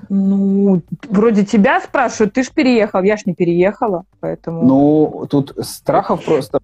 Ну, 0.10 0.82
вроде 1.10 1.45
тебя 1.45 1.82
спрашивают, 1.82 2.34
ты 2.34 2.43
ж 2.43 2.52
переехал, 2.52 3.02
я 3.04 3.17
ж 3.17 3.26
не 3.26 3.34
переехала, 3.34 4.04
поэтому... 4.19 4.63
Ну, 4.63 5.28
тут 5.30 5.54
страхов 5.62 6.23
просто... 6.23 6.60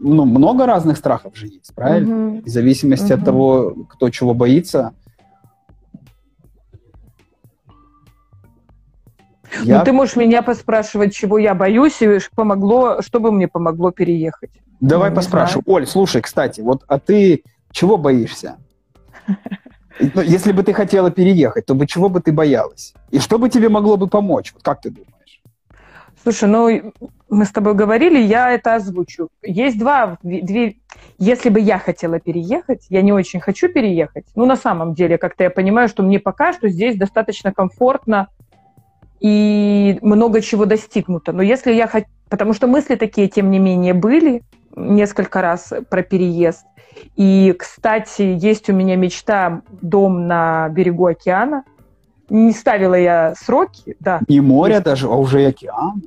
Ну, 0.00 0.24
много 0.24 0.66
разных 0.66 0.96
страхов 0.98 1.36
же 1.36 1.46
есть, 1.46 1.74
правильно? 1.74 2.28
Угу. 2.28 2.42
В 2.44 2.48
зависимости 2.48 3.12
угу. 3.12 3.14
от 3.14 3.24
того, 3.24 3.74
кто 3.88 4.10
чего 4.10 4.34
боится. 4.34 4.92
Я... 9.62 9.78
Ну, 9.78 9.84
ты 9.84 9.92
можешь 9.92 10.16
меня 10.16 10.42
поспрашивать, 10.42 11.14
чего 11.14 11.38
я 11.38 11.54
боюсь, 11.54 12.00
и 12.02 12.18
помогло, 12.34 13.02
что 13.02 13.20
бы 13.20 13.32
мне 13.32 13.48
помогло 13.48 13.90
переехать. 13.90 14.50
Давай 14.80 15.10
ну, 15.10 15.16
поспрашиваю. 15.16 15.64
Оль, 15.66 15.86
слушай, 15.86 16.22
кстати, 16.22 16.60
вот, 16.60 16.84
а 16.86 16.98
ты 16.98 17.44
чего 17.70 17.96
боишься? 17.96 18.56
Ну, 20.14 20.22
если 20.22 20.52
бы 20.52 20.62
ты 20.62 20.72
хотела 20.72 21.10
переехать, 21.10 21.66
то 21.66 21.74
бы 21.74 21.86
чего 21.86 22.08
бы 22.08 22.20
ты 22.20 22.32
боялась? 22.32 22.94
И 23.10 23.18
что 23.18 23.38
бы 23.38 23.48
тебе 23.48 23.68
могло 23.68 23.96
бы 23.96 24.06
помочь? 24.06 24.52
Вот 24.54 24.62
как 24.62 24.80
ты 24.80 24.90
думаешь? 24.90 25.42
Слушай, 26.22 26.48
ну, 26.48 26.92
мы 27.28 27.44
с 27.44 27.50
тобой 27.50 27.74
говорили, 27.74 28.18
я 28.18 28.50
это 28.50 28.74
озвучу. 28.74 29.28
Есть 29.42 29.78
два, 29.78 30.18
две... 30.22 30.76
Если 31.18 31.48
бы 31.48 31.60
я 31.60 31.78
хотела 31.78 32.18
переехать, 32.20 32.86
я 32.90 33.02
не 33.02 33.12
очень 33.12 33.40
хочу 33.40 33.68
переехать. 33.68 34.26
Ну, 34.34 34.46
на 34.46 34.56
самом 34.56 34.94
деле, 34.94 35.16
как-то 35.18 35.44
я 35.44 35.50
понимаю, 35.50 35.88
что 35.88 36.02
мне 36.02 36.18
пока 36.18 36.52
что 36.52 36.68
здесь 36.68 36.96
достаточно 36.96 37.52
комфортно 37.52 38.28
и 39.20 39.98
много 40.02 40.40
чего 40.40 40.66
достигнуто. 40.66 41.32
Но 41.32 41.42
если 41.42 41.72
я 41.72 41.86
хочу... 41.86 42.06
Потому 42.28 42.52
что 42.52 42.66
мысли 42.66 42.96
такие, 42.96 43.28
тем 43.28 43.50
не 43.50 43.58
менее, 43.58 43.92
были 43.94 44.42
несколько 44.76 45.40
раз 45.42 45.72
про 45.88 46.02
переезд. 46.02 46.64
И, 47.16 47.54
кстати, 47.58 48.22
есть 48.22 48.68
у 48.70 48.72
меня 48.72 48.96
мечта 48.96 49.62
дом 49.82 50.26
на 50.26 50.68
берегу 50.70 51.06
океана. 51.06 51.64
Не 52.28 52.52
ставила 52.52 52.94
я 52.94 53.34
сроки, 53.36 53.96
да. 54.00 54.20
Не 54.28 54.40
море 54.40 54.80
даже, 54.80 55.06
а 55.06 55.14
уже 55.16 55.46
океан. 55.46 56.02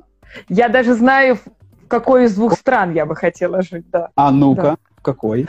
Я 0.48 0.68
даже 0.68 0.94
знаю, 0.94 1.36
в 1.36 1.88
какой 1.88 2.24
из 2.24 2.34
двух 2.34 2.54
стран 2.54 2.92
я 2.92 3.06
бы 3.06 3.14
хотела 3.14 3.62
жить, 3.62 3.84
да. 3.92 4.08
А 4.16 4.30
ну-ка, 4.30 4.62
да. 4.62 4.76
какой? 5.02 5.46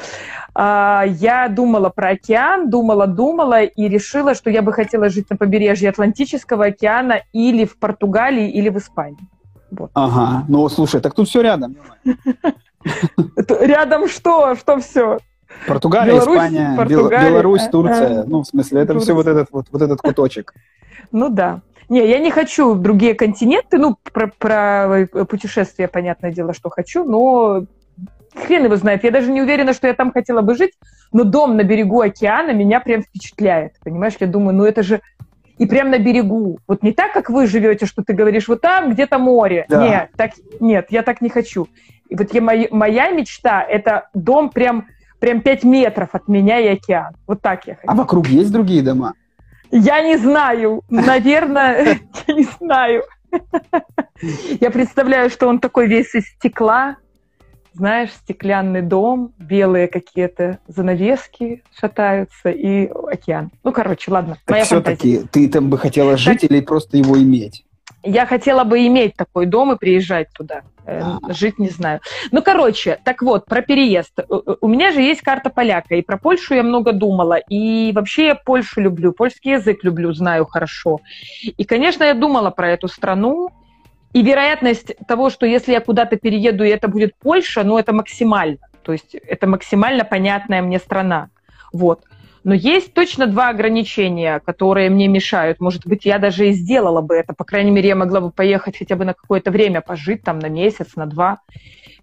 А, 0.54 1.04
я 1.08 1.48
думала 1.48 1.90
про 1.90 2.10
океан, 2.10 2.70
думала, 2.70 3.08
думала 3.08 3.64
и 3.64 3.88
решила, 3.88 4.36
что 4.36 4.50
я 4.50 4.62
бы 4.62 4.74
хотела 4.74 5.10
жить 5.10 5.30
на 5.30 5.38
побережье 5.38 5.90
Атлантического 5.90 6.66
океана 6.66 7.22
или 7.32 7.66
в 7.66 7.80
Португалии, 7.80 8.50
или 8.52 8.70
в 8.70 8.78
Испании. 8.78 9.28
Вот. 9.72 9.92
Ага, 9.94 10.46
ну 10.48 10.68
слушай, 10.70 11.02
так 11.02 11.14
тут 11.14 11.28
все 11.28 11.42
рядом. 11.42 11.78
Рядом 13.60 14.08
что? 14.08 14.56
Что 14.56 14.80
все? 14.80 15.20
Португалия, 15.68 16.14
Беларусь, 16.14 16.36
Испания, 16.36 16.74
Португалия, 16.78 17.30
Беларусь, 17.30 17.62
а, 17.62 17.70
Турция. 17.70 18.22
А, 18.22 18.26
ну, 18.26 18.44
в 18.44 18.48
смысле, 18.48 18.82
это 18.82 18.94
Турция. 18.94 19.06
все 19.06 19.16
вот 19.16 19.28
этот 19.28 19.48
вот, 19.52 19.68
вот 19.72 19.82
этот 19.82 20.02
куточек. 20.02 20.54
Ну 21.12 21.30
да. 21.30 21.62
Не, 21.88 22.06
я 22.10 22.18
не 22.18 22.32
хочу 22.32 22.74
другие 22.74 23.14
континенты, 23.14 23.78
ну, 23.78 23.96
про, 24.12 24.28
про 24.28 25.06
путешествия, 25.30 25.88
понятное 25.88 26.32
дело, 26.32 26.52
что 26.54 26.70
хочу, 26.72 27.04
но 27.04 27.66
хрен 28.36 28.66
его 28.66 28.76
знает. 28.76 29.04
Я 29.04 29.12
даже 29.12 29.32
не 29.32 29.42
уверена, 29.42 29.72
что 29.74 29.88
я 29.88 29.94
там 29.94 30.12
хотела 30.12 30.42
бы 30.42 30.56
жить, 30.56 30.74
но 31.14 31.24
дом 31.24 31.56
на 31.56 31.64
берегу 31.64 32.02
океана 32.02 32.52
меня 32.52 32.80
прям 32.80 33.04
впечатляет. 33.04 33.74
Понимаешь, 33.84 34.16
я 34.20 34.26
думаю, 34.26 34.56
ну 34.58 34.66
это 34.66 34.82
же 34.82 35.02
и 35.58 35.66
прям 35.66 35.90
на 35.90 36.00
берегу. 36.00 36.60
Вот 36.68 36.84
не 36.84 36.92
так, 36.92 37.14
как 37.14 37.30
вы 37.30 37.48
живете, 37.48 37.86
что 37.86 38.04
ты 38.04 38.14
говоришь, 38.14 38.48
вот 38.48 38.62
там 38.62 38.92
где-то 38.92 39.18
море. 39.20 39.66
Да. 39.70 39.88
Нет, 39.88 40.10
так, 40.18 40.32
нет, 40.60 40.88
я 40.90 41.02
так 41.02 41.22
не 41.22 41.30
хочу. 41.30 41.68
И 42.16 42.18
вот 42.18 42.34
я, 42.34 42.42
моя, 42.42 42.68
моя 42.72 43.12
мечта– 43.12 43.62
это 43.70 44.08
дом 44.14 44.50
прям, 44.50 44.88
прям 45.20 45.42
5 45.42 45.64
метров 45.66 46.10
от 46.14 46.30
меня 46.30 46.60
и 46.60 46.68
океан. 46.68 47.14
Вот 47.28 47.42
так 47.42 47.68
я 47.68 47.76
хочу. 47.76 47.88
А 47.88 47.96
вокруг 47.96 48.28
есть 48.28 48.52
другие 48.54 48.82
дома? 48.82 49.14
Я 49.70 50.02
не 50.02 50.18
знаю. 50.18 50.82
Наверное, 50.90 52.00
я 52.28 52.34
не 52.34 52.48
знаю. 52.58 53.04
Я 54.62 54.72
представляю, 54.72 55.30
что 55.30 55.48
он 55.50 55.60
такой 55.60 55.88
весь 55.88 56.16
из 56.16 56.26
стекла, 56.26 56.96
знаешь, 57.74 58.12
стеклянный 58.12 58.82
дом, 58.82 59.34
белые 59.38 59.90
какие-то 59.90 60.60
занавески 60.70 61.64
шатаются 61.78 62.50
и 62.50 62.88
океан. 62.88 63.52
Ну, 63.66 63.74
короче, 63.74 64.10
ладно. 64.10 64.38
Так 64.46 64.64
все-таки 64.64 65.24
ты 65.30 65.50
там 65.50 65.70
бы 65.70 65.78
хотела 65.78 66.16
жить 66.16 66.42
так... 66.42 66.50
или 66.50 66.62
просто 66.62 66.96
его 66.96 67.22
иметь? 67.22 67.65
Я 68.06 68.26
хотела 68.28 68.64
бы 68.64 68.86
иметь 68.86 69.16
такой 69.16 69.48
дом 69.48 69.72
и 69.74 69.78
приезжать 69.78 70.30
туда. 70.32 70.62
Э, 70.86 71.18
жить 71.30 71.58
не 71.58 71.70
знаю. 71.70 72.00
Ну, 72.32 72.44
короче, 72.44 73.00
так 73.04 73.24
вот, 73.24 73.46
про 73.46 73.62
переезд. 73.62 74.20
У 74.62 74.68
меня 74.68 74.92
же 74.92 75.02
есть 75.02 75.22
карта 75.22 75.50
поляка, 75.50 75.96
и 75.96 76.04
про 76.04 76.18
Польшу 76.18 76.54
я 76.54 76.64
много 76.64 76.94
думала. 76.94 77.38
И 77.50 77.92
вообще 77.94 78.28
я 78.28 78.36
Польшу 78.36 78.82
люблю, 78.82 79.12
польский 79.12 79.54
язык 79.54 79.84
люблю, 79.84 80.14
знаю 80.14 80.46
хорошо. 80.46 81.00
И, 81.44 81.64
конечно, 81.64 82.04
я 82.04 82.14
думала 82.14 82.52
про 82.52 82.70
эту 82.70 82.88
страну. 82.88 83.50
И 84.14 84.22
вероятность 84.22 84.94
того, 85.08 85.30
что 85.30 85.46
если 85.46 85.74
я 85.74 85.82
куда-то 85.82 86.16
перееду, 86.16 86.64
и 86.64 86.70
это 86.70 86.88
будет 86.88 87.16
Польша, 87.18 87.64
ну, 87.64 87.78
это 87.78 87.92
максимально. 87.92 88.60
То 88.84 88.94
есть 88.94 89.16
это 89.16 89.48
максимально 89.48 90.06
понятная 90.06 90.62
мне 90.62 90.80
страна. 90.80 91.30
Вот. 91.74 92.02
Но 92.46 92.54
есть 92.54 92.94
точно 92.94 93.26
два 93.26 93.50
ограничения, 93.50 94.40
которые 94.40 94.92
мне 94.92 95.08
мешают. 95.08 95.60
Может 95.60 95.88
быть, 95.88 96.06
я 96.06 96.20
даже 96.20 96.50
и 96.50 96.54
сделала 96.54 97.02
бы 97.02 97.16
это. 97.16 97.34
По 97.34 97.44
крайней 97.44 97.72
мере, 97.72 97.90
я 97.90 97.96
могла 97.96 98.22
бы 98.22 98.30
поехать 98.30 98.78
хотя 98.78 98.96
бы 98.96 99.04
на 99.04 99.16
какое-то 99.16 99.50
время, 99.50 99.82
пожить 99.82 100.22
там 100.22 100.38
на 100.38 100.48
месяц, 100.48 100.96
на 100.96 101.08
два. 101.08 101.40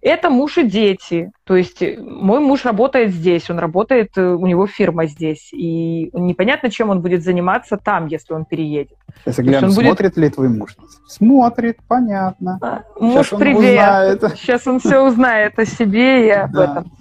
Это 0.01 0.29
муж 0.29 0.57
и 0.57 0.63
дети. 0.63 1.31
То 1.45 1.55
есть 1.55 1.81
э, 1.81 1.97
мой 1.97 2.41
муж 2.41 2.65
работает 2.65 3.13
здесь, 3.13 3.49
он 3.49 3.57
работает, 3.57 4.17
э, 4.17 4.21
у 4.21 4.45
него 4.45 4.67
фирма 4.67 5.05
здесь. 5.05 5.53
И 5.53 6.09
непонятно, 6.11 6.69
чем 6.69 6.89
он 6.89 6.99
будет 7.01 7.23
заниматься 7.23 7.77
там, 7.77 8.07
если 8.07 8.33
он 8.33 8.43
переедет. 8.43 8.97
Если 9.25 9.43
глянем, 9.43 9.71
смотрит 9.71 10.15
будет... 10.15 10.17
ли 10.17 10.29
твой 10.29 10.49
муж? 10.49 10.75
Смотрит, 11.07 11.77
понятно. 11.87 12.59
А, 12.61 12.81
муж, 12.99 13.29
привет. 13.29 13.59
Узнает. 13.59 14.37
Сейчас 14.37 14.67
он 14.67 14.81
все 14.81 14.99
узнает 14.99 15.57
о 15.57 15.65
себе 15.65 16.27
и 16.27 16.29
об 16.31 16.51
да. 16.51 16.63
этом. 16.65 16.91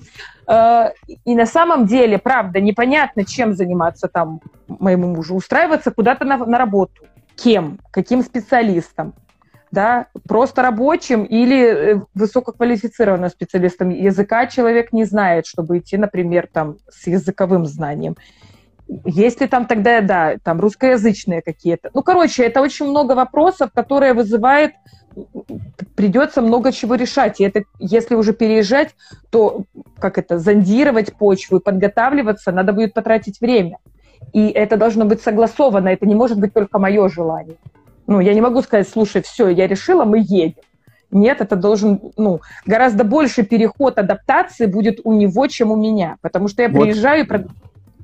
Э, 0.46 0.90
и 1.24 1.34
на 1.34 1.46
самом 1.46 1.86
деле, 1.86 2.18
правда, 2.18 2.60
непонятно, 2.60 3.24
чем 3.24 3.54
заниматься 3.54 4.08
там 4.08 4.40
моему 4.66 5.08
мужу. 5.08 5.34
Устраиваться 5.34 5.90
куда-то 5.90 6.24
на, 6.24 6.38
на 6.38 6.58
работу. 6.58 7.04
Кем? 7.36 7.78
Каким 7.90 8.22
специалистом? 8.22 9.14
Да, 9.70 10.08
просто 10.28 10.60
рабочим 10.60 11.24
или 11.24 11.64
э, 11.64 12.00
высококвалифицированным 12.14 13.30
специалистом. 13.30 13.88
Языка 13.88 14.46
человек 14.46 14.92
не 14.92 15.04
знает, 15.04 15.46
чтобы 15.46 15.78
идти, 15.78 15.96
например, 15.96 16.46
там, 16.52 16.76
с 16.90 17.06
языковым 17.06 17.64
знанием. 17.64 18.16
Есть 19.04 19.40
ли 19.40 19.46
там 19.46 19.66
тогда, 19.66 20.00
да, 20.00 20.36
там 20.42 20.60
русскоязычные 20.60 21.42
какие-то. 21.42 21.90
Ну, 21.94 22.02
короче, 22.02 22.44
это 22.44 22.60
очень 22.60 22.86
много 22.86 23.12
вопросов, 23.12 23.70
которые 23.72 24.12
вызывают 24.14 24.72
придется 25.94 26.40
много 26.40 26.72
чего 26.72 26.94
решать. 26.94 27.40
И 27.40 27.44
это, 27.44 27.62
если 27.78 28.14
уже 28.14 28.32
переезжать, 28.32 28.94
то 29.30 29.64
как 29.98 30.18
это, 30.18 30.38
зондировать 30.38 31.14
почву 31.14 31.58
и 31.58 31.62
подготавливаться, 31.62 32.52
надо 32.52 32.72
будет 32.72 32.94
потратить 32.94 33.40
время. 33.40 33.78
И 34.32 34.48
это 34.48 34.76
должно 34.76 35.04
быть 35.04 35.20
согласовано, 35.20 35.88
это 35.88 36.06
не 36.06 36.14
может 36.14 36.38
быть 36.38 36.54
только 36.54 36.78
мое 36.78 37.08
желание. 37.08 37.56
Ну, 38.06 38.20
я 38.20 38.34
не 38.34 38.40
могу 38.40 38.62
сказать, 38.62 38.88
слушай, 38.88 39.22
все, 39.22 39.48
я 39.48 39.66
решила, 39.66 40.04
мы 40.04 40.18
едем. 40.18 40.62
Нет, 41.10 41.42
это 41.42 41.56
должен, 41.56 42.00
ну, 42.16 42.40
гораздо 42.64 43.04
больше 43.04 43.42
переход 43.42 43.98
адаптации 43.98 44.64
будет 44.64 45.00
у 45.04 45.12
него, 45.12 45.46
чем 45.46 45.70
у 45.70 45.76
меня, 45.76 46.16
потому 46.22 46.48
что 46.48 46.62
я 46.62 46.68
вот 46.68 46.80
приезжаю 46.80 47.26
и... 47.26 47.28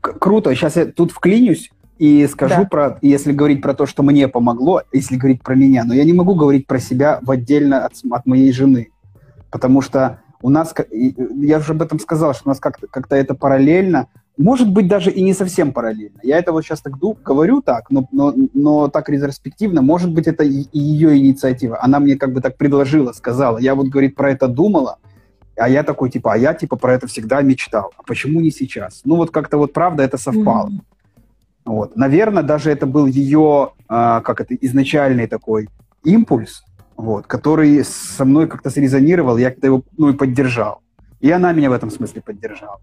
Круто, 0.01 0.55
сейчас 0.55 0.77
я 0.77 0.87
тут 0.87 1.13
вклинюсь. 1.13 1.71
И 1.99 2.29
скажу 2.29 2.63
да. 2.63 2.65
про, 2.65 2.99
если 3.03 3.33
говорить 3.33 3.61
про 3.61 3.75
то, 3.75 3.85
что 3.85 4.05
мне 4.05 4.29
помогло, 4.29 4.83
если 4.93 5.17
говорить 5.17 5.43
про 5.43 5.57
меня, 5.57 5.83
но 5.85 5.95
я 5.95 6.05
не 6.05 6.13
могу 6.13 6.37
говорить 6.37 6.67
про 6.67 6.79
себя 6.79 7.19
в 7.23 7.31
отдельно 7.31 7.85
от, 7.85 7.95
от 8.09 8.25
моей 8.25 8.53
жены, 8.53 8.91
потому 9.51 9.81
что 9.81 10.21
у 10.41 10.49
нас, 10.49 10.73
я 10.93 11.59
уже 11.59 11.73
об 11.73 11.83
этом 11.83 11.99
сказал, 11.99 12.35
что 12.35 12.43
у 12.47 12.49
нас 12.51 12.61
как-то 12.61 12.87
как 12.87 13.11
это 13.11 13.35
параллельно, 13.35 14.07
может 14.37 14.73
быть, 14.73 14.87
даже 14.87 15.11
и 15.11 15.21
не 15.21 15.35
совсем 15.35 15.73
параллельно. 15.73 16.21
Я 16.23 16.39
это 16.39 16.53
вот 16.53 16.63
сейчас 16.63 16.81
так 16.81 16.97
говорю 16.97 17.61
так, 17.61 17.91
но, 17.91 18.07
но, 18.13 18.33
но 18.55 18.89
так 18.89 19.09
ретроспективно, 19.09 19.83
может 19.83 20.13
быть, 20.13 20.29
это 20.29 20.45
и, 20.45 20.63
и 20.73 20.79
ее 20.79 21.19
инициатива. 21.19 21.83
Она 21.83 21.99
мне 21.99 22.15
как 22.15 22.33
бы 22.33 22.41
так 22.41 22.57
предложила, 22.57 23.11
сказала. 23.13 23.59
Я 23.59 23.75
вот, 23.75 23.89
говорит, 23.89 24.15
про 24.15 24.31
это 24.31 24.47
думала, 24.47 24.99
а 25.59 25.69
я 25.69 25.83
такой, 25.83 26.11
типа, 26.11 26.33
а 26.33 26.37
я, 26.37 26.55
типа, 26.55 26.77
про 26.77 26.95
это 26.95 27.07
всегда 27.07 27.43
мечтал. 27.43 27.93
А 27.97 28.03
почему 28.03 28.41
не 28.41 28.51
сейчас? 28.51 29.03
Ну, 29.05 29.17
вот 29.17 29.31
как-то 29.31 29.59
вот 29.59 29.73
правда 29.73 30.03
это 30.03 30.19
совпало. 30.19 30.69
Mm-hmm. 30.69 30.85
Вот. 31.65 31.97
Наверное, 31.97 32.43
даже 32.43 32.71
это 32.71 32.87
был 32.87 33.07
ее, 33.07 33.73
а, 33.89 34.21
как 34.21 34.41
это, 34.41 34.55
изначальный 34.55 35.27
такой 35.27 35.69
импульс, 36.05 36.65
вот, 36.97 37.27
который 37.27 37.85
со 37.85 38.25
мной 38.25 38.47
как-то 38.47 38.71
срезонировал, 38.71 39.37
я 39.37 39.51
как-то 39.51 39.67
его 39.67 39.83
ну, 39.97 40.09
и 40.09 40.13
поддержал. 40.15 40.81
И 41.21 41.31
она 41.31 41.53
меня 41.53 41.69
в 41.71 41.73
этом 41.73 41.91
смысле 41.91 42.23
поддержала. 42.23 42.81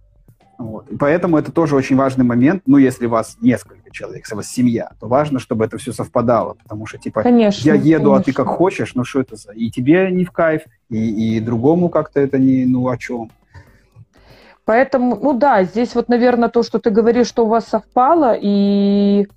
Вот. 0.57 0.89
И 0.89 0.95
поэтому 0.95 1.37
это 1.37 1.51
тоже 1.51 1.75
очень 1.75 1.95
важный 1.95 2.23
момент. 2.23 2.63
Ну, 2.65 2.77
если 2.77 3.07
вас 3.07 3.37
несколько 3.41 3.91
человек, 3.91 4.23
если 4.23 4.35
у 4.35 4.37
вас 4.37 4.47
семья, 4.47 4.91
то 4.99 5.07
важно, 5.07 5.39
чтобы 5.39 5.65
это 5.65 5.77
все 5.77 5.91
совпадало. 5.91 6.53
Потому 6.53 6.85
что, 6.85 6.97
типа, 6.97 7.23
конечно, 7.23 7.65
я 7.65 7.75
еду, 7.75 8.11
конечно. 8.11 8.15
а 8.15 8.23
ты 8.23 8.33
как 8.33 8.47
хочешь, 8.47 8.95
ну 8.95 9.03
что 9.03 9.21
это 9.21 9.35
за... 9.35 9.51
И 9.51 9.69
тебе 9.69 10.09
не 10.11 10.23
в 10.23 10.31
кайф, 10.31 10.63
и, 10.89 11.37
и 11.37 11.39
другому 11.39 11.89
как-то 11.89 12.19
это 12.19 12.37
не... 12.37 12.65
Ну, 12.65 12.87
о 12.87 12.97
чем? 12.97 13.31
Поэтому, 14.65 15.15
ну 15.15 15.33
да, 15.33 15.63
здесь 15.63 15.93
вот, 15.93 16.09
наверное, 16.09 16.49
то, 16.49 16.63
что 16.63 16.79
ты 16.79 16.89
говоришь, 16.89 17.27
что 17.27 17.45
у 17.45 17.49
вас 17.49 17.65
совпало, 17.65 18.35
и 18.39 19.27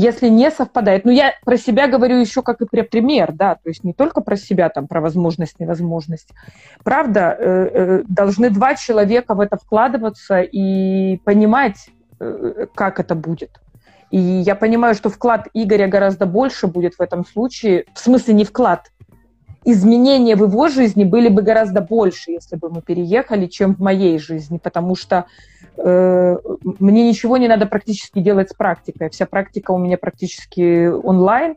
если 0.00 0.28
не 0.28 0.50
совпадает, 0.52 1.04
ну 1.04 1.10
я 1.10 1.34
про 1.44 1.56
себя 1.56 1.88
говорю 1.88 2.18
еще 2.18 2.42
как 2.42 2.60
и 2.60 2.66
про 2.66 2.84
пример, 2.84 3.32
да, 3.32 3.56
то 3.56 3.68
есть 3.68 3.82
не 3.82 3.92
только 3.92 4.20
про 4.20 4.36
себя, 4.36 4.68
там, 4.68 4.86
про 4.86 5.00
возможность, 5.00 5.58
невозможность. 5.58 6.28
Правда, 6.84 7.36
э, 7.36 7.70
э, 7.72 8.02
должны 8.08 8.50
два 8.50 8.76
человека 8.76 9.34
в 9.34 9.40
это 9.40 9.56
вкладываться 9.56 10.40
и 10.40 11.16
понимать, 11.24 11.90
э, 12.20 12.66
как 12.74 13.00
это 13.00 13.16
будет. 13.16 13.60
И 14.12 14.18
я 14.18 14.54
понимаю, 14.54 14.94
что 14.94 15.10
вклад 15.10 15.48
Игоря 15.52 15.88
гораздо 15.88 16.26
больше 16.26 16.68
будет 16.68 16.94
в 16.94 17.00
этом 17.00 17.26
случае. 17.26 17.84
В 17.92 17.98
смысле, 17.98 18.34
не 18.34 18.44
вклад. 18.44 18.92
Изменения 19.64 20.36
в 20.36 20.44
его 20.44 20.68
жизни 20.68 21.04
были 21.04 21.28
бы 21.28 21.42
гораздо 21.42 21.80
больше, 21.80 22.30
если 22.30 22.56
бы 22.56 22.70
мы 22.70 22.80
переехали, 22.80 23.46
чем 23.46 23.74
в 23.74 23.80
моей 23.80 24.18
жизни, 24.18 24.58
потому 24.58 24.94
что 24.94 25.26
э, 25.76 26.36
мне 26.78 27.08
ничего 27.08 27.36
не 27.36 27.48
надо 27.48 27.66
практически 27.66 28.20
делать 28.20 28.50
с 28.50 28.54
практикой. 28.54 29.10
Вся 29.10 29.26
практика 29.26 29.72
у 29.72 29.78
меня 29.78 29.98
практически 29.98 30.86
онлайн. 30.86 31.56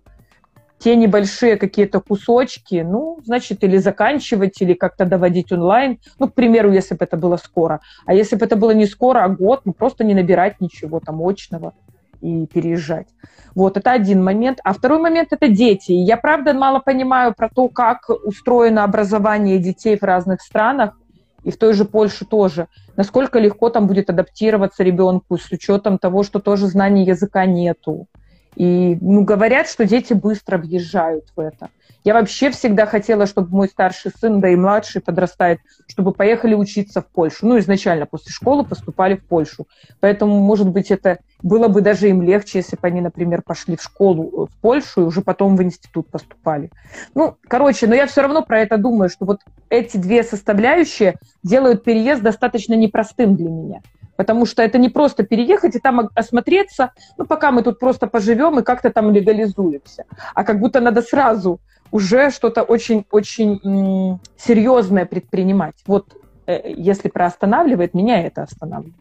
Те 0.79 0.95
небольшие 0.95 1.57
какие-то 1.57 1.99
кусочки, 1.99 2.83
ну, 2.83 3.19
значит, 3.23 3.63
или 3.63 3.77
заканчивать, 3.77 4.59
или 4.61 4.73
как-то 4.73 5.05
доводить 5.05 5.51
онлайн. 5.51 5.99
Ну, 6.17 6.27
к 6.27 6.33
примеру, 6.33 6.71
если 6.71 6.95
бы 6.95 7.05
это 7.05 7.17
было 7.17 7.37
скоро. 7.37 7.81
А 8.07 8.15
если 8.15 8.35
бы 8.35 8.45
это 8.45 8.55
было 8.55 8.71
не 8.71 8.87
скоро, 8.87 9.23
а 9.23 9.29
год, 9.29 9.61
ну, 9.65 9.73
просто 9.73 10.03
не 10.03 10.15
набирать 10.15 10.59
ничего 10.59 10.99
там 10.99 11.21
очного 11.21 11.73
и 12.21 12.45
переезжать. 12.47 13.07
Вот, 13.55 13.77
это 13.77 13.91
один 13.91 14.23
момент. 14.23 14.59
А 14.63 14.73
второй 14.73 14.99
момент– 14.99 15.29
это 15.31 15.47
дети. 15.47 15.91
Я, 15.91 16.17
правда, 16.17 16.53
мало 16.53 16.79
понимаю 16.79 17.33
про 17.35 17.49
то, 17.49 17.67
как 17.67 18.09
устроено 18.09 18.83
образование 18.83 19.59
детей 19.59 19.97
в 19.97 20.03
разных 20.03 20.41
странах, 20.41 20.97
и 21.43 21.51
в 21.51 21.57
той 21.57 21.73
же 21.73 21.85
Польше 21.85 22.25
тоже. 22.25 22.67
Насколько 22.95 23.39
легко 23.39 23.69
там 23.69 23.87
будет 23.87 24.09
адаптироваться 24.09 24.83
ребенку 24.83 25.37
с 25.37 25.51
учетом 25.51 25.97
того, 25.97 26.23
что 26.23 26.39
тоже 26.39 26.67
знаний 26.67 27.03
языка 27.03 27.45
нету. 27.45 28.07
И 28.55 28.97
ну, 29.01 29.23
говорят, 29.23 29.67
что 29.67 29.85
дети 29.85 30.13
быстро 30.13 30.57
въезжают 30.57 31.25
в 31.35 31.39
это. 31.39 31.69
Я 32.03 32.15
вообще 32.15 32.49
всегда 32.49 32.85
хотела, 32.85 33.27
чтобы 33.27 33.49
мой 33.55 33.67
старший 33.67 34.11
сын, 34.11 34.39
да 34.39 34.49
и 34.49 34.55
младший 34.55 35.01
подрастает, 35.01 35.59
чтобы 35.87 36.13
поехали 36.13 36.55
учиться 36.55 37.01
в 37.01 37.07
Польшу. 37.07 37.45
Ну, 37.45 37.59
изначально 37.59 38.07
после 38.07 38.31
школы 38.31 38.65
поступали 38.65 39.15
в 39.15 39.23
Польшу. 39.23 39.67
Поэтому, 39.99 40.39
может 40.39 40.67
быть, 40.69 40.89
это 40.89 41.19
было 41.43 41.67
бы 41.67 41.81
даже 41.81 42.09
им 42.09 42.23
легче, 42.23 42.59
если 42.59 42.75
бы 42.75 42.87
они, 42.87 43.01
например, 43.01 43.43
пошли 43.43 43.75
в 43.75 43.83
школу 43.83 44.47
в 44.47 44.61
Польшу 44.61 45.01
и 45.01 45.05
уже 45.05 45.21
потом 45.21 45.55
в 45.55 45.61
институт 45.61 46.09
поступали. 46.09 46.71
Ну, 47.13 47.37
короче, 47.47 47.85
но 47.85 47.93
я 47.93 48.07
все 48.07 48.21
равно 48.21 48.41
про 48.41 48.61
это 48.61 48.77
думаю, 48.77 49.09
что 49.09 49.25
вот 49.25 49.41
эти 49.69 49.97
две 49.97 50.23
составляющие 50.23 51.15
делают 51.43 51.83
переезд 51.83 52.23
достаточно 52.23 52.73
непростым 52.73 53.35
для 53.35 53.49
меня 53.49 53.81
потому 54.17 54.45
что 54.45 54.61
это 54.61 54.77
не 54.77 54.89
просто 54.89 55.23
переехать 55.23 55.75
и 55.75 55.79
там 55.79 56.09
осмотреться, 56.13 56.91
ну, 57.17 57.25
пока 57.25 57.51
мы 57.51 57.63
тут 57.63 57.79
просто 57.79 58.05
поживем 58.05 58.59
и 58.59 58.63
как-то 58.63 58.91
там 58.91 59.11
легализуемся, 59.11 60.05
а 60.35 60.43
как 60.43 60.59
будто 60.59 60.79
надо 60.79 61.01
сразу 61.01 61.59
уже 61.91 62.31
что-то 62.31 62.63
очень-очень 62.63 64.19
серьезное 64.37 65.05
предпринимать. 65.05 65.75
Вот 65.85 66.15
э, 66.47 66.73
если 66.75 67.09
проостанавливает, 67.09 67.93
меня 67.93 68.25
это 68.25 68.43
останавливает. 68.43 68.95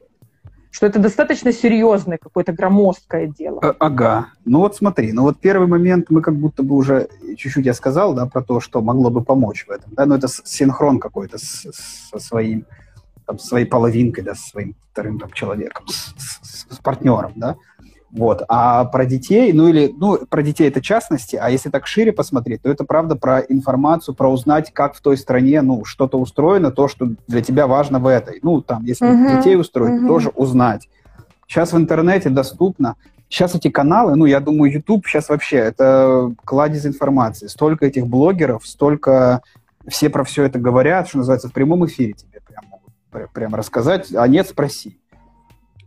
Что 0.73 0.87
это 0.87 1.01
достаточно 1.01 1.53
серьезное 1.53 2.19
какое-то 2.19 2.53
громоздкое 2.53 3.27
дело. 3.27 3.61
А, 3.63 3.75
ага. 3.79 4.27
Ну 4.45 4.61
вот 4.61 4.77
смотри, 4.77 5.13
ну 5.13 5.23
вот 5.23 5.41
первый 5.41 5.67
момент 5.67 6.07
мы 6.11 6.23
как 6.23 6.37
будто 6.37 6.63
бы 6.63 6.77
уже 6.77 7.09
чуть-чуть 7.37 7.67
я 7.67 7.75
сказал, 7.75 8.15
да, 8.15 8.27
про 8.27 8.43
то, 8.43 8.61
что 8.61 8.81
могло 8.81 9.11
бы 9.11 9.23
помочь 9.23 9.67
в 9.67 9.71
этом, 9.71 9.93
да, 9.95 10.07
но 10.07 10.15
это 10.15 10.29
синхрон 10.29 11.01
какой-то 11.01 11.39
со 11.39 12.19
своим 12.19 12.67
там, 13.31 13.39
своей 13.39 13.67
половинкой, 13.67 14.25
да, 14.25 14.35
со 14.35 14.49
своим 14.49 14.75
вторым 14.93 15.19
там, 15.19 15.31
человеком, 15.33 15.87
с, 15.89 16.15
с, 16.19 16.67
с 16.69 16.79
партнером, 16.79 17.33
да. 17.37 17.57
Вот. 18.13 18.43
А 18.49 18.85
про 18.87 19.05
детей, 19.05 19.53
ну 19.53 19.69
или, 19.69 19.95
ну, 19.97 20.19
про 20.29 20.43
детей 20.43 20.69
это 20.69 20.81
частности, 20.81 21.37
а 21.37 21.49
если 21.49 21.71
так 21.71 21.87
шире 21.87 22.13
посмотреть, 22.13 22.63
то 22.63 22.71
это 22.71 22.85
правда 22.85 23.15
про 23.15 23.41
информацию, 23.41 24.15
про 24.15 24.29
узнать, 24.29 24.73
как 24.73 24.95
в 24.95 25.01
той 25.01 25.17
стране, 25.17 25.63
ну, 25.63 25.85
что-то 25.85 26.19
устроено, 26.19 26.73
то, 26.73 26.89
что 26.89 27.11
для 27.29 27.43
тебя 27.43 27.67
важно 27.67 28.01
в 28.01 28.07
этой. 28.07 28.41
Ну, 28.43 28.63
там, 28.63 28.85
если 28.85 29.07
uh-huh. 29.07 29.39
детей 29.39 29.57
устроить, 29.57 30.03
uh-huh. 30.03 30.09
тоже 30.09 30.31
узнать. 30.31 30.89
Сейчас 31.47 31.73
в 31.73 31.77
интернете 31.77 32.31
доступно. 32.31 32.97
Сейчас 33.29 33.55
эти 33.55 33.71
каналы, 33.71 34.17
ну, 34.17 34.25
я 34.25 34.41
думаю, 34.41 34.73
YouTube 34.73 35.07
сейчас 35.07 35.29
вообще 35.29 35.59
это 35.59 36.35
кладезь 36.45 36.87
информации. 36.87 37.47
Столько 37.47 37.87
этих 37.87 38.09
блогеров, 38.09 38.67
столько 38.67 39.43
все 39.87 40.11
про 40.11 40.25
все 40.25 40.45
это 40.45 40.59
говорят, 40.59 41.09
что 41.09 41.19
называется, 41.19 41.49
в 41.49 41.53
прямом 41.53 41.87
эфире 41.87 42.15
тебе 42.15 42.41
прям 42.45 42.65
могут 42.69 43.31
прям 43.31 43.55
рассказать, 43.55 44.13
а 44.13 44.27
нет, 44.27 44.49
спроси 44.49 45.00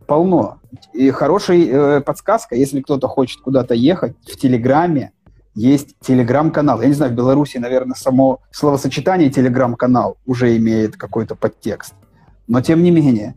полно. 0.06 0.58
И 0.92 1.10
хорошая 1.10 1.58
э, 1.58 2.00
подсказка, 2.00 2.54
если 2.54 2.80
кто-то 2.80 3.08
хочет 3.08 3.40
куда-то 3.40 3.74
ехать, 3.74 4.16
в 4.22 4.36
Телеграме 4.36 5.12
есть 5.54 5.96
Телеграм-канал. 6.00 6.80
Я 6.80 6.88
не 6.88 6.94
знаю, 6.94 7.12
в 7.12 7.14
Беларуси, 7.14 7.58
наверное, 7.58 7.94
само 7.94 8.40
словосочетание 8.50 9.30
Телеграм-канал 9.30 10.16
уже 10.26 10.56
имеет 10.56 10.96
какой-то 10.96 11.34
подтекст. 11.34 11.94
Но 12.48 12.60
тем 12.60 12.82
не 12.82 12.90
менее, 12.90 13.34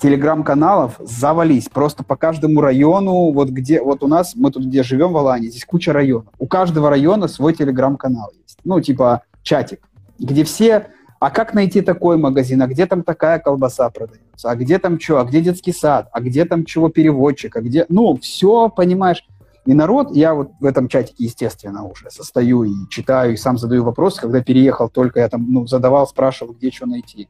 телеграм-каналов 0.00 0.96
завались 0.98 1.68
просто 1.68 2.02
по 2.02 2.16
каждому 2.16 2.60
району, 2.60 3.32
вот 3.32 3.50
где, 3.50 3.82
вот 3.82 4.02
у 4.02 4.08
нас, 4.08 4.34
мы 4.34 4.50
тут 4.50 4.64
где 4.64 4.82
живем 4.82 5.12
в 5.12 5.16
Алании, 5.16 5.50
здесь 5.50 5.64
куча 5.64 5.92
районов. 5.92 6.32
У 6.38 6.46
каждого 6.46 6.90
района 6.90 7.28
свой 7.28 7.54
телеграм-канал 7.54 8.30
есть. 8.42 8.58
Ну, 8.64 8.80
типа 8.80 9.22
чатик, 9.42 9.80
где 10.18 10.44
все 10.44 10.88
а 11.20 11.30
как 11.30 11.52
найти 11.52 11.82
такой 11.82 12.16
магазин, 12.16 12.62
а 12.62 12.66
где 12.66 12.86
там 12.86 13.02
такая 13.02 13.38
колбаса 13.38 13.90
продается, 13.90 14.50
а 14.50 14.56
где 14.56 14.78
там 14.78 14.98
что, 14.98 15.20
а 15.20 15.24
где 15.24 15.42
детский 15.42 15.72
сад, 15.72 16.08
а 16.12 16.20
где 16.20 16.46
там 16.46 16.64
чего 16.64 16.88
переводчик, 16.88 17.54
а 17.56 17.60
где... 17.60 17.84
Ну, 17.90 18.16
все, 18.16 18.70
понимаешь. 18.70 19.22
И 19.66 19.74
народ, 19.74 20.16
я 20.16 20.32
вот 20.32 20.52
в 20.58 20.64
этом 20.64 20.88
чатике, 20.88 21.24
естественно, 21.24 21.84
уже 21.84 22.10
состою 22.10 22.64
и 22.64 22.72
читаю, 22.88 23.34
и 23.34 23.36
сам 23.36 23.58
задаю 23.58 23.84
вопросы. 23.84 24.22
Когда 24.22 24.42
переехал, 24.42 24.88
только 24.88 25.20
я 25.20 25.28
там 25.28 25.44
ну, 25.46 25.66
задавал, 25.66 26.06
спрашивал, 26.06 26.54
где 26.54 26.70
что 26.70 26.86
найти. 26.86 27.28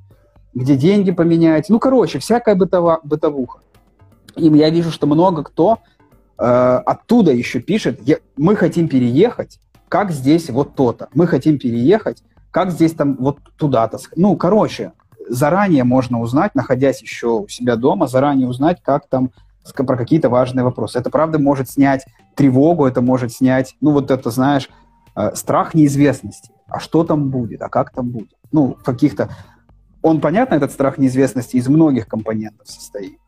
Где 0.54 0.76
деньги 0.76 1.10
поменять. 1.10 1.68
Ну, 1.68 1.80
короче, 1.80 2.20
всякая 2.20 2.54
бытова, 2.54 3.00
бытовуха. 3.02 3.58
И 4.36 4.46
я 4.46 4.70
вижу, 4.70 4.92
что 4.92 5.08
много 5.08 5.42
кто 5.42 5.80
э, 6.38 6.44
оттуда 6.44 7.32
еще 7.32 7.58
пишет, 7.58 8.00
мы 8.36 8.54
хотим 8.54 8.86
переехать, 8.86 9.58
как 9.88 10.12
здесь 10.12 10.48
вот 10.48 10.76
то-то. 10.76 11.08
Мы 11.12 11.26
хотим 11.26 11.58
переехать, 11.58 12.22
как 12.50 12.70
здесь 12.70 12.92
там 12.94 13.16
вот 13.18 13.38
туда-то. 13.56 13.98
Ну, 14.16 14.36
короче, 14.36 14.92
заранее 15.28 15.84
можно 15.84 16.20
узнать, 16.20 16.54
находясь 16.54 17.02
еще 17.02 17.40
у 17.40 17.48
себя 17.48 17.76
дома, 17.76 18.08
заранее 18.08 18.48
узнать, 18.48 18.82
как 18.82 19.08
там 19.08 19.30
про 19.74 19.96
какие-то 19.96 20.28
важные 20.28 20.64
вопросы. 20.64 20.98
Это, 20.98 21.10
правда, 21.10 21.38
может 21.38 21.70
снять 21.70 22.04
тревогу, 22.34 22.86
это 22.86 23.02
может 23.02 23.32
снять, 23.32 23.76
ну, 23.80 23.92
вот 23.92 24.10
это, 24.10 24.30
знаешь, 24.30 24.68
э, 25.14 25.34
страх 25.34 25.74
неизвестности. 25.74 26.50
А 26.66 26.80
что 26.80 27.04
там 27.04 27.30
будет, 27.30 27.62
а 27.62 27.68
как 27.68 27.92
там 27.92 28.10
будет? 28.10 28.30
Ну, 28.52 28.76
каких-то... 28.82 29.30
Он, 30.02 30.20
понятно, 30.20 30.54
этот 30.54 30.72
страх 30.72 30.98
неизвестности 30.98 31.56
из 31.56 31.68
многих 31.68 32.08
компонентов 32.08 32.66
состоит. 32.68 33.18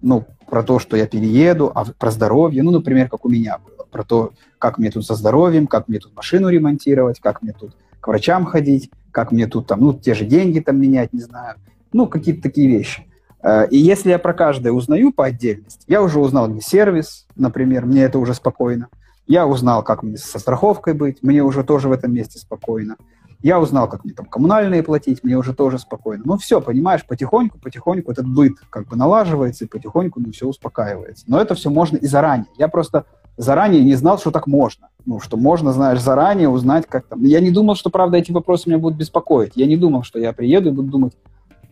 Ну, 0.00 0.24
про 0.48 0.62
то, 0.62 0.78
что 0.78 0.96
я 0.96 1.06
перееду, 1.06 1.70
а 1.74 1.84
про 1.84 2.10
здоровье, 2.10 2.62
ну, 2.62 2.70
например, 2.70 3.08
как 3.08 3.24
у 3.24 3.28
меня 3.28 3.58
было, 3.58 3.84
про 3.90 4.04
то, 4.04 4.32
как 4.58 4.78
мне 4.78 4.90
тут 4.90 5.04
со 5.04 5.14
здоровьем, 5.14 5.66
как 5.66 5.88
мне 5.88 5.98
тут 5.98 6.14
машину 6.14 6.48
ремонтировать, 6.48 7.20
как 7.20 7.42
мне 7.42 7.52
тут 7.52 7.76
к 8.02 8.08
врачам 8.08 8.44
ходить, 8.44 8.90
как 9.12 9.30
мне 9.30 9.46
тут 9.46 9.68
там, 9.68 9.80
ну, 9.80 9.94
те 9.94 10.12
же 10.12 10.24
деньги 10.24 10.58
там 10.58 10.78
менять, 10.78 11.12
не 11.12 11.20
знаю. 11.20 11.54
Ну, 11.92 12.08
какие-то 12.08 12.42
такие 12.42 12.68
вещи. 12.68 13.06
Э, 13.42 13.68
и 13.70 13.78
если 13.78 14.10
я 14.10 14.18
про 14.18 14.34
каждое 14.34 14.72
узнаю 14.72 15.12
по 15.12 15.24
отдельности, 15.24 15.84
я 15.86 16.02
уже 16.02 16.18
узнал, 16.18 16.48
где 16.48 16.60
сервис, 16.60 17.26
например, 17.36 17.86
мне 17.86 18.02
это 18.02 18.18
уже 18.18 18.34
спокойно. 18.34 18.88
Я 19.28 19.46
узнал, 19.46 19.84
как 19.84 20.02
мне 20.02 20.16
со 20.16 20.40
страховкой 20.40 20.94
быть, 20.94 21.22
мне 21.22 21.44
уже 21.44 21.62
тоже 21.62 21.88
в 21.88 21.92
этом 21.92 22.12
месте 22.12 22.40
спокойно. 22.40 22.96
Я 23.40 23.60
узнал, 23.60 23.88
как 23.88 24.04
мне 24.04 24.14
там 24.14 24.26
коммунальные 24.26 24.82
платить, 24.82 25.22
мне 25.22 25.36
уже 25.36 25.54
тоже 25.54 25.78
спокойно. 25.78 26.24
Ну 26.26 26.38
все, 26.38 26.60
понимаешь, 26.60 27.06
потихоньку, 27.06 27.58
потихоньку 27.58 28.10
этот 28.10 28.26
быт 28.26 28.54
как 28.68 28.88
бы 28.88 28.96
налаживается, 28.96 29.64
и 29.64 29.68
потихоньку 29.68 30.20
ну, 30.20 30.32
все 30.32 30.46
успокаивается. 30.46 31.24
Но 31.28 31.40
это 31.40 31.54
все 31.54 31.70
можно 31.70 31.96
и 31.96 32.06
заранее. 32.06 32.46
Я 32.58 32.66
просто 32.66 33.04
заранее 33.36 33.82
не 33.82 33.94
знал, 33.94 34.18
что 34.18 34.30
так 34.30 34.46
можно. 34.46 34.88
Ну, 35.04 35.20
что 35.20 35.36
можно, 35.36 35.72
знаешь, 35.72 36.00
заранее 36.00 36.48
узнать, 36.48 36.86
как 36.86 37.06
там. 37.06 37.22
Я 37.24 37.40
не 37.40 37.50
думал, 37.50 37.74
что, 37.74 37.90
правда, 37.90 38.18
эти 38.18 38.30
вопросы 38.32 38.68
меня 38.68 38.78
будут 38.78 38.98
беспокоить. 38.98 39.52
Я 39.54 39.66
не 39.66 39.76
думал, 39.76 40.02
что 40.02 40.18
я 40.18 40.32
приеду 40.32 40.68
и 40.68 40.72
буду 40.72 40.88
думать, 40.88 41.14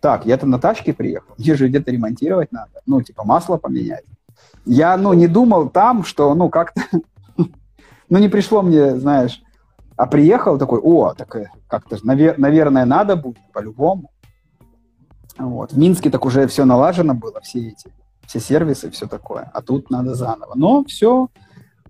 так, 0.00 0.26
я-то 0.26 0.46
на 0.46 0.58
тачке 0.58 0.92
приехал, 0.92 1.34
мне 1.38 1.54
же 1.54 1.68
где-то 1.68 1.90
ремонтировать 1.90 2.52
надо, 2.52 2.70
ну, 2.86 3.02
типа 3.02 3.24
масло 3.24 3.56
поменять. 3.56 4.04
Я, 4.64 4.96
ну, 4.96 5.12
не 5.12 5.28
думал 5.28 5.68
там, 5.68 6.04
что, 6.04 6.34
ну, 6.34 6.48
как-то, 6.48 6.82
ну, 8.08 8.18
не 8.18 8.28
пришло 8.28 8.62
мне, 8.62 8.96
знаешь, 8.96 9.42
а 9.96 10.06
приехал 10.06 10.58
такой, 10.58 10.80
о, 10.80 11.12
так 11.14 11.36
э, 11.36 11.50
как-то, 11.68 11.96
навер- 11.96 12.36
наверное, 12.38 12.86
надо 12.86 13.16
будет, 13.16 13.38
по-любому. 13.52 14.10
Вот. 15.36 15.72
В 15.72 15.78
Минске 15.78 16.10
так 16.10 16.24
уже 16.24 16.46
все 16.46 16.64
налажено 16.64 17.14
было, 17.14 17.40
все 17.42 17.68
эти, 17.68 17.92
все 18.26 18.40
сервисы, 18.40 18.90
все 18.90 19.06
такое. 19.06 19.50
А 19.52 19.60
тут 19.60 19.90
надо 19.90 20.14
заново. 20.14 20.52
Но 20.54 20.84
все, 20.84 21.28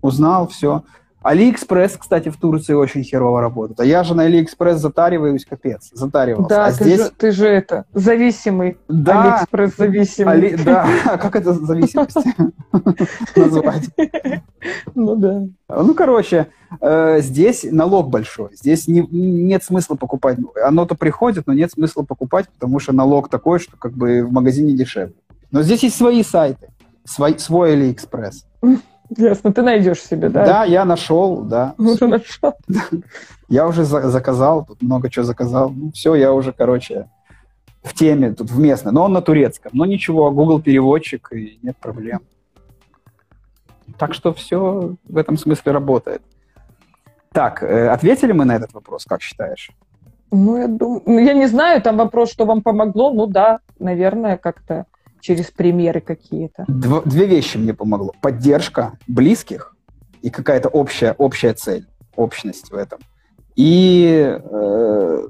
узнал, 0.01 0.47
все. 0.47 0.83
Алиэкспресс, 1.23 1.97
кстати, 1.97 2.29
в 2.29 2.37
Турции 2.37 2.73
очень 2.73 3.03
херово 3.03 3.41
работает. 3.41 3.79
А 3.79 3.85
я 3.85 4.03
же 4.03 4.15
на 4.15 4.23
Алиэкспресс 4.23 4.79
затариваюсь, 4.79 5.45
капец, 5.45 5.91
затаривался. 5.93 6.49
Да, 6.49 6.65
а 6.65 6.71
ты, 6.71 6.83
здесь... 6.83 6.99
же, 6.99 7.11
ты 7.15 7.31
же 7.31 7.47
это, 7.47 7.85
зависимый. 7.93 8.77
Да. 8.87 9.35
Алиэкспресс 9.35 9.75
зависимый. 9.77 10.33
Али... 10.33 10.55
Да, 10.55 10.87
а 11.05 11.17
как 11.19 11.35
это 11.35 11.53
зависимость 11.53 12.15
назвать? 13.35 13.89
Ну 14.95 15.15
да. 15.15 15.43
Ну, 15.69 15.93
короче, 15.93 16.47
э, 16.79 17.21
здесь 17.21 17.67
налог 17.69 18.09
большой. 18.09 18.49
Здесь 18.55 18.87
нет 18.87 19.63
смысла 19.63 19.95
покупать. 19.95 20.39
Оно-то 20.63 20.95
приходит, 20.95 21.45
но 21.45 21.53
нет 21.53 21.71
смысла 21.71 22.01
покупать, 22.01 22.49
потому 22.49 22.79
что 22.79 22.93
налог 22.93 23.29
такой, 23.29 23.59
что 23.59 23.77
как 23.77 23.93
бы 23.93 24.25
в 24.25 24.31
магазине 24.31 24.73
дешевле. 24.73 25.13
Но 25.51 25.61
здесь 25.61 25.83
есть 25.83 25.97
свои 25.97 26.23
сайты, 26.23 26.69
свой, 27.05 27.37
свой 27.37 27.73
Алиэкспресс. 27.73 28.45
Ясно, 29.17 29.51
ты 29.51 29.61
найдешь 29.61 30.01
себе, 30.01 30.29
да? 30.29 30.45
Да, 30.45 30.63
я 30.63 30.85
нашел, 30.85 31.41
да. 31.41 31.73
Уже 31.77 32.07
нашел. 32.07 32.53
Я 33.49 33.67
уже 33.67 33.83
за- 33.83 34.09
заказал, 34.09 34.65
тут 34.65 34.81
много 34.81 35.09
чего 35.09 35.25
заказал. 35.25 35.71
Ну, 35.71 35.91
все, 35.91 36.15
я 36.15 36.31
уже, 36.31 36.53
короче, 36.53 37.09
в 37.83 37.93
теме, 37.93 38.31
тут 38.31 38.49
в 38.49 38.57
местной. 38.57 38.93
Но 38.93 39.03
он 39.03 39.11
на 39.11 39.21
турецком. 39.21 39.71
Но 39.75 39.85
ничего, 39.85 40.31
Google 40.31 40.61
переводчик, 40.61 41.27
и 41.33 41.59
нет 41.61 41.75
проблем. 41.75 42.21
Так 43.97 44.13
что 44.13 44.33
все 44.33 44.95
в 45.03 45.17
этом 45.17 45.35
смысле 45.37 45.73
работает. 45.73 46.21
Так, 47.33 47.61
э, 47.61 47.89
ответили 47.89 48.31
мы 48.31 48.45
на 48.45 48.55
этот 48.55 48.73
вопрос, 48.73 49.03
как 49.05 49.21
считаешь? 49.21 49.71
Ну, 50.31 50.57
я 50.57 50.67
думаю, 50.67 51.01
ну, 51.05 51.19
я 51.19 51.33
не 51.33 51.47
знаю, 51.47 51.81
там 51.81 51.97
вопрос, 51.97 52.31
что 52.31 52.45
вам 52.45 52.61
помогло, 52.61 53.11
ну 53.11 53.27
да, 53.27 53.59
наверное, 53.79 54.37
как-то 54.37 54.85
через 55.21 55.45
примеры 55.51 56.01
какие-то. 56.01 56.65
Дв- 56.67 57.07
две 57.07 57.25
вещи 57.25 57.57
мне 57.57 57.73
помогло. 57.73 58.13
Поддержка 58.21 58.93
близких 59.07 59.75
и 60.21 60.29
какая-то 60.29 60.69
общая, 60.69 61.13
общая 61.17 61.53
цель, 61.53 61.87
общность 62.15 62.71
в 62.71 62.75
этом. 62.75 62.99
И, 63.55 64.39
э, 64.39 65.27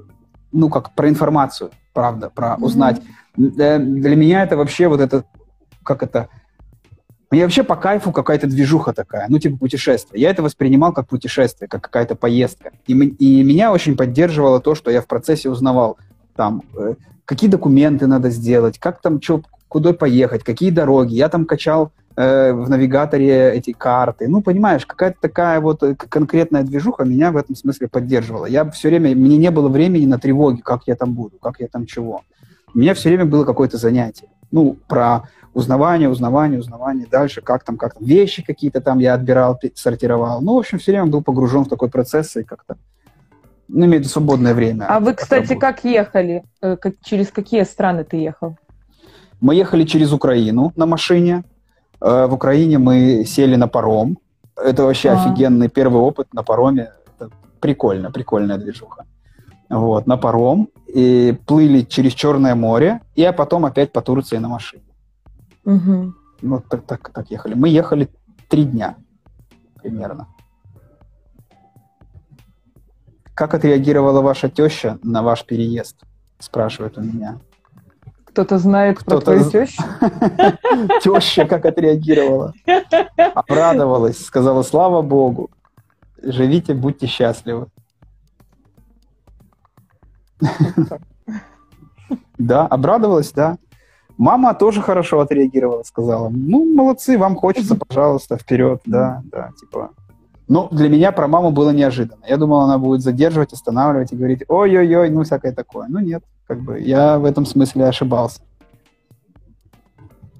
ну, 0.52 0.68
как 0.68 0.94
про 0.94 1.08
информацию, 1.08 1.70
правда, 1.92 2.30
про 2.30 2.56
узнать. 2.56 3.00
Для, 3.36 3.78
для 3.78 4.16
меня 4.16 4.42
это 4.42 4.56
вообще 4.56 4.88
вот 4.88 5.00
это, 5.00 5.24
как 5.82 6.02
это, 6.02 6.28
мне 7.30 7.42
вообще 7.42 7.62
по 7.62 7.76
кайфу 7.76 8.12
какая-то 8.12 8.46
движуха 8.46 8.92
такая, 8.92 9.26
ну, 9.28 9.38
типа 9.38 9.56
путешествие. 9.56 10.20
Я 10.20 10.30
это 10.30 10.42
воспринимал 10.42 10.92
как 10.92 11.08
путешествие, 11.08 11.68
как 11.68 11.82
какая-то 11.82 12.14
поездка. 12.14 12.72
И, 12.86 12.92
и 12.92 13.42
меня 13.42 13.72
очень 13.72 13.96
поддерживало 13.96 14.60
то, 14.60 14.74
что 14.74 14.90
я 14.90 15.00
в 15.00 15.06
процессе 15.06 15.48
узнавал, 15.48 15.96
там, 16.36 16.62
э, 16.76 16.94
какие 17.24 17.48
документы 17.48 18.06
надо 18.06 18.28
сделать, 18.30 18.78
как 18.78 19.00
там, 19.00 19.20
что, 19.20 19.42
куда 19.72 19.94
поехать, 19.94 20.44
какие 20.44 20.70
дороги. 20.70 21.14
Я 21.14 21.30
там 21.30 21.46
качал 21.46 21.92
э, 22.14 22.52
в 22.52 22.68
навигаторе 22.68 23.54
эти 23.54 23.72
карты. 23.72 24.28
Ну, 24.28 24.42
понимаешь, 24.42 24.84
какая-то 24.84 25.16
такая 25.18 25.60
вот 25.60 25.82
э, 25.82 25.94
конкретная 25.94 26.62
движуха 26.62 27.04
меня 27.04 27.32
в 27.32 27.38
этом 27.38 27.56
смысле 27.56 27.88
поддерживала. 27.88 28.44
Я 28.44 28.70
все 28.70 28.88
время, 28.88 29.16
мне 29.16 29.38
не 29.38 29.50
было 29.50 29.68
времени 29.70 30.04
на 30.04 30.18
тревоги, 30.18 30.60
как 30.60 30.82
я 30.86 30.94
там 30.94 31.14
буду, 31.14 31.38
как 31.38 31.54
я 31.58 31.68
там 31.68 31.86
чего. 31.86 32.20
У 32.74 32.78
меня 32.78 32.92
все 32.92 33.08
время 33.08 33.24
было 33.24 33.46
какое-то 33.46 33.78
занятие. 33.78 34.28
Ну, 34.50 34.76
про 34.88 35.22
узнавание, 35.54 36.10
узнавание, 36.10 36.60
узнавание, 36.60 37.06
дальше 37.10 37.40
как 37.40 37.64
там, 37.64 37.78
как 37.78 37.94
там, 37.94 38.04
вещи 38.04 38.44
какие-то 38.44 38.82
там 38.82 38.98
я 38.98 39.14
отбирал, 39.14 39.58
сортировал. 39.74 40.42
Ну, 40.42 40.56
в 40.56 40.58
общем, 40.58 40.78
все 40.78 40.92
время 40.92 41.06
был 41.06 41.22
погружен 41.22 41.64
в 41.64 41.70
такой 41.70 41.88
процесс 41.88 42.36
и 42.36 42.42
как-то, 42.42 42.76
ну, 43.68 43.86
виду 43.90 44.08
свободное 44.08 44.52
время. 44.52 44.84
А 44.86 45.00
вы, 45.00 45.14
кстати, 45.14 45.52
работы. 45.52 45.60
как 45.60 45.84
ехали? 45.84 46.44
Э, 46.60 46.76
как- 46.76 47.00
через 47.02 47.28
какие 47.28 47.64
страны 47.64 48.04
ты 48.04 48.18
ехал? 48.18 48.58
Мы 49.42 49.56
ехали 49.56 49.84
через 49.84 50.12
Украину 50.12 50.72
на 50.76 50.86
машине. 50.86 51.42
Э, 52.00 52.26
В 52.26 52.34
Украине 52.34 52.78
мы 52.78 53.24
сели 53.26 53.56
на 53.56 53.66
паром. 53.68 54.16
Это 54.56 54.84
вообще 54.84 55.10
А. 55.10 55.14
офигенный 55.14 55.68
первый 55.68 56.00
опыт 56.00 56.32
на 56.32 56.42
пароме. 56.44 56.92
Это 57.18 57.28
прикольно, 57.60 58.10
прикольная 58.12 58.56
движуха. 58.58 59.04
Вот, 59.68 60.06
на 60.06 60.16
паром. 60.16 60.68
И 60.94 61.36
плыли 61.46 61.82
через 61.82 62.12
Черное 62.12 62.54
море, 62.54 63.00
и 63.16 63.32
потом 63.36 63.64
опять 63.64 63.92
по 63.92 64.00
Турции 64.00 64.38
на 64.38 64.48
машине. 64.48 64.84
Мгм. 65.64 66.14
Ну, 66.42 66.60
так, 66.68 66.82
так, 66.86 67.10
так 67.12 67.30
ехали. 67.30 67.54
Мы 67.54 67.68
ехали 67.68 68.08
три 68.48 68.64
дня 68.64 68.94
примерно. 69.82 70.26
Как 73.34 73.54
отреагировала 73.54 74.20
ваша 74.20 74.48
теща 74.48 74.98
на 75.02 75.22
ваш 75.22 75.44
переезд? 75.44 75.96
Спрашивает 76.38 76.98
у 76.98 77.00
меня. 77.00 77.40
Кто-то 78.32 78.58
знает 78.58 78.96
про 78.96 79.04
Кто-то 79.04 79.24
твою 79.24 79.44
з- 79.44 79.50
тещу? 79.50 79.82
Теща 81.02 81.44
как 81.44 81.66
отреагировала? 81.66 82.54
Обрадовалась, 83.34 84.24
сказала, 84.24 84.62
слава 84.62 85.02
богу. 85.02 85.50
Живите, 86.22 86.72
будьте 86.72 87.06
счастливы. 87.06 87.66
Да, 92.38 92.66
обрадовалась, 92.66 93.32
да. 93.32 93.58
Мама 94.18 94.54
тоже 94.54 94.80
хорошо 94.82 95.20
отреагировала, 95.20 95.82
сказала, 95.82 96.28
ну, 96.30 96.64
молодцы, 96.74 97.18
вам 97.18 97.34
хочется, 97.36 97.76
пожалуйста, 97.76 98.36
вперед, 98.38 98.80
да, 98.86 99.22
да, 99.24 99.50
типа. 99.60 99.90
Но 100.48 100.68
для 100.70 100.88
меня 100.88 101.12
про 101.12 101.28
маму 101.28 101.50
было 101.50 101.70
неожиданно. 101.70 102.24
Я 102.26 102.36
думал, 102.36 102.60
она 102.60 102.78
будет 102.78 103.00
задерживать, 103.00 103.52
останавливать 103.52 104.12
и 104.12 104.16
говорить, 104.16 104.42
ой-ой-ой, 104.48 105.10
ну, 105.10 105.22
всякое 105.22 105.52
такое. 105.52 105.86
Ну, 105.88 106.00
нет, 106.00 106.24
как 106.46 106.60
бы 106.60 106.80
я 106.80 107.18
в 107.18 107.24
этом 107.24 107.46
смысле 107.46 107.86
ошибался. 107.86 108.40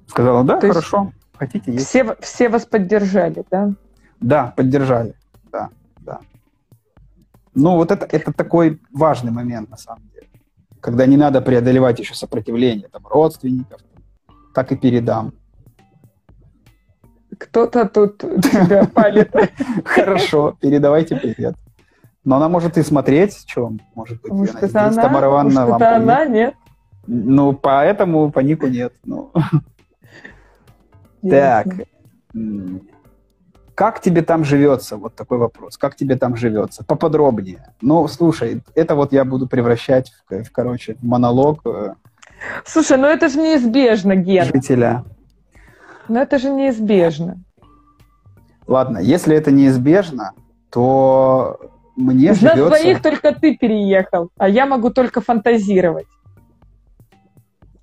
Сказала, 0.07 0.43
да, 0.43 0.59
То 0.59 0.67
есть- 0.67 0.77
хорошо, 0.77 1.11
хотите 1.33 1.71
есть. 1.71 1.87
Все, 1.87 2.15
все 2.19 2.49
вас 2.49 2.65
поддержали, 2.65 3.43
да? 3.49 3.73
Да, 4.19 4.53
поддержали. 4.55 5.15
Да, 5.51 5.69
да. 5.99 6.19
Ну, 7.55 7.75
вот 7.75 7.91
это, 7.91 8.05
это 8.05 8.31
такой 8.33 8.79
важный 8.91 9.31
момент, 9.31 9.69
на 9.69 9.77
самом 9.77 10.07
деле. 10.13 10.27
Когда 10.79 11.05
не 11.05 11.17
надо 11.17 11.41
преодолевать 11.41 11.99
еще 11.99 12.13
сопротивление 12.13 12.89
там, 12.89 13.07
родственников, 13.07 13.79
так 14.53 14.71
и 14.71 14.75
передам. 14.75 15.33
Кто-то 17.37 17.85
тут 17.87 18.19
тебя 18.19 18.85
палит. 18.93 19.31
Хорошо, 19.85 20.55
передавайте 20.59 21.15
привет. 21.15 21.55
Но 22.23 22.37
она 22.37 22.49
может 22.49 22.77
и 22.77 22.83
смотреть, 22.83 23.43
что 23.47 23.73
может 23.95 24.21
быть. 24.21 24.31
Может, 24.31 24.63
это 24.63 24.87
она? 24.87 25.01
Тамара 25.01 25.27
Ивановна, 25.27 25.67
вам 25.67 25.75
это 25.81 25.95
она? 25.95 26.25
Нет? 26.25 26.55
Ну, 27.05 27.53
поэтому 27.53 28.31
по 28.31 28.39
нику 28.39 28.67
нет. 28.67 28.93
Ну, 29.03 29.31
так. 31.29 31.67
Как 33.75 34.01
тебе 34.01 34.21
там 34.21 34.45
живется? 34.45 34.97
Вот 34.97 35.15
такой 35.15 35.39
вопрос. 35.39 35.77
Как 35.77 35.95
тебе 35.95 36.15
там 36.15 36.35
живется? 36.35 36.83
Поподробнее. 36.85 37.73
Ну, 37.81 38.07
слушай, 38.07 38.61
это 38.75 38.95
вот 38.95 39.11
я 39.13 39.25
буду 39.25 39.47
превращать 39.47 40.11
в, 40.29 40.43
в, 40.43 40.51
короче, 40.51 40.93
в 40.95 41.03
монолог 41.03 41.61
э, 41.65 41.95
Слушай, 42.65 42.97
ну 42.97 43.07
это 43.07 43.29
же 43.29 43.39
неизбежно, 43.39 44.15
Ген. 44.15 44.45
жителя. 44.45 45.03
Ну 46.07 46.19
это 46.19 46.37
же 46.37 46.49
неизбежно. 46.49 47.37
Ладно, 48.67 48.99
если 48.99 49.35
это 49.35 49.51
неизбежно, 49.51 50.33
то 50.69 51.59
мне 51.95 52.31
Из 52.31 52.41
нас 52.41 52.55
живется... 52.55 52.67
двоих 52.67 53.01
только 53.01 53.33
ты 53.33 53.55
переехал, 53.55 54.29
а 54.37 54.49
я 54.49 54.65
могу 54.65 54.89
только 54.89 55.21
фантазировать. 55.21 56.07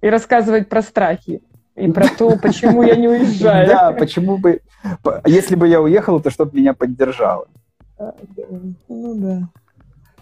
И 0.01 0.09
рассказывать 0.09 0.69
про 0.69 0.83
страхи. 0.83 1.43
И 1.77 1.91
про 1.93 2.09
то, 2.09 2.37
почему 2.43 2.83
я 2.83 2.97
не 2.97 3.09
уезжаю. 3.09 3.69
Да, 3.69 3.93
почему 3.93 4.39
бы... 4.39 4.61
Если 5.27 5.55
бы 5.55 5.69
я 5.69 5.81
уехал, 5.81 6.21
то 6.21 6.31
чтобы 6.31 6.57
меня 6.59 6.75
поддержало. 6.75 7.47
Ну 8.89 9.15
да. 9.17 9.49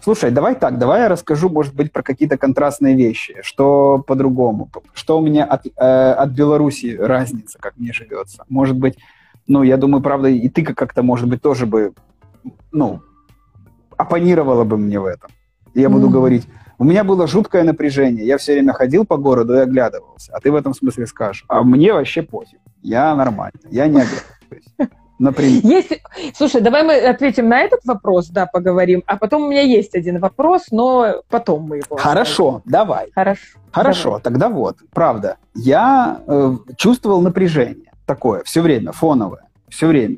Слушай, 0.01 0.31
давай 0.31 0.55
так, 0.55 0.77
давай 0.77 1.01
я 1.01 1.09
расскажу, 1.09 1.49
может 1.49 1.75
быть, 1.75 1.91
про 1.91 2.03
какие-то 2.03 2.37
контрастные 2.37 2.95
вещи, 2.95 3.37
что 3.43 4.03
по-другому, 4.07 4.69
что 4.93 5.17
у 5.17 5.21
меня 5.21 5.43
от, 5.43 5.65
э, 5.65 5.69
от 6.11 6.29
Беларуси 6.31 6.97
разница, 6.99 7.59
как 7.59 7.77
мне 7.77 7.91
живется. 7.91 8.45
Может 8.47 8.77
быть, 8.77 8.97
ну, 9.47 9.61
я 9.63 9.77
думаю, 9.77 10.01
правда, 10.01 10.29
и 10.29 10.47
ты 10.47 10.63
как-то, 10.63 11.03
может 11.03 11.27
быть, 11.27 11.41
тоже 11.41 11.65
бы, 11.65 11.93
ну, 12.71 13.01
оппонировала 13.97 14.63
бы 14.63 14.77
мне 14.77 14.99
в 14.99 15.05
этом. 15.05 15.29
И 15.73 15.81
я 15.81 15.89
буду 15.89 16.05
Мгм. 16.05 16.13
говорить, 16.13 16.47
у 16.77 16.85
меня 16.85 17.03
было 17.03 17.27
жуткое 17.27 17.63
напряжение, 17.63 18.25
я 18.25 18.37
все 18.37 18.53
время 18.53 18.71
ходил 18.73 19.05
по 19.05 19.17
городу 19.17 19.53
и 19.55 19.57
оглядывался, 19.59 20.31
а 20.33 20.39
ты 20.39 20.49
в 20.49 20.55
этом 20.55 20.73
смысле 20.73 21.05
скажешь, 21.07 21.43
а 21.49 21.61
мне 21.63 21.91
вообще 21.93 22.21
пофиг, 22.21 22.59
я 22.81 23.13
нормально, 23.15 23.59
я 23.69 23.87
не 23.87 24.01
оглядываюсь. 24.01 24.93
Например. 25.19 25.61
Есть... 25.63 26.01
Слушай, 26.33 26.61
давай 26.61 26.83
мы 26.83 26.95
ответим 26.95 27.49
на 27.49 27.59
этот 27.59 27.81
вопрос, 27.85 28.27
да, 28.29 28.45
поговорим. 28.45 29.03
А 29.05 29.17
потом 29.17 29.43
у 29.43 29.49
меня 29.49 29.61
есть 29.61 29.93
один 29.95 30.19
вопрос, 30.19 30.67
но 30.71 31.21
потом 31.29 31.63
мы 31.63 31.77
его... 31.77 31.97
Хорошо, 31.97 32.61
давай. 32.65 33.11
Хорошо. 33.13 33.59
Хорошо, 33.71 34.03
Давай. 34.03 34.21
тогда 34.21 34.49
вот, 34.49 34.77
правда, 34.91 35.37
я 35.53 36.21
э, 36.25 36.57
чувствовал 36.75 37.21
напряжение 37.21 37.91
такое 38.07 38.41
все 38.43 38.61
время, 38.61 38.91
фоновое, 38.91 39.47
все 39.69 39.87
время. 39.87 40.17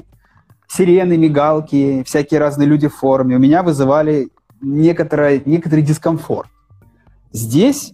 Сирены, 0.69 1.17
мигалки, 1.17 2.03
всякие 2.05 2.39
разные 2.39 2.65
люди 2.65 2.87
в 2.87 2.95
форме 2.95 3.35
у 3.35 3.39
меня 3.39 3.61
вызывали 3.61 4.29
некоторое, 4.61 5.41
некоторый 5.43 5.81
дискомфорт. 5.81 6.49
Здесь 7.33 7.93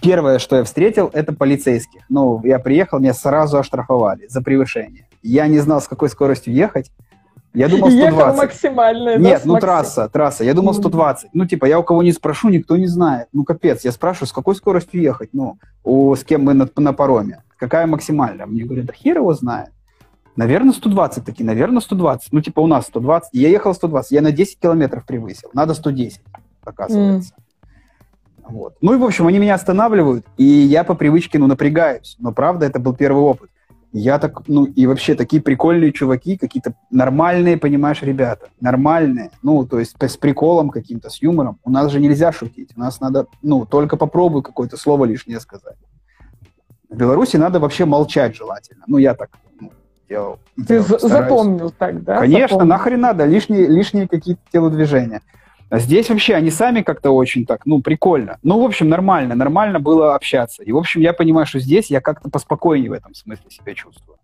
первое, 0.00 0.40
что 0.40 0.56
я 0.56 0.64
встретил, 0.64 1.08
это 1.12 1.32
полицейских. 1.32 2.02
Ну, 2.08 2.40
я 2.44 2.58
приехал, 2.58 2.98
меня 2.98 3.14
сразу 3.14 3.58
оштрафовали 3.58 4.26
за 4.28 4.42
превышение. 4.42 5.06
Я 5.26 5.46
не 5.48 5.58
знал, 5.58 5.80
с 5.80 5.88
какой 5.88 6.08
скоростью 6.08 6.54
ехать. 6.54 6.90
Я 7.52 7.68
думал 7.68 7.88
Ехал 7.88 8.18
120. 8.18 8.38
максимально. 8.42 9.12
да, 9.12 9.18
Нет, 9.18 9.42
с 9.42 9.44
ну 9.46 9.54
максим- 9.54 9.66
трасса, 9.66 10.08
трасса. 10.10 10.44
Я 10.44 10.52
думал 10.52 10.72
Мгм. 10.72 10.82
120. 10.82 11.30
Ну, 11.32 11.46
типа, 11.46 11.64
я 11.64 11.78
у 11.78 11.82
кого 11.82 12.02
не 12.02 12.12
спрошу, 12.12 12.50
никто 12.50 12.76
не 12.76 12.86
знает. 12.86 13.28
Ну, 13.32 13.44
капец, 13.44 13.82
я 13.84 13.92
спрашиваю, 13.92 14.28
с 14.28 14.32
какой 14.32 14.54
скоростью 14.56 15.00
ехать? 15.00 15.30
Ну, 15.32 15.56
у, 15.82 16.14
с 16.14 16.22
кем 16.22 16.44
мы 16.44 16.52
на, 16.52 16.68
на 16.76 16.92
пароме? 16.92 17.42
Какая 17.58 17.86
максимальная? 17.86 18.44
Мне 18.44 18.64
говорят, 18.64 18.84
да 18.86 18.92
хер 18.92 19.16
его 19.16 19.32
знает. 19.32 19.70
Наверное, 20.36 20.74
120 20.74 21.24
таки, 21.24 21.42
наверное, 21.42 21.80
120. 21.80 22.30
Ну, 22.30 22.42
типа, 22.42 22.60
у 22.60 22.66
нас 22.66 22.86
120. 22.88 23.30
Я 23.32 23.48
ехал 23.48 23.72
120, 23.74 24.12
я 24.12 24.20
на 24.20 24.32
10 24.32 24.58
километров 24.60 25.06
превысил. 25.06 25.48
Надо 25.54 25.72
110, 25.72 26.20
оказывается. 26.62 27.32
Вот. 28.46 28.74
Ну 28.82 28.92
и, 28.92 28.96
в 28.98 29.04
общем, 29.04 29.26
они 29.26 29.38
меня 29.38 29.54
останавливают, 29.54 30.26
и 30.36 30.44
я 30.44 30.84
по 30.84 30.94
привычке, 30.94 31.38
ну, 31.38 31.46
напрягаюсь. 31.46 32.16
Но, 32.18 32.32
правда, 32.32 32.66
это 32.66 32.78
был 32.78 32.94
первый 32.94 33.22
опыт. 33.22 33.50
Я 33.98 34.18
так, 34.18 34.46
ну, 34.46 34.66
и 34.66 34.86
вообще 34.86 35.14
такие 35.14 35.40
прикольные 35.40 35.90
чуваки, 35.90 36.36
какие-то 36.36 36.74
нормальные, 36.90 37.56
понимаешь, 37.56 38.02
ребята. 38.02 38.48
Нормальные. 38.60 39.30
Ну, 39.42 39.66
то 39.66 39.78
есть 39.78 39.96
с 39.98 40.16
приколом 40.18 40.68
каким-то, 40.68 41.08
с 41.08 41.22
юмором. 41.22 41.58
У 41.64 41.70
нас 41.70 41.90
же 41.90 41.98
нельзя 41.98 42.30
шутить. 42.30 42.72
У 42.76 42.80
нас 42.80 43.00
надо, 43.00 43.26
ну, 43.40 43.64
только 43.64 43.96
попробуй 43.96 44.42
какое-то 44.42 44.76
слово 44.76 45.06
лишнее 45.06 45.40
сказать. 45.40 45.76
В 46.90 46.94
Беларуси 46.94 47.38
надо 47.38 47.58
вообще 47.58 47.86
молчать 47.86 48.36
желательно. 48.36 48.84
Ну, 48.86 48.98
я 48.98 49.14
так 49.14 49.30
ну, 49.58 49.72
делал. 50.10 50.40
Ты 50.56 50.84
делал, 50.84 50.98
запомнил 51.00 51.70
так, 51.70 52.04
да? 52.04 52.18
Конечно, 52.18 52.48
запомнил. 52.48 52.66
нахрен 52.66 53.00
надо. 53.00 53.24
Лишние, 53.24 53.66
лишние 53.66 54.06
какие-то 54.08 54.42
телодвижения. 54.52 55.22
А 55.68 55.78
здесь 55.80 56.08
вообще 56.08 56.34
они 56.34 56.50
сами 56.50 56.82
как-то 56.82 57.10
очень 57.10 57.44
так, 57.44 57.66
ну, 57.66 57.82
прикольно. 57.82 58.38
Ну, 58.42 58.60
в 58.60 58.64
общем, 58.64 58.88
нормально, 58.88 59.34
нормально 59.34 59.80
было 59.80 60.14
общаться. 60.14 60.62
И, 60.62 60.70
в 60.70 60.76
общем, 60.76 61.00
я 61.00 61.12
понимаю, 61.12 61.46
что 61.46 61.58
здесь 61.58 61.90
я 61.90 62.00
как-то 62.00 62.30
поспокойнее 62.30 62.90
в 62.90 62.92
этом 62.92 63.14
смысле 63.14 63.50
себя 63.50 63.74
чувствую. 63.74 64.18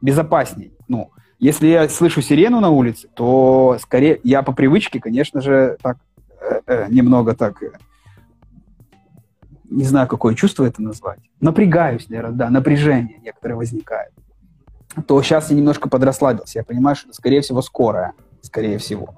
Безопасней. 0.00 0.72
Ну, 0.88 1.10
если 1.38 1.66
я 1.66 1.88
слышу 1.88 2.22
сирену 2.22 2.60
на 2.60 2.70
улице, 2.70 3.08
то 3.14 3.76
скорее 3.80 4.20
я 4.24 4.42
по 4.42 4.52
привычке, 4.52 5.00
конечно 5.00 5.42
же, 5.42 5.76
так 5.82 5.98
э, 6.40 6.60
э, 6.66 6.86
немного 6.88 7.34
так, 7.34 7.62
э, 7.62 7.72
не 9.68 9.84
знаю, 9.84 10.08
какое 10.08 10.34
чувство 10.34 10.64
это 10.64 10.80
назвать. 10.82 11.20
Напрягаюсь, 11.40 12.08
наверное, 12.08 12.32
да, 12.32 12.50
напряжение 12.50 13.18
некоторое 13.22 13.54
возникает. 13.54 14.12
То 15.06 15.22
сейчас 15.22 15.50
я 15.50 15.56
немножко 15.56 15.88
подрасслабился. 15.88 16.58
Я 16.58 16.64
понимаю, 16.64 16.96
что 16.96 17.08
это, 17.08 17.16
скорее 17.16 17.42
всего, 17.42 17.60
скорое. 17.62 18.14
Скорее 18.42 18.78
всего. 18.78 19.14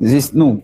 Здесь, 0.00 0.32
ну, 0.32 0.62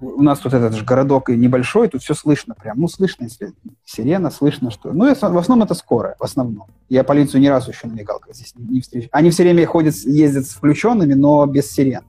у 0.00 0.22
нас 0.22 0.38
тут 0.38 0.54
этот 0.54 0.74
же 0.74 0.84
городок 0.84 1.28
небольшой, 1.28 1.88
тут 1.88 2.02
все 2.02 2.14
слышно 2.14 2.54
прям. 2.54 2.78
Ну, 2.80 2.88
слышно, 2.88 3.24
если 3.24 3.52
сирена, 3.84 4.30
слышно, 4.30 4.70
что... 4.70 4.92
Ну, 4.92 5.12
в 5.14 5.38
основном 5.38 5.62
это 5.64 5.74
скорая, 5.74 6.16
в 6.18 6.24
основном. 6.24 6.66
Я 6.88 7.04
полицию 7.04 7.40
ни 7.40 7.48
разу 7.48 7.70
еще 7.70 7.86
на 7.86 7.92
мигалках 7.92 8.34
здесь 8.34 8.54
не, 8.56 8.66
не 8.66 8.80
встречал. 8.80 9.10
Они 9.12 9.30
все 9.30 9.42
время 9.42 9.66
ходят, 9.66 9.94
ездят 9.94 10.46
с 10.46 10.50
включенными, 10.50 11.14
но 11.14 11.44
без 11.46 11.70
сирен. 11.70 12.02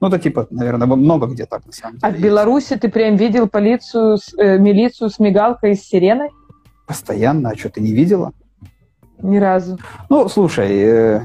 Ну, 0.00 0.08
это 0.08 0.18
типа, 0.18 0.48
наверное, 0.50 0.86
много 0.86 1.26
где 1.26 1.46
так, 1.46 1.64
на 1.64 1.72
самом 1.72 1.98
деле. 1.98 2.12
А 2.12 2.16
в 2.16 2.20
Беларуси 2.20 2.76
ты 2.76 2.88
прям 2.88 3.16
видел 3.16 3.48
полицию, 3.48 4.18
э, 4.36 4.58
милицию 4.58 5.10
с 5.10 5.18
мигалкой 5.18 5.72
и 5.72 5.74
с 5.76 5.82
сиреной? 5.82 6.30
Постоянно. 6.86 7.50
А 7.50 7.56
что, 7.56 7.70
ты 7.70 7.80
не 7.80 7.92
видела? 7.92 8.32
Ни 9.20 9.38
разу. 9.38 9.78
Ну, 10.08 10.28
слушай, 10.28 10.70
э, 10.70 11.20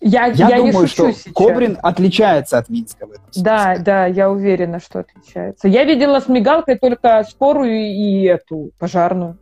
я, 0.00 0.26
я, 0.26 0.48
я 0.48 0.56
думаю, 0.58 0.86
что 0.86 1.10
сейчас. 1.10 1.32
Кобрин 1.32 1.78
отличается 1.82 2.58
от 2.58 2.68
Минска 2.68 3.06
в 3.06 3.12
этом 3.12 3.24
смысле. 3.24 3.42
Да, 3.42 3.76
да, 3.78 4.06
я 4.06 4.30
уверена, 4.30 4.78
что 4.78 5.00
отличается. 5.00 5.68
Я 5.68 5.84
видела 5.84 6.20
с 6.20 6.28
мигалкой 6.28 6.78
только 6.78 7.24
скорую 7.28 7.74
и 7.74 8.22
эту 8.22 8.70
пожарную. 8.78 9.38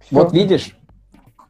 Все. 0.00 0.14
Вот 0.14 0.32
видишь, 0.32 0.76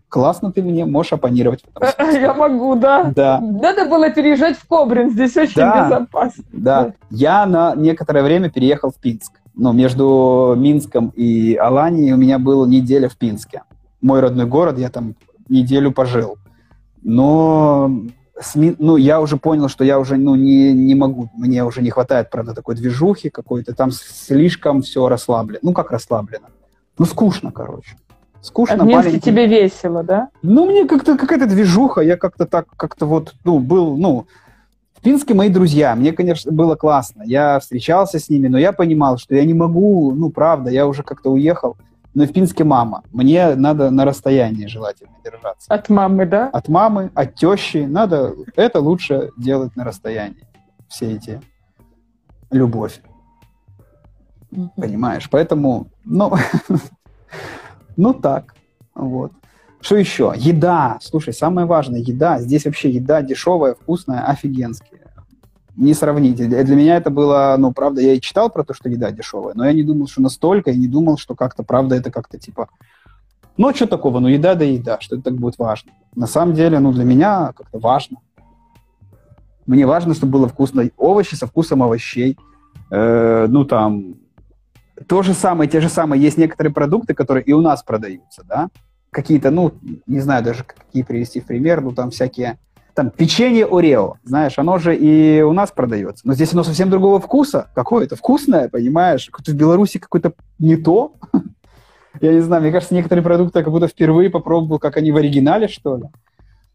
классно 0.09 0.53
ты 0.53 0.63
мне 0.63 0.85
можешь 0.85 1.13
оппонировать. 1.13 1.65
Я 2.13 2.35
могу, 2.35 2.77
да. 2.77 3.13
Да. 3.17 3.41
Надо 3.41 3.87
было 3.87 4.11
переезжать 4.11 4.57
в 4.59 4.67
Кобрин, 4.67 5.11
здесь 5.11 5.37
очень 5.37 5.57
да, 5.57 5.87
безопасно. 5.87 6.45
Да. 6.53 6.93
Я 7.11 7.47
на 7.47 7.75
некоторое 7.75 8.23
время 8.23 8.51
переехал 8.51 8.91
в 8.91 8.97
Пинск. 8.97 9.33
Но 9.55 9.73
между 9.73 10.55
Минском 10.57 11.09
и 11.15 11.57
Аланией 11.57 12.13
у 12.13 12.17
меня 12.17 12.39
была 12.39 12.67
неделя 12.67 13.09
в 13.09 13.17
Пинске. 13.17 13.63
Мой 14.01 14.21
родной 14.21 14.47
город, 14.47 14.79
я 14.79 14.89
там 14.89 15.15
неделю 15.49 15.93
пожил. 15.93 16.37
Но 17.03 17.91
СМИ, 18.41 18.77
ну, 18.79 18.97
я 18.97 19.21
уже 19.21 19.37
понял, 19.37 19.69
что 19.69 19.85
я 19.85 19.99
уже 19.99 20.17
ну, 20.17 20.35
не, 20.35 20.73
не 20.73 20.95
могу, 20.95 21.31
мне 21.35 21.65
уже 21.65 21.83
не 21.83 21.91
хватает, 21.91 22.31
правда, 22.31 22.55
такой 22.55 22.75
движухи 22.75 23.31
какой-то, 23.31 23.75
там 23.75 23.91
слишком 23.93 24.83
все 24.83 25.09
расслаблено. 25.09 25.61
Ну, 25.63 25.73
как 25.73 25.91
расслаблено? 25.91 26.47
Ну, 26.99 27.05
скучно, 27.05 27.53
короче. 27.53 27.97
Скучно, 28.41 28.77
а 28.81 28.85
в 28.85 28.87
Минске 28.87 29.21
тебе 29.21 29.47
весело, 29.47 30.03
да? 30.03 30.29
Ну, 30.43 30.67
мне 30.67 30.87
как-то 30.87 31.17
какая-то 31.17 31.47
движуха, 31.47 32.01
я 32.01 32.17
как-то 32.17 32.45
так, 32.45 32.67
как-то 32.77 33.07
вот, 33.07 33.35
ну, 33.45 33.61
был, 33.61 33.97
ну, 33.97 34.27
в 34.97 35.01
Пинске 35.01 35.35
мои 35.35 35.49
друзья, 35.49 35.95
мне, 35.95 36.13
конечно, 36.13 36.51
было 36.51 36.75
классно, 36.75 37.23
я 37.25 37.61
встречался 37.61 38.19
с 38.19 38.29
ними, 38.29 38.49
но 38.49 38.59
я 38.59 38.73
понимал, 38.73 39.19
что 39.19 39.37
я 39.37 39.45
не 39.45 39.55
могу, 39.55 40.13
ну, 40.13 40.31
правда, 40.31 40.71
я 40.71 40.89
уже 40.89 41.05
как-то 41.05 41.31
уехал, 41.31 41.77
но 42.15 42.25
в 42.25 42.33
Пинске 42.33 42.65
мама. 42.65 43.03
Мне 43.11 43.55
надо 43.55 43.91
на 43.91 44.05
расстоянии 44.05 44.67
желательно 44.67 45.17
держаться. 45.25 45.73
От 45.73 45.89
мамы, 45.89 46.27
да? 46.27 46.49
От 46.49 46.69
мамы, 46.69 47.11
от 47.15 47.35
тещи. 47.35 47.79
Надо, 47.79 48.35
это 48.57 48.81
лучше 48.81 49.31
делать 49.37 49.75
на 49.77 49.85
расстоянии. 49.85 50.47
Все 50.89 51.13
эти 51.13 51.41
любовь. 52.51 53.01
Mm-hmm. 54.51 54.69
Понимаешь? 54.77 55.29
Поэтому, 55.31 55.89
ну, 56.05 56.35
ну 57.97 58.13
так. 58.13 58.55
Вот. 58.95 59.33
Что 59.81 59.97
еще? 59.97 60.35
Еда. 60.37 60.99
Слушай, 61.01 61.33
самое 61.33 61.67
важное, 61.67 62.01
еда. 62.01 62.41
Здесь 62.41 62.67
вообще 62.67 62.91
еда 62.91 63.23
дешевая, 63.23 63.75
вкусная, 63.75 64.27
офигенская 64.27 65.02
не 65.77 65.95
сравнить. 65.95 66.37
Для 66.37 66.77
меня 66.77 66.97
это 66.97 67.11
было, 67.11 67.57
ну, 67.59 67.73
правда, 67.73 68.01
я 68.01 68.15
и 68.15 68.21
читал 68.21 68.51
про 68.51 68.65
то, 68.65 68.75
что 68.75 68.89
еда 68.89 69.11
дешевая, 69.11 69.55
но 69.55 69.65
я 69.65 69.73
не 69.73 69.83
думал, 69.83 70.07
что 70.07 70.23
настолько, 70.23 70.71
и 70.71 70.79
не 70.79 70.87
думал, 70.87 71.17
что 71.17 71.35
как-то, 71.35 71.63
правда, 71.63 71.97
это 71.97 72.11
как-то 72.11 72.39
типа, 72.39 72.69
ну, 73.57 73.75
что 73.75 73.87
такого, 73.87 74.19
ну, 74.21 74.29
еда 74.29 74.55
да 74.55 74.65
еда, 74.65 74.99
что 75.01 75.17
это 75.17 75.25
так 75.25 75.35
будет 75.35 75.59
важно. 75.59 75.93
На 76.15 76.27
самом 76.27 76.55
деле, 76.55 76.79
ну, 76.79 76.93
для 76.93 77.05
меня 77.05 77.53
как-то 77.57 77.79
важно. 77.79 78.19
Мне 79.67 79.87
важно, 79.87 80.15
чтобы 80.15 80.33
было 80.33 80.49
вкусно 80.49 80.89
овощи 80.97 81.35
со 81.35 81.47
вкусом 81.47 81.83
овощей. 81.83 82.37
Э, 82.91 83.47
ну, 83.49 83.65
там, 83.65 84.17
то 85.07 85.23
же 85.23 85.35
самое, 85.35 85.71
те 85.71 85.81
же 85.81 85.89
самые, 85.89 86.21
есть 86.21 86.37
некоторые 86.37 86.73
продукты, 86.73 87.15
которые 87.15 87.45
и 87.45 87.53
у 87.53 87.61
нас 87.61 87.83
продаются, 87.83 88.45
да, 88.45 88.69
какие-то, 89.11 89.51
ну, 89.51 89.73
не 90.07 90.21
знаю 90.21 90.43
даже, 90.43 90.65
какие 90.65 91.03
привести 91.03 91.41
в 91.41 91.47
пример, 91.47 91.81
ну, 91.81 91.93
там 91.93 92.11
всякие 92.11 92.59
там 92.95 93.11
печенье 93.11 93.67
Орео, 93.67 94.17
знаешь, 94.25 94.59
оно 94.59 94.79
же 94.79 94.97
и 94.97 95.41
у 95.43 95.53
нас 95.53 95.71
продается. 95.71 96.27
Но 96.27 96.35
здесь 96.35 96.53
оно 96.53 96.63
совсем 96.63 96.91
другого 96.91 97.21
вкуса. 97.21 97.69
Какое-то 97.75 98.17
вкусное, 98.17 98.69
понимаешь? 98.69 99.27
Какое-то 99.27 99.53
в 99.53 99.55
Беларуси 99.55 99.99
какое-то 99.99 100.33
не 100.59 100.77
то. 100.77 101.15
Я 102.21 102.33
не 102.33 102.41
знаю, 102.41 102.63
мне 102.63 102.71
кажется, 102.71 102.95
некоторые 102.95 103.25
продукты 103.25 103.59
я 103.59 103.65
как 103.65 103.73
будто 103.73 103.89
впервые 103.89 104.29
попробовал, 104.29 104.79
как 104.79 104.99
они 104.99 105.11
в 105.11 105.17
оригинале, 105.17 105.67
что 105.67 105.97
ли. 105.97 106.05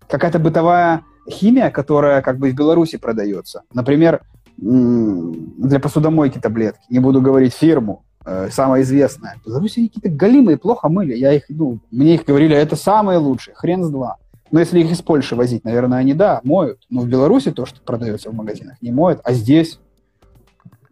Какая-то 0.10 0.40
бытовая 0.40 1.04
химия, 1.30 1.70
которая 1.70 2.22
как 2.22 2.40
бы 2.40 2.50
в 2.50 2.56
Беларуси 2.56 2.98
продается. 2.98 3.62
Например, 3.72 4.22
для 4.58 5.80
посудомойки 5.80 6.40
таблетки. 6.40 6.82
Не 6.90 7.00
буду 7.00 7.22
говорить 7.22 7.54
фирму, 7.54 8.04
э, 8.26 8.50
самая 8.52 8.82
известная. 8.82 9.36
В 9.44 9.48
Беларуси 9.48 9.88
какие-то 9.88 10.10
галимые 10.10 10.58
плохо 10.58 10.90
мыли. 10.90 11.14
Я 11.14 11.34
их, 11.34 11.44
ну, 11.50 11.80
мне 11.92 12.16
их 12.16 12.26
говорили, 12.26 12.56
это 12.56 12.76
самые 12.76 13.20
лучшие, 13.20 13.54
хрен 13.54 13.84
с 13.84 13.90
два. 13.90 14.18
Но 14.52 14.60
если 14.60 14.80
их 14.80 14.92
из 14.92 15.02
Польши 15.02 15.36
возить, 15.36 15.64
наверное, 15.66 16.00
они, 16.00 16.14
да, 16.14 16.42
моют. 16.44 16.80
Но 16.90 17.02
в 17.02 17.08
Беларуси 17.08 17.52
то, 17.52 17.66
что 17.66 17.82
продается 17.82 18.30
в 18.30 18.34
магазинах, 18.34 18.78
не 18.82 18.92
моют. 18.92 19.20
А 19.24 19.34
здесь 19.34 19.80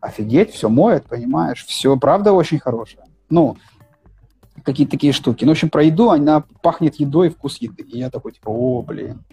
офигеть, 0.02 0.52
все 0.52 0.70
моет, 0.70 1.06
понимаешь? 1.06 1.66
Все, 1.66 1.98
правда, 1.98 2.34
очень 2.34 2.60
хорошее. 2.60 3.06
Ну, 3.30 3.58
какие-то 4.64 4.92
такие 4.92 5.14
штуки. 5.14 5.46
Ну, 5.46 5.52
в 5.52 5.54
общем, 5.54 5.70
про 5.70 5.84
еду, 5.84 6.10
она 6.10 6.44
пахнет 6.62 6.96
едой, 6.96 7.30
вкус 7.30 7.58
еды. 7.58 7.84
И 7.84 8.00
я 8.00 8.10
такой, 8.10 8.34
типа, 8.34 8.50
о, 8.50 8.82
блин. 8.82 9.24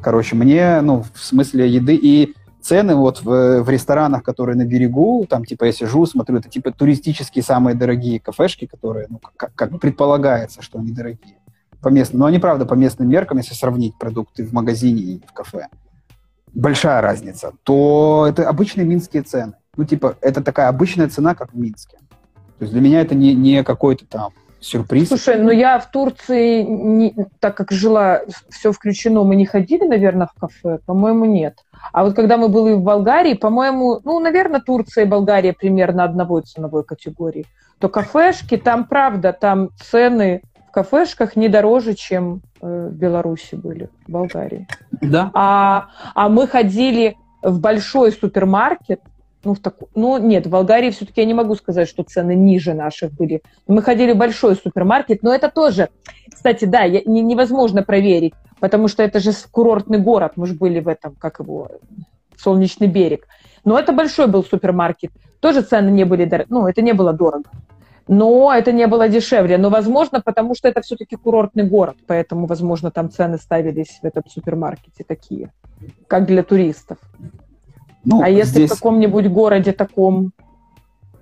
Короче, 0.00 0.34
мне, 0.34 0.80
ну, 0.80 1.04
в 1.14 1.22
смысле 1.22 1.68
еды 1.68 1.94
и 1.94 2.34
цены 2.62 2.94
вот 2.94 3.22
в, 3.22 3.62
в 3.62 3.68
ресторанах, 3.68 4.22
которые 4.22 4.56
на 4.56 4.64
берегу, 4.64 5.26
там, 5.28 5.44
типа, 5.44 5.64
я 5.64 5.72
сижу, 5.72 6.06
смотрю, 6.06 6.38
это, 6.38 6.48
типа, 6.48 6.72
туристические 6.72 7.42
самые 7.42 7.74
дорогие 7.74 8.20
кафешки, 8.20 8.66
которые, 8.66 9.06
ну, 9.08 9.18
как, 9.36 9.54
как 9.54 9.80
предполагается, 9.80 10.62
что 10.62 10.78
они 10.78 10.92
дорогие 10.92 11.36
по 11.82 11.88
местным, 11.88 12.20
но 12.20 12.26
они, 12.26 12.38
правда, 12.38 12.66
по 12.66 12.74
местным 12.74 13.08
меркам, 13.08 13.38
если 13.38 13.54
сравнить 13.54 13.96
продукты 13.98 14.44
в 14.44 14.52
магазине 14.52 15.00
и 15.02 15.22
в 15.26 15.32
кафе, 15.32 15.68
большая 16.52 17.00
разница, 17.00 17.52
то 17.64 18.26
это 18.28 18.48
обычные 18.48 18.86
минские 18.86 19.22
цены. 19.22 19.54
Ну, 19.76 19.84
типа, 19.84 20.16
это 20.20 20.42
такая 20.42 20.68
обычная 20.68 21.08
цена, 21.08 21.34
как 21.34 21.52
в 21.52 21.58
Минске. 21.58 21.98
То 22.58 22.64
есть 22.64 22.72
для 22.72 22.82
меня 22.82 23.00
это 23.00 23.14
не, 23.14 23.34
не 23.34 23.62
какой-то 23.62 24.04
там 24.06 24.32
сюрприз. 24.60 25.08
Слушай, 25.08 25.38
ну 25.38 25.50
я 25.50 25.78
в 25.78 25.90
Турции, 25.90 26.62
не, 26.62 27.14
так 27.38 27.56
как 27.56 27.72
жила, 27.72 28.20
все 28.50 28.72
включено, 28.72 29.24
мы 29.24 29.36
не 29.36 29.46
ходили, 29.46 29.86
наверное, 29.86 30.26
в 30.26 30.38
кафе? 30.38 30.78
По-моему, 30.84 31.24
нет. 31.24 31.58
А 31.92 32.04
вот 32.04 32.14
когда 32.14 32.36
мы 32.36 32.48
были 32.48 32.74
в 32.74 32.82
Болгарии, 32.82 33.34
по-моему, 33.34 34.00
ну, 34.04 34.18
наверное, 34.20 34.60
Турция 34.60 35.04
и 35.04 35.08
Болгария 35.08 35.54
примерно 35.54 36.04
одной 36.04 36.42
ценовой 36.42 36.84
категории, 36.84 37.46
то 37.78 37.88
кафешки, 37.88 38.58
там, 38.58 38.84
правда, 38.84 39.32
там 39.32 39.70
цены 39.80 40.42
в 40.70 40.72
кафешках 40.72 41.34
не 41.34 41.48
дороже, 41.48 41.94
чем 41.94 42.42
э, 42.62 42.88
в 42.90 42.94
Беларуси 42.94 43.56
были, 43.56 43.88
в 44.06 44.12
Болгарии. 44.12 44.68
Да. 45.00 45.30
А, 45.34 45.88
а 46.14 46.28
мы 46.28 46.46
ходили 46.46 47.16
в 47.42 47.58
большой 47.58 48.12
супермаркет, 48.12 49.00
ну, 49.42 49.54
в 49.54 49.58
таку... 49.58 49.88
ну, 49.96 50.18
нет, 50.18 50.46
в 50.46 50.50
Болгарии 50.50 50.90
все-таки 50.90 51.22
я 51.22 51.26
не 51.26 51.34
могу 51.34 51.56
сказать, 51.56 51.88
что 51.88 52.04
цены 52.04 52.36
ниже 52.36 52.72
наших 52.72 53.12
были. 53.12 53.42
Мы 53.66 53.82
ходили 53.82 54.12
в 54.12 54.16
большой 54.16 54.54
супермаркет, 54.54 55.24
но 55.24 55.34
это 55.34 55.50
тоже, 55.50 55.88
кстати, 56.32 56.66
да, 56.66 56.82
я, 56.82 57.00
не, 57.04 57.20
невозможно 57.20 57.82
проверить, 57.82 58.34
потому 58.60 58.86
что 58.86 59.02
это 59.02 59.18
же 59.18 59.32
курортный 59.50 59.98
город, 59.98 60.34
мы 60.36 60.46
же 60.46 60.54
были 60.54 60.78
в 60.78 60.86
этом, 60.86 61.16
как 61.16 61.40
его, 61.40 61.68
Солнечный 62.36 62.86
берег. 62.86 63.26
Но 63.64 63.76
это 63.76 63.92
большой 63.92 64.28
был 64.28 64.44
супермаркет, 64.44 65.10
тоже 65.40 65.62
цены 65.62 65.90
не 65.90 66.04
были, 66.04 66.26
дор... 66.26 66.44
ну, 66.48 66.68
это 66.68 66.80
не 66.80 66.92
было 66.92 67.12
дорого. 67.12 67.50
Но 68.12 68.52
это 68.52 68.72
не 68.72 68.88
было 68.88 69.08
дешевле. 69.08 69.56
Но, 69.56 69.70
возможно, 69.70 70.20
потому 70.20 70.56
что 70.56 70.66
это 70.66 70.80
все-таки 70.80 71.14
курортный 71.14 71.62
город, 71.62 71.96
поэтому, 72.08 72.46
возможно, 72.46 72.90
там 72.90 73.08
цены 73.08 73.38
ставились 73.38 74.00
в 74.02 74.04
этом 74.04 74.24
супермаркете 74.28 75.04
такие, 75.06 75.52
как 76.08 76.26
для 76.26 76.42
туристов. 76.42 76.98
Ну, 78.04 78.20
а 78.20 78.28
если 78.28 78.64
здесь... 78.64 78.70
в 78.72 78.74
каком-нибудь 78.74 79.28
городе 79.28 79.70
таком 79.72 80.32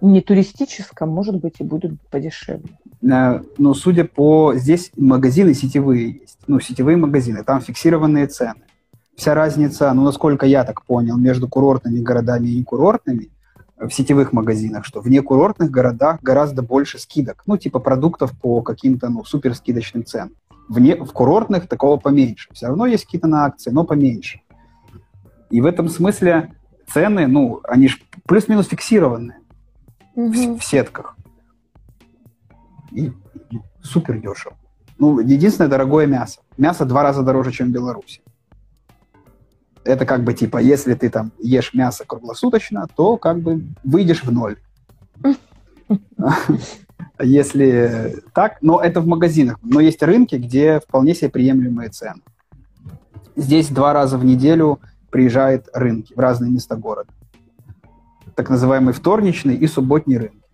не 0.00 0.22
туристическом, 0.22 1.10
может 1.10 1.36
быть, 1.36 1.56
и 1.58 1.62
будут 1.62 2.00
подешевле. 2.08 2.70
Э, 3.02 3.42
но 3.58 3.74
судя 3.74 4.06
по... 4.06 4.54
Здесь 4.54 4.90
магазины 4.96 5.52
сетевые 5.52 6.20
есть. 6.22 6.38
Ну, 6.46 6.58
сетевые 6.58 6.96
магазины, 6.96 7.44
там 7.44 7.60
фиксированные 7.60 8.28
цены. 8.28 8.62
Вся 9.14 9.34
разница, 9.34 9.92
ну, 9.92 10.04
насколько 10.04 10.46
я 10.46 10.64
так 10.64 10.86
понял, 10.86 11.18
между 11.18 11.48
курортными 11.48 12.00
городами 12.00 12.48
и 12.48 12.64
курортными 12.64 13.28
в 13.80 13.90
сетевых 13.90 14.32
магазинах, 14.32 14.84
что 14.84 15.00
в 15.00 15.08
некурортных 15.08 15.70
городах 15.70 16.20
гораздо 16.20 16.62
больше 16.62 16.98
скидок. 16.98 17.42
Ну, 17.46 17.56
типа 17.56 17.78
продуктов 17.78 18.32
по 18.38 18.62
каким-то, 18.62 19.08
ну, 19.08 19.24
супер 19.24 19.54
скидочным 19.54 20.04
ценам. 20.04 20.32
В, 20.68 20.78
не, 20.78 20.94
в 20.96 21.12
курортных 21.12 21.68
такого 21.68 21.96
поменьше. 21.96 22.48
Все 22.52 22.66
равно 22.66 22.86
есть 22.86 23.04
какие-то 23.04 23.28
на 23.28 23.44
акции, 23.44 23.70
но 23.70 23.84
поменьше. 23.84 24.40
И 25.50 25.60
в 25.60 25.66
этом 25.66 25.88
смысле 25.88 26.54
цены, 26.92 27.26
ну, 27.26 27.60
они 27.64 27.88
же 27.88 27.98
плюс-минус 28.26 28.66
фиксированные 28.66 29.38
угу. 30.14 30.56
в, 30.56 30.58
в 30.58 30.64
сетках. 30.64 31.16
И, 32.90 33.12
и 33.50 33.60
супер 33.82 34.18
дешево. 34.18 34.56
Ну, 34.98 35.20
единственное, 35.20 35.70
дорогое 35.70 36.06
мясо. 36.06 36.40
Мясо 36.56 36.84
два 36.84 37.02
раза 37.02 37.22
дороже, 37.22 37.52
чем 37.52 37.68
в 37.68 37.72
Беларуси. 37.72 38.20
Это 39.88 40.06
как 40.06 40.22
бы 40.22 40.34
типа, 40.34 40.58
если 40.58 40.94
ты 40.94 41.10
там 41.10 41.32
ешь 41.38 41.74
мясо 41.74 42.04
круглосуточно, 42.06 42.86
то 42.94 43.16
как 43.16 43.40
бы 43.40 43.62
выйдешь 43.84 44.22
в 44.22 44.32
ноль. 44.32 44.56
Если 47.20 48.22
так, 48.32 48.58
но 48.60 48.80
это 48.80 49.00
в 49.00 49.06
магазинах. 49.06 49.58
Но 49.62 49.80
есть 49.80 50.02
рынки, 50.02 50.36
где 50.36 50.78
вполне 50.78 51.14
себе 51.14 51.30
приемлемые 51.30 51.88
цены. 51.88 52.20
Здесь 53.34 53.68
два 53.68 53.92
раза 53.92 54.18
в 54.18 54.24
неделю 54.24 54.78
приезжают 55.10 55.68
рынки 55.72 56.12
в 56.14 56.18
разные 56.20 56.52
места 56.52 56.76
города 56.76 57.10
так 58.38 58.50
называемый 58.50 58.94
вторничный 58.94 59.56
и 59.56 59.66
субботний 59.66 60.16
рынок. 60.16 60.44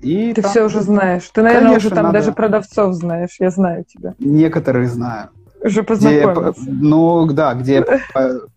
И 0.00 0.32
Ты 0.32 0.42
там, 0.42 0.50
все 0.52 0.64
уже 0.64 0.80
знаешь. 0.80 1.28
Ты, 1.32 1.42
наверное, 1.42 1.70
конечно, 1.70 1.88
уже 1.88 1.94
там 1.96 2.04
надо... 2.04 2.18
даже 2.20 2.32
продавцов 2.32 2.94
знаешь. 2.94 3.36
Я 3.40 3.50
знаю 3.50 3.84
тебя. 3.84 4.14
Некоторых 4.20 4.88
знаю. 4.88 5.30
Уже 5.60 5.82
познакомился. 5.82 6.60
Где, 6.62 6.70
ну, 6.70 7.26
да, 7.32 7.54
где... 7.54 7.84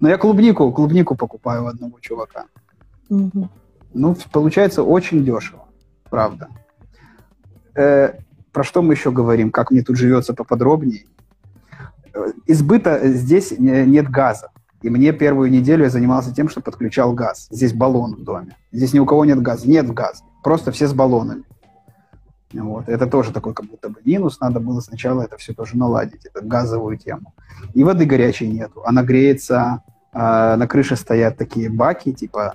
Но 0.00 0.08
я 0.08 0.18
клубнику, 0.18 0.70
клубнику 0.72 1.14
покупаю 1.16 1.64
у 1.64 1.66
одного 1.66 1.98
чувака. 2.00 2.46
Ну, 3.08 4.16
получается 4.32 4.82
очень 4.82 5.24
дешево, 5.24 5.66
правда. 6.10 6.48
Э, 7.76 8.14
про 8.52 8.64
что 8.64 8.82
мы 8.82 8.94
еще 8.94 9.10
говорим? 9.10 9.50
Как 9.50 9.70
мне 9.70 9.82
тут 9.82 9.96
живется 9.96 10.34
поподробнее? 10.34 11.06
Э, 12.12 12.32
избыта 12.46 13.00
здесь 13.08 13.52
нет 13.58 14.10
газа. 14.10 14.50
И 14.82 14.90
мне 14.90 15.12
первую 15.12 15.50
неделю 15.50 15.84
я 15.84 15.90
занимался 15.90 16.34
тем, 16.34 16.48
что 16.48 16.60
подключал 16.60 17.14
газ. 17.14 17.46
Здесь 17.50 17.72
баллон 17.72 18.16
в 18.16 18.22
доме. 18.22 18.56
Здесь 18.70 18.92
ни 18.92 18.98
у 18.98 19.06
кого 19.06 19.24
нет 19.24 19.40
газа. 19.40 19.68
Нет 19.68 19.90
газа. 19.92 20.22
Просто 20.42 20.72
все 20.72 20.86
с 20.86 20.92
баллонами. 20.92 21.44
Вот. 22.60 22.88
Это 22.88 23.06
тоже 23.06 23.32
такой 23.32 23.54
как 23.54 23.66
будто 23.66 23.88
бы 23.88 24.00
минус. 24.04 24.40
Надо 24.40 24.60
было 24.60 24.80
сначала 24.80 25.22
это 25.22 25.36
все 25.36 25.52
тоже 25.52 25.76
наладить, 25.76 26.24
эту 26.24 26.46
газовую 26.46 26.96
тему. 26.96 27.34
И 27.74 27.84
воды 27.84 28.04
горячей 28.04 28.48
нету. 28.48 28.82
Она 28.84 29.02
греется, 29.02 29.82
э, 30.12 30.56
на 30.56 30.66
крыше 30.66 30.96
стоят 30.96 31.36
такие 31.36 31.68
баки, 31.68 32.12
типа 32.12 32.54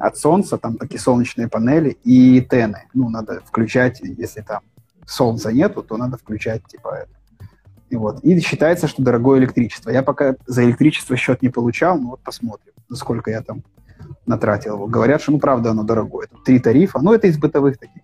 от 0.00 0.16
солнца, 0.16 0.58
там 0.58 0.76
такие 0.76 1.00
солнечные 1.00 1.48
панели 1.48 1.98
и 2.04 2.40
тены. 2.40 2.84
Ну, 2.94 3.10
надо 3.10 3.40
включать, 3.44 4.00
если 4.00 4.40
там 4.40 4.60
солнца 5.06 5.52
нету, 5.52 5.82
то 5.82 5.96
надо 5.96 6.16
включать, 6.16 6.64
типа, 6.66 7.02
это, 7.02 7.46
и, 7.90 7.96
вот. 7.96 8.24
и 8.24 8.40
считается, 8.40 8.88
что 8.88 9.02
дорогое 9.02 9.38
электричество. 9.38 9.90
Я 9.90 10.02
пока 10.02 10.36
за 10.46 10.64
электричество 10.64 11.16
счет 11.16 11.42
не 11.42 11.50
получал, 11.50 11.98
но 11.98 12.10
вот 12.10 12.20
посмотрим, 12.20 12.72
сколько 12.90 13.30
я 13.30 13.42
там 13.42 13.62
натратил 14.24 14.74
его. 14.74 14.86
Говорят, 14.86 15.20
что, 15.20 15.32
ну, 15.32 15.38
правда, 15.38 15.70
оно 15.70 15.82
дорогое. 15.82 16.26
Это 16.26 16.42
три 16.42 16.58
тарифа, 16.58 17.00
но 17.00 17.14
это 17.14 17.26
из 17.26 17.38
бытовых 17.38 17.78
таких 17.78 18.02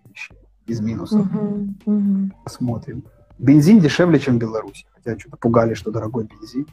из 0.69 0.81
минусов. 0.81 1.27
Uh-huh, 1.27 1.75
uh-huh. 1.87 2.31
Посмотрим. 2.45 3.05
Бензин 3.39 3.81
дешевле, 3.81 4.19
чем 4.19 4.37
в 4.37 4.39
Беларуси. 4.39 4.87
Хотя 4.95 5.19
что-то 5.19 5.37
пугали, 5.37 5.75
что 5.75 5.91
дорогой 5.91 6.25
бензин. 6.25 6.67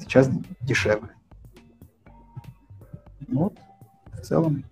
Сейчас 0.00 0.30
дешевле. 0.60 1.10
Вот, 3.28 3.54
в 4.12 4.20
целом. 4.20 4.64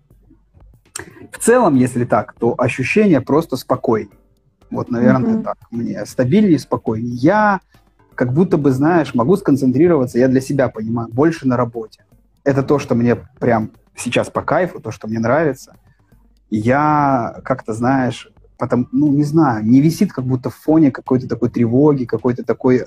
В 1.31 1.39
целом, 1.39 1.75
если 1.75 2.05
так, 2.05 2.33
то 2.33 2.53
ощущение 2.57 3.19
просто 3.19 3.57
спокойнее. 3.57 4.17
Вот, 4.69 4.91
наверное, 4.91 5.35
mm-hmm. 5.35 5.43
так 5.43 5.57
мне 5.71 6.05
стабильнее, 6.05 6.59
спокойнее. 6.59 7.13
Я 7.15 7.61
как 8.15 8.33
будто 8.33 8.57
бы, 8.57 8.71
знаешь, 8.71 9.13
могу 9.13 9.35
сконцентрироваться, 9.37 10.19
я 10.19 10.27
для 10.27 10.41
себя 10.41 10.69
понимаю, 10.69 11.09
больше 11.11 11.47
на 11.47 11.57
работе. 11.57 12.05
Это 12.43 12.61
то, 12.63 12.77
что 12.77 12.95
мне 12.95 13.15
прям 13.39 13.71
сейчас 13.95 14.29
по 14.29 14.41
кайфу, 14.41 14.79
то, 14.79 14.91
что 14.91 15.07
мне 15.07 15.19
нравится. 15.19 15.75
Я 16.55 17.41
как-то, 17.43 17.73
знаешь, 17.73 18.29
потом, 18.59 18.87
ну, 18.91 19.07
не 19.07 19.23
знаю, 19.23 19.65
не 19.65 19.81
висит 19.81 20.13
как 20.13 20.23
будто 20.23 20.51
в 20.51 20.55
фоне 20.55 20.91
какой-то 20.91 21.27
такой 21.27 21.49
тревоги, 21.49 22.05
какой-то 22.05 22.43
такой, 22.43 22.85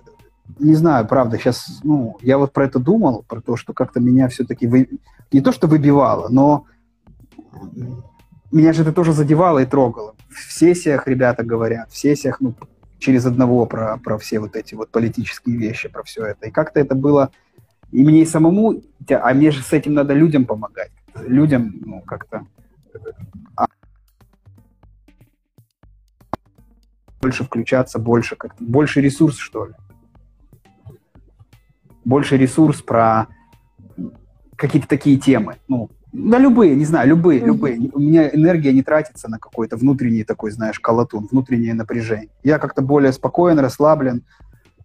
не 0.61 0.75
знаю, 0.77 1.05
правда, 1.09 1.37
сейчас, 1.37 1.81
ну, 1.83 2.17
я 2.23 2.39
вот 2.39 2.53
про 2.53 2.67
это 2.67 2.79
думал, 2.79 3.25
про 3.27 3.41
то, 3.41 3.57
что 3.57 3.73
как-то 3.73 3.99
меня 3.99 4.29
все-таки 4.29 4.69
вы... 4.69 4.89
не 5.33 5.41
то, 5.41 5.51
что 5.51 5.67
выбивало, 5.67 6.29
но 6.29 6.67
меня 8.53 8.73
же 8.73 8.83
это 8.83 8.93
тоже 8.93 9.13
задевало 9.13 9.59
и 9.59 9.67
трогало. 9.67 10.15
В 10.29 10.53
сессиях 10.53 11.09
ребята 11.09 11.43
говорят, 11.43 11.91
в 11.91 11.97
сессиях, 11.97 12.41
ну, 12.41 12.55
через 13.01 13.27
одного 13.27 13.67
про, 13.67 13.99
про 13.99 14.17
все 14.17 14.39
вот 14.39 14.55
эти 14.55 14.77
вот 14.77 14.91
политические 14.91 15.57
вещи, 15.57 15.89
про 15.89 16.05
все 16.05 16.25
это. 16.25 16.47
И 16.47 16.53
как-то 16.53 16.79
это 16.79 16.95
было 16.95 17.33
и 17.91 18.05
мне 18.05 18.23
и 18.23 18.27
самому, 18.27 18.81
а 19.11 19.35
мне 19.35 19.51
же 19.51 19.61
с 19.61 19.73
этим 19.73 19.95
надо 19.95 20.15
людям 20.15 20.45
помогать. 20.45 20.93
Людям, 21.27 21.75
ну, 21.85 22.01
как-то 22.03 22.47
больше 27.27 27.45
включаться, 27.45 27.99
больше 27.99 28.37
как-то, 28.37 28.63
больше 28.63 29.01
ресурс, 29.01 29.37
что 29.37 29.67
ли. 29.67 29.73
Больше 32.05 32.37
ресурс 32.37 32.83
про 32.83 33.27
какие-то 34.57 34.87
такие 34.87 35.19
темы. 35.19 35.57
Ну, 35.67 35.91
да, 36.13 36.39
любые, 36.39 36.77
не 36.77 36.85
знаю, 36.85 37.09
любые, 37.09 37.41
mm-hmm. 37.41 37.47
любые. 37.47 37.91
У 37.93 37.99
меня 37.99 38.29
энергия 38.29 38.73
не 38.73 38.83
тратится 38.83 39.29
на 39.29 39.39
какой-то 39.39 39.77
внутренний 39.77 40.23
такой, 40.23 40.53
знаешь, 40.53 40.79
колотун, 40.79 41.27
внутреннее 41.31 41.75
напряжение. 41.75 42.31
Я 42.45 42.59
как-то 42.59 42.81
более 42.81 43.13
спокоен, 43.13 43.59
расслаблен, 43.59 44.25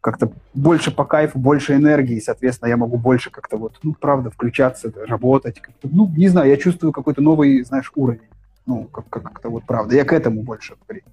как-то 0.02 0.32
больше 0.56 0.91
по 0.91 1.06
кайфу, 1.06 1.38
больше 1.38 1.76
энергии, 1.76 2.20
соответственно, 2.20 2.70
я 2.70 2.78
могу 2.78 2.97
больше 2.97 3.30
как-то 3.30 3.58
вот, 3.58 3.80
ну, 3.84 3.93
правда, 3.93 4.32
включаться, 4.32 4.91
работать. 5.08 5.62
Как-то, 5.62 5.88
ну, 5.91 6.10
не 6.18 6.28
знаю, 6.28 6.49
я 6.49 6.58
чувствую 6.58 6.91
какой-то 6.91 7.22
новый, 7.22 7.64
знаешь, 7.64 7.91
уровень. 7.95 8.22
Ну, 8.66 8.86
как- 8.86 9.10
как-то 9.10 9.49
вот 9.49 9.64
правда. 9.66 9.95
Я 9.95 10.04
к 10.04 10.12
этому 10.12 10.41
больше, 10.41 10.76
при, 10.88 11.04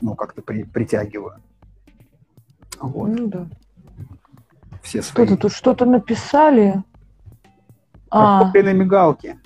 ну, 0.00 0.14
как-то 0.14 0.40
при, 0.40 0.64
притягиваю. 0.64 1.36
Вот. 2.80 3.08
Ну, 3.08 3.26
да. 3.26 3.46
Все 4.82 5.02
свои. 5.02 5.26
Что-то 5.26 5.42
тут 5.42 5.52
что-то 5.52 5.84
написали. 5.84 6.82
А, 8.10 8.50
мигалки. 8.54 9.38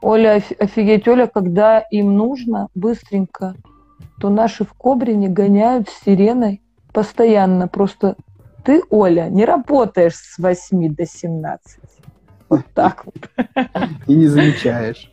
Оля, 0.00 0.42
офигеть, 0.58 1.06
Оля, 1.06 1.28
когда 1.28 1.78
им 1.78 2.14
нужно 2.14 2.68
быстренько, 2.74 3.54
то 4.20 4.28
наши 4.28 4.64
в 4.64 4.72
Кобрине 4.74 5.28
гоняют 5.28 5.88
с 5.88 6.04
сиреной 6.04 6.60
постоянно. 6.92 7.68
Просто 7.68 8.16
ты, 8.64 8.82
Оля, 8.90 9.28
не 9.28 9.44
работаешь 9.44 10.14
с 10.14 10.38
8 10.38 10.94
до 10.94 11.06
17. 11.06 11.78
Вот 12.48 12.62
так 12.74 13.04
вот. 13.06 13.30
И 14.06 14.14
не 14.14 14.26
замечаешь. 14.26 15.10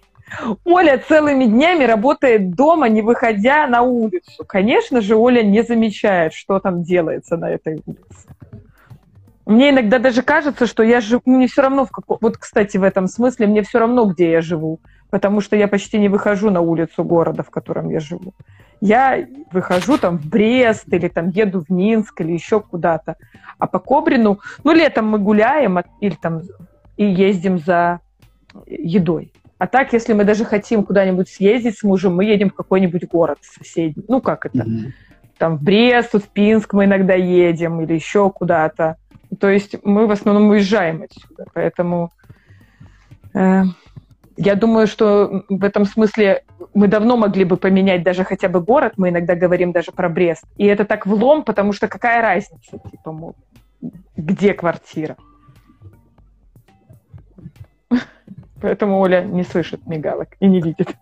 Оля 0.64 1.02
целыми 1.08 1.46
днями 1.46 1.84
работает 1.86 2.52
дома, 2.52 2.88
не 2.90 3.02
выходя 3.02 3.68
на 3.68 3.82
улицу. 3.82 4.46
Конечно 4.48 5.02
же, 5.02 5.16
Оля 5.16 5.42
не 5.42 5.64
замечает, 5.64 6.34
что 6.34 6.60
там 6.60 6.84
делается 6.84 7.38
на 7.38 7.50
этой 7.50 7.82
улице. 7.86 8.28
Мне 9.46 9.72
иногда 9.72 9.98
даже 9.98 10.22
кажется, 10.22 10.68
что 10.68 10.84
я 10.84 11.02
живу, 11.02 11.24
мне 11.26 11.48
все 11.48 11.64
равно 11.64 11.86
в 11.86 11.90
каком... 11.90 12.20
Вот, 12.22 12.38
кстати, 12.38 12.78
в 12.78 12.84
этом 12.84 13.08
смысле 13.08 13.48
мне 13.48 13.64
все 13.64 13.80
равно, 13.80 14.06
где 14.06 14.30
я 14.30 14.42
живу, 14.42 14.80
потому 15.10 15.42
что 15.42 15.56
я 15.56 15.68
почти 15.68 15.98
не 15.98 16.08
выхожу 16.08 16.52
на 16.52 16.62
улицу 16.62 17.04
города, 17.04 17.42
в 17.42 17.50
котором 17.50 17.90
я 17.90 18.00
живу. 18.00 18.36
Я 18.82 19.26
выхожу 19.52 19.98
там 19.98 20.18
в 20.18 20.26
Брест 20.26 20.92
или 20.92 21.08
там 21.08 21.30
еду 21.30 21.64
в 21.68 21.70
Минск 21.70 22.22
или 22.22 22.32
еще 22.32 22.62
куда-то. 22.62 23.16
А 23.58 23.68
по 23.68 23.80
Кобрину, 23.80 24.40
ну, 24.64 24.72
летом 24.72 25.08
мы 25.08 25.20
гуляем 25.20 25.80
или 26.00 26.16
там 26.16 26.42
и 26.96 27.06
ездим 27.06 27.60
за 27.60 28.00
едой. 28.66 29.32
А 29.58 29.68
так, 29.68 29.92
если 29.92 30.14
мы 30.14 30.24
даже 30.24 30.46
хотим 30.46 30.84
куда-нибудь 30.84 31.28
съездить 31.28 31.78
с 31.78 31.84
мужем, 31.84 32.16
мы 32.16 32.24
едем 32.24 32.50
в 32.50 32.54
какой-нибудь 32.54 33.08
город 33.10 33.40
соседний. 33.42 34.06
Ну, 34.08 34.22
как 34.22 34.46
это? 34.46 34.60
Mm-hmm. 34.60 34.92
Там 35.38 35.58
в 35.58 35.64
Брест, 35.64 36.14
в 36.14 36.30
Пинск 36.30 36.74
мы 36.74 36.86
иногда 36.86 37.14
едем 37.14 37.82
или 37.82 37.94
еще 37.94 38.30
куда-то. 38.30 38.96
То 39.40 39.50
есть 39.50 39.76
мы 39.84 40.08
в 40.08 40.12
основном 40.12 40.50
уезжаем 40.50 41.04
отсюда, 41.04 41.46
поэтому 41.54 42.12
э, 43.34 43.64
я 44.40 44.56
думаю, 44.56 44.88
что 44.88 45.44
в 45.50 45.64
этом 45.66 45.86
смысле 45.86 46.44
мы 46.74 46.88
давно 46.88 47.18
могли 47.18 47.44
бы 47.44 47.58
поменять 47.58 48.04
даже 48.04 48.24
хотя 48.24 48.48
бы 48.48 48.62
город, 48.62 48.94
мы 48.96 49.10
иногда 49.10 49.36
говорим 49.36 49.74
даже 49.74 49.92
про 49.92 50.08
Брест. 50.08 50.46
И 50.56 50.66
это 50.66 50.86
так 50.86 51.06
влом, 51.06 51.44
потому 51.44 51.74
что 51.74 51.90
какая 51.90 52.22
разница, 52.22 52.80
типа, 52.90 53.12
мол, 53.12 53.36
где 54.16 54.54
квартира? 54.54 55.18
Поэтому 58.62 59.00
Оля 59.00 59.24
не 59.24 59.44
слышит 59.44 59.86
мигалок 59.86 60.30
и 60.40 60.48
не 60.48 60.62
видит. 60.62 60.96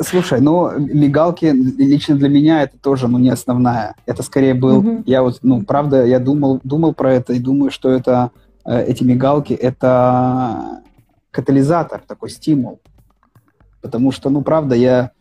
Слушай, 0.00 0.40
ну, 0.40 0.70
мигалки 0.78 1.46
лично 1.46 2.16
для 2.16 2.30
меня 2.30 2.62
это 2.62 2.78
тоже, 2.78 3.08
ну, 3.08 3.18
не 3.18 3.28
основная. 3.28 3.94
Это 4.06 4.22
скорее 4.22 4.54
был, 4.54 4.78
угу. 4.78 5.02
я 5.04 5.22
вот, 5.22 5.40
ну, 5.42 5.62
правда, 5.62 6.06
я 6.06 6.18
думал, 6.18 6.60
думал 6.64 6.94
про 6.94 7.12
это 7.12 7.34
и 7.34 7.40
думаю, 7.40 7.70
что 7.70 7.90
это, 7.90 8.30
э, 8.64 8.84
эти 8.84 9.04
мигалки, 9.04 9.52
это 9.52 10.82
катализатор, 11.30 12.00
такой 12.06 12.30
стимул. 12.30 12.80
Потому 13.80 14.12
что, 14.12 14.30
ну, 14.30 14.42
правда, 14.42 14.74
я, 14.74 15.12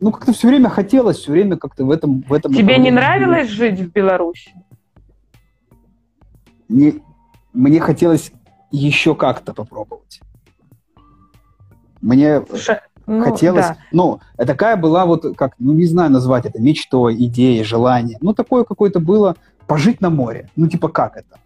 ну, 0.00 0.10
как-то 0.12 0.32
все 0.32 0.48
время 0.48 0.68
хотелось, 0.68 1.18
все 1.18 1.32
время 1.32 1.56
как-то 1.56 1.84
в 1.84 1.90
этом... 1.90 2.22
В 2.22 2.32
этом 2.32 2.52
Тебе 2.52 2.78
не 2.78 2.90
нравилось 2.90 3.48
жить 3.48 3.80
в 3.80 3.92
Беларуси? 3.92 4.52
Не, 6.68 7.02
мне 7.52 7.80
хотелось 7.80 8.32
еще 8.70 9.14
как-то 9.14 9.52
попробовать. 9.52 10.20
Мне... 12.00 12.44
Слушай, 12.48 12.80
ну, 13.06 13.22
хотелось, 13.22 13.66
да. 13.66 13.76
ну, 13.92 14.20
такая 14.36 14.76
была 14.76 15.04
вот, 15.04 15.36
как, 15.36 15.54
ну, 15.58 15.74
не 15.74 15.84
знаю 15.84 16.10
назвать 16.10 16.46
это, 16.46 16.60
мечтой, 16.60 17.14
идеей, 17.26 17.62
желанием. 17.62 18.18
Ну, 18.22 18.32
такое 18.32 18.64
какое-то 18.64 19.00
было 19.00 19.36
пожить 19.66 20.00
на 20.00 20.10
море. 20.10 20.50
Ну, 20.56 20.68
типа, 20.68 20.88
как 20.88 21.16
это? 21.16 21.38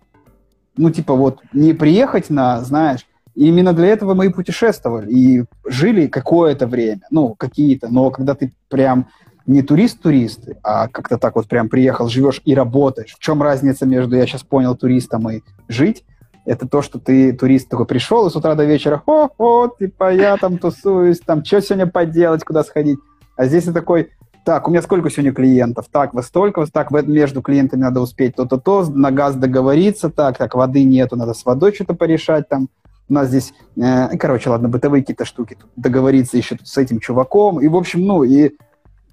Ну, 0.76 0.90
типа, 0.90 1.14
вот, 1.14 1.40
не 1.52 1.72
приехать 1.72 2.30
на, 2.30 2.60
знаешь, 2.62 3.06
именно 3.46 3.72
для 3.72 3.88
этого 3.88 4.14
мы 4.14 4.26
и 4.26 4.30
путешествовали, 4.30 5.10
и 5.10 5.44
жили 5.66 6.06
какое-то 6.06 6.66
время, 6.66 7.02
ну, 7.10 7.34
какие-то, 7.34 7.88
но 7.88 8.10
когда 8.10 8.34
ты 8.34 8.52
прям 8.68 9.08
не 9.46 9.62
турист-турист, 9.62 10.48
а 10.62 10.88
как-то 10.88 11.18
так 11.18 11.36
вот 11.36 11.48
прям 11.48 11.68
приехал, 11.68 12.08
живешь 12.08 12.42
и 12.44 12.54
работаешь. 12.54 13.14
В 13.14 13.18
чем 13.18 13.42
разница 13.42 13.86
между, 13.86 14.16
я 14.16 14.26
сейчас 14.26 14.42
понял, 14.42 14.76
туристом 14.76 15.30
и 15.30 15.40
жить? 15.68 16.04
это 16.48 16.66
то, 16.66 16.80
что 16.80 16.98
ты, 16.98 17.34
турист, 17.34 17.68
такой 17.68 17.84
пришел 17.84 18.26
и 18.26 18.30
с 18.30 18.36
утра 18.36 18.54
до 18.54 18.64
вечера, 18.64 19.02
о, 19.04 19.28
о, 19.36 19.68
типа, 19.68 20.14
я 20.14 20.36
там 20.38 20.56
тусуюсь, 20.56 21.20
там, 21.20 21.44
что 21.44 21.60
сегодня 21.60 21.86
поделать, 21.86 22.42
куда 22.42 22.64
сходить. 22.64 22.98
А 23.36 23.44
здесь 23.44 23.64
ты 23.64 23.72
такой, 23.74 24.10
так, 24.46 24.66
у 24.66 24.70
меня 24.70 24.80
сколько 24.80 25.10
сегодня 25.10 25.34
клиентов? 25.34 25.86
Так, 25.92 26.14
во 26.14 26.22
столько, 26.22 26.64
так, 26.72 26.90
между 26.90 27.42
клиентами 27.42 27.82
надо 27.82 28.00
успеть 28.00 28.34
то-то, 28.34 28.56
то, 28.56 28.82
на 28.88 29.10
газ 29.10 29.34
договориться, 29.34 30.08
так, 30.08 30.38
так, 30.38 30.54
воды 30.54 30.84
нету, 30.84 31.16
надо 31.16 31.34
с 31.34 31.44
водой 31.44 31.74
что-то 31.74 31.92
порешать 31.92 32.48
там. 32.48 32.68
У 33.08 33.12
нас 33.12 33.28
здесь, 33.28 33.54
э, 33.76 34.16
короче, 34.18 34.50
ладно, 34.50 34.68
бытовые 34.68 35.02
какие-то 35.02 35.24
штуки, 35.24 35.56
тут 35.58 35.70
договориться 35.76 36.36
еще 36.36 36.56
тут 36.56 36.68
с 36.68 36.76
этим 36.76 37.00
чуваком. 37.00 37.60
И, 37.60 37.68
в 37.68 37.76
общем, 37.76 38.02
ну, 38.02 38.22
и 38.22 38.52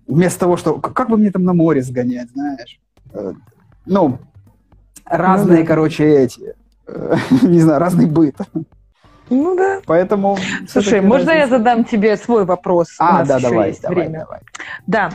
вместо 0.07 0.41
того, 0.41 0.57
что, 0.57 0.79
как 0.79 1.09
бы 1.09 1.17
мне 1.17 1.31
там 1.31 1.43
на 1.43 1.53
море 1.53 1.81
сгонять, 1.81 2.29
знаешь? 2.31 2.79
Э, 3.13 3.33
ну, 3.85 4.19
разные, 5.05 5.59
ну, 5.59 5.63
да. 5.63 5.67
короче, 5.67 6.05
эти 6.05 6.55
не 7.41 7.59
знаю, 7.59 7.79
разный 7.79 8.05
быт. 8.05 8.35
Ну 9.29 9.55
да. 9.55 9.81
Поэтому... 9.85 10.37
Слушай, 10.67 11.01
можно 11.01 11.33
разница. 11.33 11.53
я 11.53 11.57
задам 11.57 11.83
тебе 11.83 12.15
свой 12.15 12.45
вопрос? 12.45 12.89
А, 12.99 13.25
да, 13.25 13.39
давай, 13.39 13.69
есть 13.69 13.81
давай, 13.81 13.95
время. 13.95 14.19
давай. 14.19 14.39
Да, 14.85 15.09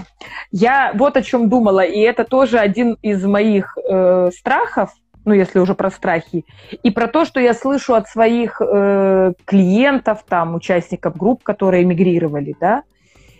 я 0.50 0.92
вот 0.94 1.16
о 1.16 1.22
чем 1.22 1.48
думала, 1.48 1.84
и 1.84 2.00
это 2.00 2.24
тоже 2.24 2.58
один 2.58 2.96
из 3.02 3.24
моих 3.24 3.78
э, 3.88 4.30
страхов, 4.36 4.90
ну, 5.24 5.34
если 5.34 5.58
уже 5.58 5.74
про 5.74 5.90
страхи, 5.90 6.44
и 6.82 6.90
про 6.90 7.06
то, 7.08 7.24
что 7.24 7.40
я 7.40 7.54
слышу 7.54 7.94
от 7.94 8.08
своих 8.08 8.60
э, 8.60 9.32
клиентов, 9.44 10.24
там, 10.28 10.54
участников 10.54 11.16
групп, 11.16 11.42
которые 11.42 11.84
эмигрировали, 11.84 12.54
да, 12.60 12.82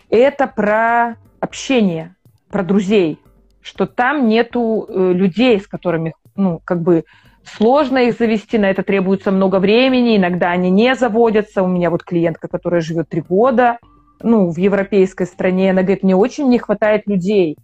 это 0.09 0.47
про 0.47 1.17
общение, 1.41 2.15
про 2.51 2.63
друзей, 2.63 3.19
что 3.63 3.87
там 3.87 4.29
нету 4.29 4.87
э, 4.89 5.13
людей, 5.13 5.61
с 5.61 5.67
которыми, 5.67 6.15
ну, 6.37 6.61
как 6.65 6.83
бы 6.83 7.05
Сложно 7.45 7.99
их 7.99 8.17
завести, 8.19 8.59
на 8.59 8.71
это 8.71 8.83
требуется 8.83 9.31
много 9.31 9.59
времени, 9.59 10.17
иногда 10.17 10.51
они 10.51 10.71
не 10.71 10.95
заводятся. 10.95 11.63
У 11.63 11.67
меня 11.67 11.91
вот 11.91 12.05
клиентка, 12.05 12.49
которая 12.49 12.81
живет 12.81 13.09
три 13.09 13.23
года, 13.23 13.79
ну, 14.23 14.51
в 14.51 14.59
европейской 14.59 15.27
стране, 15.27 15.71
она 15.71 15.83
говорит, 15.83 16.03
мне 16.03 16.15
очень 16.15 16.49
не 16.49 16.59
хватает 16.59 17.07
людей. 17.07 17.57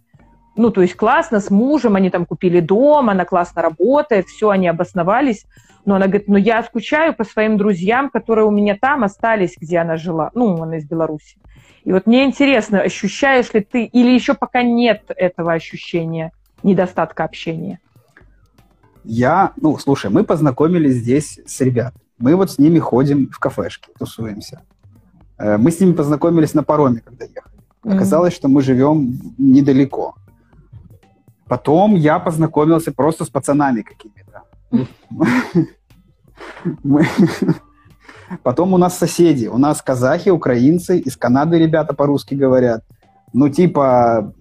Ну, 0.57 0.71
то 0.71 0.81
есть 0.81 0.95
классно, 0.95 1.39
с 1.39 1.49
мужем, 1.51 1.95
они 1.95 2.09
там 2.09 2.25
купили 2.25 2.59
дом, 2.59 3.09
она 3.09 3.25
классно 3.25 3.61
работает, 3.61 4.27
все, 4.27 4.49
они 4.49 4.67
обосновались. 4.67 5.45
Но 5.85 5.95
она 5.95 6.07
говорит, 6.07 6.27
ну, 6.27 6.35
я 6.35 6.63
скучаю 6.63 7.13
по 7.13 7.23
своим 7.23 7.57
друзьям, 7.57 8.09
которые 8.09 8.45
у 8.45 8.51
меня 8.51 8.75
там 8.79 9.03
остались, 9.03 9.55
где 9.57 9.77
она 9.77 9.95
жила. 9.97 10.31
Ну, 10.33 10.61
она 10.61 10.77
из 10.77 10.85
Беларуси. 10.85 11.37
И 11.85 11.93
вот 11.93 12.07
мне 12.07 12.25
интересно, 12.25 12.81
ощущаешь 12.81 13.53
ли 13.53 13.61
ты, 13.61 13.85
или 13.85 14.09
еще 14.09 14.33
пока 14.33 14.63
нет 14.63 15.03
этого 15.15 15.53
ощущения 15.53 16.33
недостатка 16.63 17.23
общения? 17.23 17.79
Я, 19.05 19.53
ну, 19.55 19.77
слушай, 19.77 20.11
мы 20.11 20.25
познакомились 20.25 20.95
здесь 20.95 21.39
с 21.45 21.61
ребятами. 21.61 22.03
Мы 22.17 22.35
вот 22.35 22.51
с 22.51 22.57
ними 22.57 22.79
ходим 22.79 23.29
в 23.31 23.39
кафешки, 23.39 23.89
тусуемся. 23.97 24.63
Э, 25.37 25.57
мы 25.57 25.71
с 25.71 25.79
ними 25.79 25.93
познакомились 25.93 26.53
на 26.53 26.63
пароме, 26.63 26.99
когда 26.99 27.23
ехали. 27.23 27.55
Оказалось, 27.83 28.33
что 28.33 28.49
мы 28.49 28.61
живем 28.61 29.19
недалеко. 29.37 30.15
Потом 31.47 31.95
я 31.95 32.19
познакомился 32.19 32.91
просто 32.91 33.25
с 33.25 33.29
пацанами 33.29 33.81
какими-то. 33.81 34.43
Потом 38.43 38.73
у 38.73 38.77
нас 38.77 38.97
соседи. 38.97 39.47
У 39.47 39.57
нас 39.57 39.81
казахи, 39.81 40.29
украинцы, 40.29 40.99
из 40.99 41.15
Канады 41.15 41.57
ребята 41.57 41.93
по-русски 41.93 42.35
говорят. 42.35 42.83
Ну, 43.33 43.49
типа, 43.49 44.33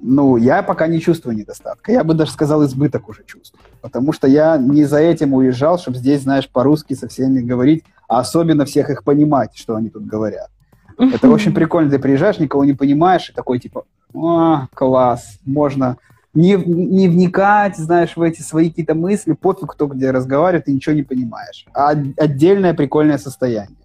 ну, 0.00 0.36
я 0.36 0.62
пока 0.62 0.86
не 0.86 1.00
чувствую 1.00 1.36
недостатка. 1.36 1.92
Я 1.92 2.04
бы 2.04 2.14
даже 2.14 2.32
сказал, 2.32 2.64
избыток 2.64 3.08
уже 3.08 3.24
чувствую. 3.24 3.62
Потому 3.80 4.12
что 4.12 4.26
я 4.26 4.56
не 4.58 4.84
за 4.84 4.98
этим 4.98 5.34
уезжал, 5.34 5.78
чтобы 5.78 5.98
здесь, 5.98 6.22
знаешь, 6.22 6.48
по-русски 6.48 6.94
со 6.94 7.08
всеми 7.08 7.40
говорить, 7.40 7.84
а 8.08 8.20
особенно 8.20 8.64
всех 8.64 8.90
их 8.90 9.04
понимать, 9.04 9.56
что 9.56 9.76
они 9.76 9.88
тут 9.88 10.04
говорят. 10.04 10.50
Это 10.98 11.30
очень 11.30 11.54
прикольно. 11.54 11.90
Ты 11.90 11.98
приезжаешь, 11.98 12.38
никого 12.38 12.64
не 12.64 12.74
понимаешь, 12.74 13.30
и 13.30 13.32
такой 13.32 13.58
типа, 13.58 13.84
о, 14.12 14.66
класс, 14.74 15.38
можно 15.44 15.96
не, 16.34 16.54
не 16.54 17.08
вникать, 17.08 17.76
знаешь, 17.76 18.16
в 18.16 18.22
эти 18.22 18.42
свои 18.42 18.68
какие-то 18.68 18.94
мысли, 18.94 19.32
пофиг, 19.32 19.72
кто 19.72 19.86
где 19.86 20.10
разговаривает, 20.10 20.66
ты 20.66 20.72
ничего 20.72 20.94
не 20.94 21.02
понимаешь. 21.02 21.66
А 21.74 21.90
отдельное 21.90 22.74
прикольное 22.74 23.18
состояние. 23.18 23.78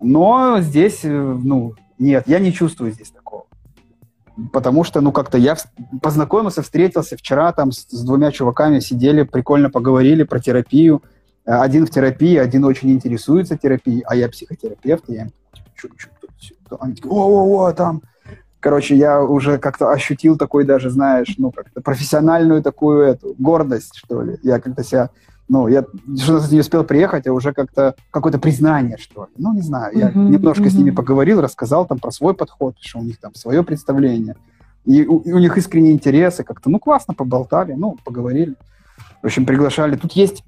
Но 0.00 0.60
здесь, 0.60 1.00
э, 1.04 1.10
ну, 1.10 1.74
нет, 1.98 2.24
я 2.26 2.38
не 2.38 2.52
чувствую 2.52 2.92
здесь 2.92 3.10
такого 3.10 3.44
потому 4.52 4.84
что, 4.84 5.00
ну, 5.00 5.12
как-то 5.12 5.36
я 5.38 5.56
познакомился, 6.00 6.62
встретился 6.62 7.16
вчера 7.16 7.52
там 7.52 7.72
с, 7.72 7.86
с 7.88 8.04
двумя 8.04 8.30
чуваками, 8.30 8.78
сидели, 8.78 9.24
прикольно 9.24 9.70
поговорили 9.70 10.22
про 10.22 10.38
терапию. 10.38 11.02
Э, 11.44 11.56
один 11.56 11.86
в 11.86 11.90
терапии, 11.90 12.36
один 12.36 12.64
очень 12.64 12.90
интересуется 12.90 13.56
терапией, 13.56 14.04
а 14.06 14.14
я 14.14 14.28
психотерапевт, 14.28 15.10
и 15.10 15.14
я 15.14 15.22
им 15.22 15.32
они 16.80 16.94
такие, 16.94 17.10
о-о-о, 17.10 17.72
там. 17.72 18.02
Короче, 18.60 18.96
я 18.96 19.22
уже 19.22 19.58
как-то 19.58 19.90
ощутил 19.90 20.36
такой 20.36 20.64
даже, 20.64 20.90
знаешь, 20.90 21.34
ну, 21.38 21.52
как-то 21.52 21.80
профессиональную 21.80 22.62
такую 22.62 23.02
эту 23.02 23.34
гордость, 23.38 23.96
что 23.96 24.22
ли. 24.22 24.38
Я 24.42 24.60
как-то 24.60 24.82
себя 24.82 25.10
ну, 25.48 25.66
я 25.66 25.84
что 26.16 26.42
не 26.50 26.60
успел 26.60 26.84
приехать, 26.84 27.26
а 27.26 27.32
уже 27.32 27.52
как-то 27.52 27.94
какое-то 28.10 28.38
признание, 28.38 28.98
что 28.98 29.24
ли. 29.24 29.30
Ну, 29.38 29.54
не 29.54 29.62
знаю, 29.62 29.96
я 29.96 30.10
uh-huh, 30.10 30.28
немножко 30.28 30.64
uh-huh. 30.64 30.70
с 30.70 30.74
ними 30.74 30.90
поговорил, 30.90 31.40
рассказал 31.40 31.86
там 31.86 31.98
про 31.98 32.10
свой 32.10 32.34
подход, 32.34 32.76
что 32.80 32.98
у 32.98 33.02
них 33.02 33.18
там 33.18 33.34
свое 33.34 33.62
представление. 33.62 34.36
И 34.84 35.06
у, 35.06 35.20
и 35.20 35.32
у 35.32 35.38
них 35.38 35.56
искренние 35.56 35.92
интересы 35.92 36.44
как-то, 36.44 36.70
ну, 36.70 36.78
классно 36.78 37.14
поболтали, 37.14 37.72
ну, 37.72 37.96
поговорили. 38.04 38.56
В 39.22 39.26
общем, 39.26 39.46
приглашали. 39.46 39.96
Тут 39.96 40.12
есть 40.12 40.44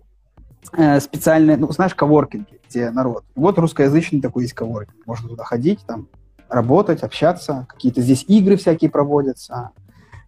э, 0.73 1.01
специальные, 1.01 1.57
ну, 1.57 1.71
знаешь, 1.73 1.95
коворкинги, 1.95 2.61
где 2.69 2.91
народ. 2.91 3.25
Вот 3.35 3.59
русскоязычный 3.59 4.21
такой 4.21 4.45
есть 4.45 4.55
коворкинг. 4.55 5.07
Можно 5.07 5.31
туда 5.31 5.45
ходить, 5.45 5.81
там, 5.87 6.09
работать, 6.51 7.03
общаться. 7.03 7.67
Какие-то 7.69 8.03
здесь 8.03 8.25
игры 8.29 8.57
всякие 8.57 8.91
проводятся, 8.91 9.71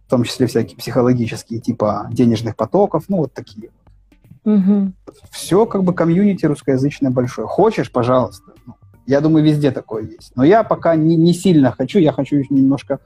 в 0.07 0.09
том 0.09 0.23
числе 0.23 0.47
всякие 0.47 0.77
психологические, 0.77 1.59
типа 1.59 2.07
денежных 2.11 2.55
потоков, 2.55 3.05
ну, 3.07 3.17
вот 3.17 3.33
такие. 3.33 3.69
Угу. 4.45 4.91
Все 5.31 5.65
как 5.65 5.83
бы 5.83 5.93
комьюнити 5.93 6.45
русскоязычное 6.45 7.11
большое. 7.11 7.47
Хочешь, 7.47 7.91
пожалуйста. 7.91 8.51
Ну, 8.65 8.75
я 9.05 9.21
думаю, 9.21 9.43
везде 9.45 9.71
такое 9.71 10.03
есть. 10.03 10.31
Но 10.35 10.43
я 10.43 10.63
пока 10.63 10.95
не, 10.95 11.15
не 11.15 11.33
сильно 11.33 11.71
хочу, 11.71 11.99
я 11.99 12.11
хочу 12.11 12.37
немножко 12.49 12.99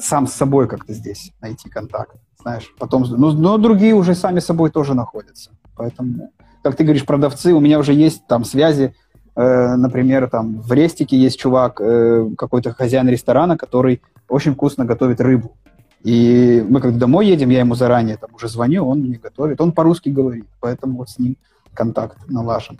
сам 0.00 0.26
с 0.26 0.32
собой 0.32 0.68
как-то 0.68 0.92
здесь 0.92 1.32
найти 1.40 1.68
контакт. 1.68 2.16
Знаешь, 2.40 2.72
потом, 2.78 3.04
ну, 3.08 3.32
но 3.32 3.58
другие 3.58 3.94
уже 3.94 4.14
сами 4.14 4.40
собой 4.40 4.70
тоже 4.70 4.94
находятся. 4.94 5.50
Поэтому, 5.76 6.30
как 6.62 6.76
ты 6.76 6.84
говоришь, 6.84 7.06
продавцы, 7.06 7.52
у 7.52 7.60
меня 7.60 7.78
уже 7.78 7.92
есть 7.92 8.26
там 8.26 8.44
связи, 8.44 8.94
э, 9.36 9.76
например, 9.76 10.28
там 10.28 10.60
в 10.60 10.72
Рестике 10.72 11.16
есть 11.16 11.38
чувак, 11.38 11.80
э, 11.80 12.28
какой-то 12.36 12.72
хозяин 12.72 13.08
ресторана, 13.08 13.56
который 13.56 14.02
очень 14.28 14.54
вкусно 14.54 14.84
готовит 14.84 15.20
рыбу. 15.20 15.56
И 16.02 16.64
мы 16.68 16.80
когда 16.80 16.98
домой 16.98 17.26
едем, 17.26 17.48
я 17.48 17.60
ему 17.60 17.74
заранее 17.74 18.18
там 18.18 18.30
уже 18.34 18.48
звоню, 18.48 18.86
он 18.86 19.00
мне 19.00 19.16
готовит. 19.16 19.60
Он 19.60 19.72
по-русски 19.72 20.10
говорит, 20.10 20.46
поэтому 20.60 20.98
вот 20.98 21.08
с 21.08 21.18
ним 21.18 21.36
контакт 21.72 22.18
налажен. 22.28 22.78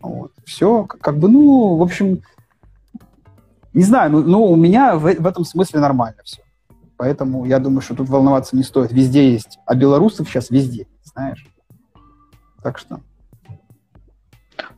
Вот. 0.00 0.32
Все, 0.44 0.84
как, 0.84 1.18
бы, 1.18 1.28
ну, 1.28 1.76
в 1.76 1.82
общем, 1.82 2.22
Не 3.72 3.82
знаю, 3.82 4.10
ну, 4.10 4.22
ну 4.22 4.44
у 4.44 4.56
меня 4.56 4.96
в 4.96 5.06
этом 5.06 5.44
смысле 5.44 5.80
нормально 5.80 6.18
все. 6.24 6.42
Поэтому 6.96 7.44
я 7.44 7.58
думаю, 7.58 7.80
что 7.80 7.94
тут 7.94 8.08
волноваться 8.08 8.56
не 8.56 8.62
стоит. 8.62 8.90
Везде 8.92 9.30
есть. 9.30 9.58
А 9.66 9.74
белорусов 9.74 10.28
сейчас 10.28 10.50
везде, 10.50 10.86
знаешь. 11.04 11.46
Так 12.62 12.78
что... 12.78 13.00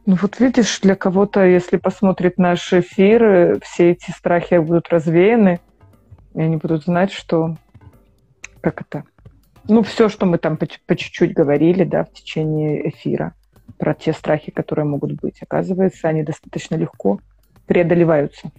Ну 0.07 0.17
вот 0.21 0.41
видишь, 0.41 0.81
для 0.81 0.95
кого-то, 0.95 1.45
если 1.45 1.77
посмотрит 1.77 2.39
наш 2.39 2.73
эфир, 2.73 3.61
все 3.63 3.93
эти 3.93 4.11
страхи 4.11 4.59
будут 4.59 4.89
развеяны, 4.89 5.61
и 6.35 6.41
они 6.41 6.57
будут 6.57 6.85
знать, 6.85 7.13
что... 7.13 7.57
Как 8.61 8.81
это? 8.81 9.05
Ну, 9.69 9.83
все, 9.83 10.09
что 10.09 10.27
мы 10.27 10.39
там 10.39 10.57
по, 10.57 10.67
по 10.87 10.97
чуть-чуть 10.97 11.35
говорили, 11.35 11.85
да, 11.85 12.05
в 12.05 12.13
течение 12.13 12.89
эфира, 12.89 13.35
про 13.77 13.95
те 13.95 14.13
страхи, 14.13 14.51
которые 14.51 14.87
могут 14.87 15.13
быть. 15.13 15.43
Оказывается, 15.43 16.09
они 16.09 16.23
достаточно 16.23 16.75
легко 16.75 17.21
преодолеваются. 17.67 18.51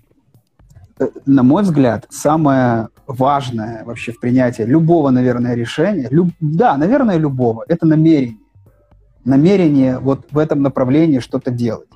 Э, 1.00 1.08
на 1.26 1.44
мой 1.44 1.64
взгляд, 1.64 2.06
самое 2.10 2.90
важное 3.08 3.84
вообще 3.86 4.12
в 4.12 4.20
принятии 4.20 4.62
любого, 4.62 5.10
наверное, 5.10 5.56
решения, 5.56 6.08
люб, 6.12 6.30
да, 6.40 6.78
наверное, 6.78 7.18
любого, 7.18 7.66
это 7.68 7.86
намерение. 7.88 8.38
Намерение 9.26 10.00
вот 10.00 10.28
в 10.32 10.38
этом 10.38 10.62
направлении 10.62 11.20
что-то 11.20 11.52
делать. 11.52 11.88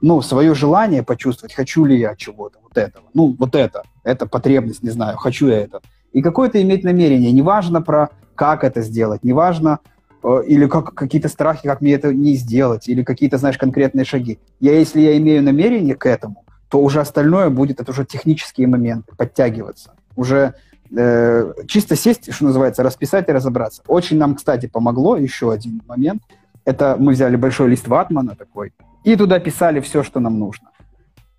Ну, 0.00 0.20
свое 0.22 0.54
желание 0.54 1.02
почувствовать, 1.02 1.54
хочу 1.54 1.84
ли 1.84 1.98
я 1.98 2.14
чего-то, 2.16 2.58
вот 2.62 2.76
этого. 2.76 3.06
Ну, 3.14 3.34
вот 3.38 3.54
это, 3.54 3.84
это 4.02 4.26
потребность, 4.26 4.82
не 4.82 4.90
знаю, 4.90 5.16
хочу 5.16 5.48
я 5.48 5.60
это. 5.60 5.80
И 6.12 6.20
какое-то 6.22 6.60
иметь 6.60 6.84
намерение. 6.84 7.32
Неважно 7.32 7.80
про 7.80 8.10
как 8.34 8.64
это 8.64 8.82
сделать, 8.82 9.24
неважно, 9.24 9.78
э, 10.22 10.42
или 10.46 10.66
как, 10.66 10.94
какие-то 10.94 11.28
страхи, 11.28 11.68
как 11.68 11.80
мне 11.80 11.94
это 11.94 12.12
не 12.12 12.34
сделать, 12.34 12.88
или 12.88 13.02
какие-то, 13.02 13.38
знаешь, 13.38 13.58
конкретные 13.58 14.04
шаги. 14.04 14.38
Я, 14.60 14.78
если 14.78 15.00
я 15.00 15.16
имею 15.16 15.42
намерение 15.42 15.94
к 15.94 16.06
этому, 16.06 16.44
то 16.68 16.80
уже 16.80 17.00
остальное 17.00 17.50
будет, 17.50 17.80
это 17.80 17.90
уже 17.92 18.04
технические 18.04 18.66
моменты, 18.66 19.14
подтягиваться. 19.16 19.94
Уже 20.16 20.54
э, 20.96 21.52
чисто 21.68 21.96
сесть, 21.96 22.32
что 22.32 22.44
называется, 22.44 22.82
расписать 22.82 23.28
и 23.28 23.32
разобраться. 23.32 23.82
Очень 23.86 24.18
нам, 24.18 24.34
кстати, 24.34 24.66
помогло 24.66 25.16
еще 25.16 25.52
один 25.52 25.82
момент. 25.86 26.22
Это 26.64 26.96
мы 26.98 27.12
взяли 27.12 27.36
большой 27.36 27.70
лист 27.70 27.88
ватмана 27.88 28.34
такой, 28.34 28.72
и 29.04 29.16
туда 29.16 29.38
писали 29.38 29.80
все, 29.80 30.02
что 30.02 30.20
нам 30.20 30.38
нужно. 30.38 30.70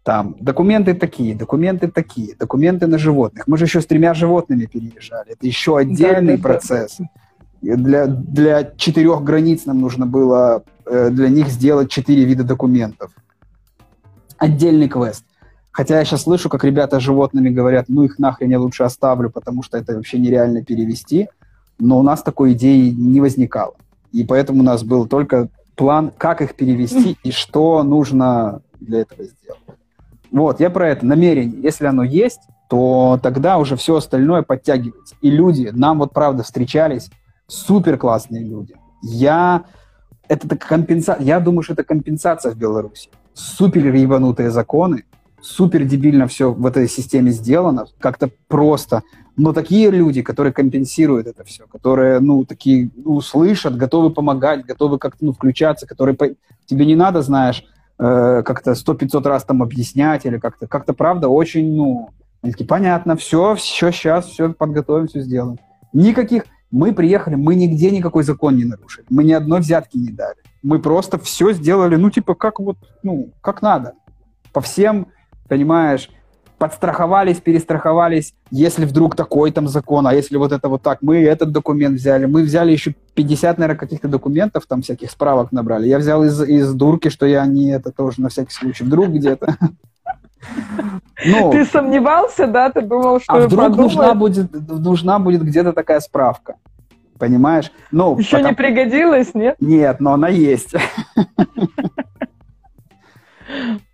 Там 0.03 0.35
документы 0.39 0.93
такие, 0.93 1.35
документы 1.35 1.87
такие, 1.87 2.35
документы 2.35 2.85
на 2.85 2.99
животных. 2.99 3.47
Мы 3.47 3.57
же 3.57 3.65
еще 3.65 3.81
с 3.81 3.87
тремя 3.87 4.13
животными 4.13 4.65
переезжали. 4.65 5.31
Это 5.31 5.47
еще 5.47 5.77
отдельный 5.77 6.37
да, 6.37 6.43
процесс. 6.43 6.97
Да. 6.99 7.75
Для, 7.75 8.05
для 8.05 8.63
четырех 8.77 9.23
границ 9.23 9.65
нам 9.65 9.79
нужно 9.79 10.05
было 10.05 10.63
э, 10.85 11.09
для 11.09 11.29
них 11.29 11.47
сделать 11.47 11.89
четыре 11.89 12.23
вида 12.25 12.43
документов 12.43 13.11
отдельный 14.37 14.87
квест. 14.87 15.25
Хотя 15.71 15.99
я 15.99 16.05
сейчас 16.05 16.23
слышу, 16.23 16.49
как 16.49 16.63
ребята 16.63 16.99
с 16.99 17.03
животными 17.03 17.49
говорят, 17.49 17.85
ну 17.89 18.03
их 18.03 18.17
нахрен 18.17 18.49
я 18.49 18.59
лучше 18.59 18.83
оставлю, 18.83 19.29
потому 19.29 19.61
что 19.61 19.77
это 19.77 19.95
вообще 19.95 20.19
нереально 20.19 20.63
перевести. 20.63 21.27
Но 21.79 21.99
у 21.99 22.03
нас 22.03 22.23
такой 22.23 22.53
идеи 22.53 22.91
не 22.91 23.19
возникало. 23.19 23.75
И 24.15 24.23
поэтому 24.23 24.61
у 24.61 24.63
нас 24.63 24.83
был 24.83 25.07
только 25.07 25.49
план, 25.75 26.11
как 26.17 26.41
их 26.41 26.55
перевести 26.55 27.17
и 27.23 27.31
что 27.31 27.83
нужно 27.83 28.61
для 28.79 29.01
этого 29.01 29.23
сделать. 29.23 29.59
Вот, 30.31 30.59
я 30.59 30.69
про 30.69 30.89
это, 30.89 31.05
намерение. 31.05 31.61
Если 31.61 31.85
оно 31.85 32.03
есть, 32.03 32.41
то 32.69 33.19
тогда 33.21 33.57
уже 33.57 33.75
все 33.75 33.97
остальное 33.97 34.41
подтягивается. 34.41 35.15
И 35.21 35.29
люди, 35.29 35.69
нам 35.71 35.99
вот 35.99 36.13
правда 36.13 36.43
встречались 36.43 37.09
супер 37.47 37.97
классные 37.97 38.43
люди. 38.43 38.75
Я, 39.01 39.65
это 40.27 40.57
компенсация, 40.57 41.23
я 41.23 41.39
думаю, 41.39 41.61
что 41.61 41.73
это 41.73 41.83
компенсация 41.83 42.51
в 42.51 42.57
Беларуси 42.57 43.09
супер 43.35 43.93
ебанутые 43.93 44.49
законы, 44.49 45.03
супер 45.41 45.83
дебильно 45.83 46.27
все 46.27 46.51
в 46.51 46.65
этой 46.65 46.89
системе 46.89 47.31
сделано, 47.31 47.85
как-то 47.99 48.31
просто. 48.47 49.03
Но 49.37 49.53
такие 49.53 49.89
люди, 49.89 50.21
которые 50.21 50.53
компенсируют 50.53 51.27
это 51.27 51.43
все, 51.43 51.65
которые, 51.67 52.19
ну, 52.19 52.45
такие, 52.45 52.89
ну, 52.95 53.19
слышат, 53.21 53.75
готовы 53.75 54.09
помогать, 54.09 54.65
готовы 54.65 54.97
как-то, 54.97 55.25
ну, 55.25 55.33
включаться, 55.33 55.85
которые 55.85 56.15
по... 56.15 56.29
тебе 56.65 56.85
не 56.85 56.95
надо, 56.95 57.21
знаешь, 57.21 57.65
э, 57.99 58.43
как-то 58.45 58.75
сто 58.75 58.93
пятьсот 58.93 59.25
раз 59.25 59.43
там 59.43 59.61
объяснять 59.61 60.25
или 60.25 60.37
как-то, 60.37 60.67
как-то, 60.67 60.93
правда, 60.93 61.27
очень, 61.27 61.75
ну, 61.75 62.09
они 62.41 62.53
такие, 62.53 62.67
понятно, 62.67 63.15
все, 63.15 63.55
все, 63.55 63.91
сейчас, 63.91 64.25
все 64.27 64.53
подготовим, 64.53 65.07
все 65.07 65.21
сделаем. 65.21 65.59
Никаких, 65.91 66.45
мы 66.71 66.93
приехали, 66.93 67.35
мы 67.35 67.55
нигде 67.55 67.91
никакой 67.91 68.23
закон 68.23 68.55
не 68.55 68.63
нарушили, 68.63 69.05
мы 69.09 69.23
ни 69.23 69.33
одной 69.33 69.59
взятки 69.59 69.97
не 69.97 70.11
дали 70.11 70.37
мы 70.65 70.79
просто 70.79 71.19
все 71.19 71.53
сделали, 71.53 71.95
ну, 71.95 72.09
типа, 72.09 72.33
как 72.33 72.59
вот, 72.59 72.77
ну, 73.03 73.29
как 73.41 73.61
надо. 73.61 73.93
По 74.51 74.61
всем, 74.61 75.09
понимаешь, 75.47 76.09
подстраховались, 76.57 77.37
перестраховались, 77.37 78.33
если 78.51 78.85
вдруг 78.85 79.15
такой 79.15 79.51
там 79.51 79.67
закон, 79.67 80.07
а 80.07 80.13
если 80.13 80.37
вот 80.37 80.51
это 80.51 80.69
вот 80.69 80.81
так, 80.81 80.99
мы 81.01 81.23
этот 81.23 81.51
документ 81.51 81.97
взяли, 81.97 82.25
мы 82.25 82.43
взяли 82.43 82.71
еще 82.71 82.95
50, 83.15 83.57
наверное, 83.57 83.79
каких-то 83.79 84.07
документов, 84.07 84.65
там 84.67 84.81
всяких 84.81 85.11
справок 85.11 85.51
набрали. 85.51 85.87
Я 85.87 85.97
взял 85.99 86.23
из, 86.23 86.41
из 86.41 86.73
дурки, 86.73 87.09
что 87.09 87.25
я 87.25 87.45
не 87.45 87.71
это 87.71 87.91
тоже 87.91 88.21
на 88.21 88.29
всякий 88.29 88.53
случай, 88.53 88.83
вдруг 88.83 89.09
где-то. 89.09 89.57
Ну, 91.25 91.49
Ты 91.49 91.65
сомневался, 91.65 92.45
да? 92.45 92.69
Ты 92.69 92.81
думал, 92.81 93.19
что 93.19 93.33
а 93.33 93.39
вдруг 93.39 93.75
нужна 93.77 94.13
будет, 94.13 94.51
нужна 94.53 95.17
будет 95.17 95.41
где-то 95.41 95.73
такая 95.73 95.99
справка 96.01 96.57
понимаешь? 97.17 97.71
Ну, 97.91 98.17
Еще 98.17 98.37
потом... 98.37 98.49
не 98.49 98.55
пригодилась, 98.55 99.33
нет? 99.33 99.55
Нет, 99.59 99.99
но 99.99 100.13
она 100.13 100.27
есть. 100.27 100.73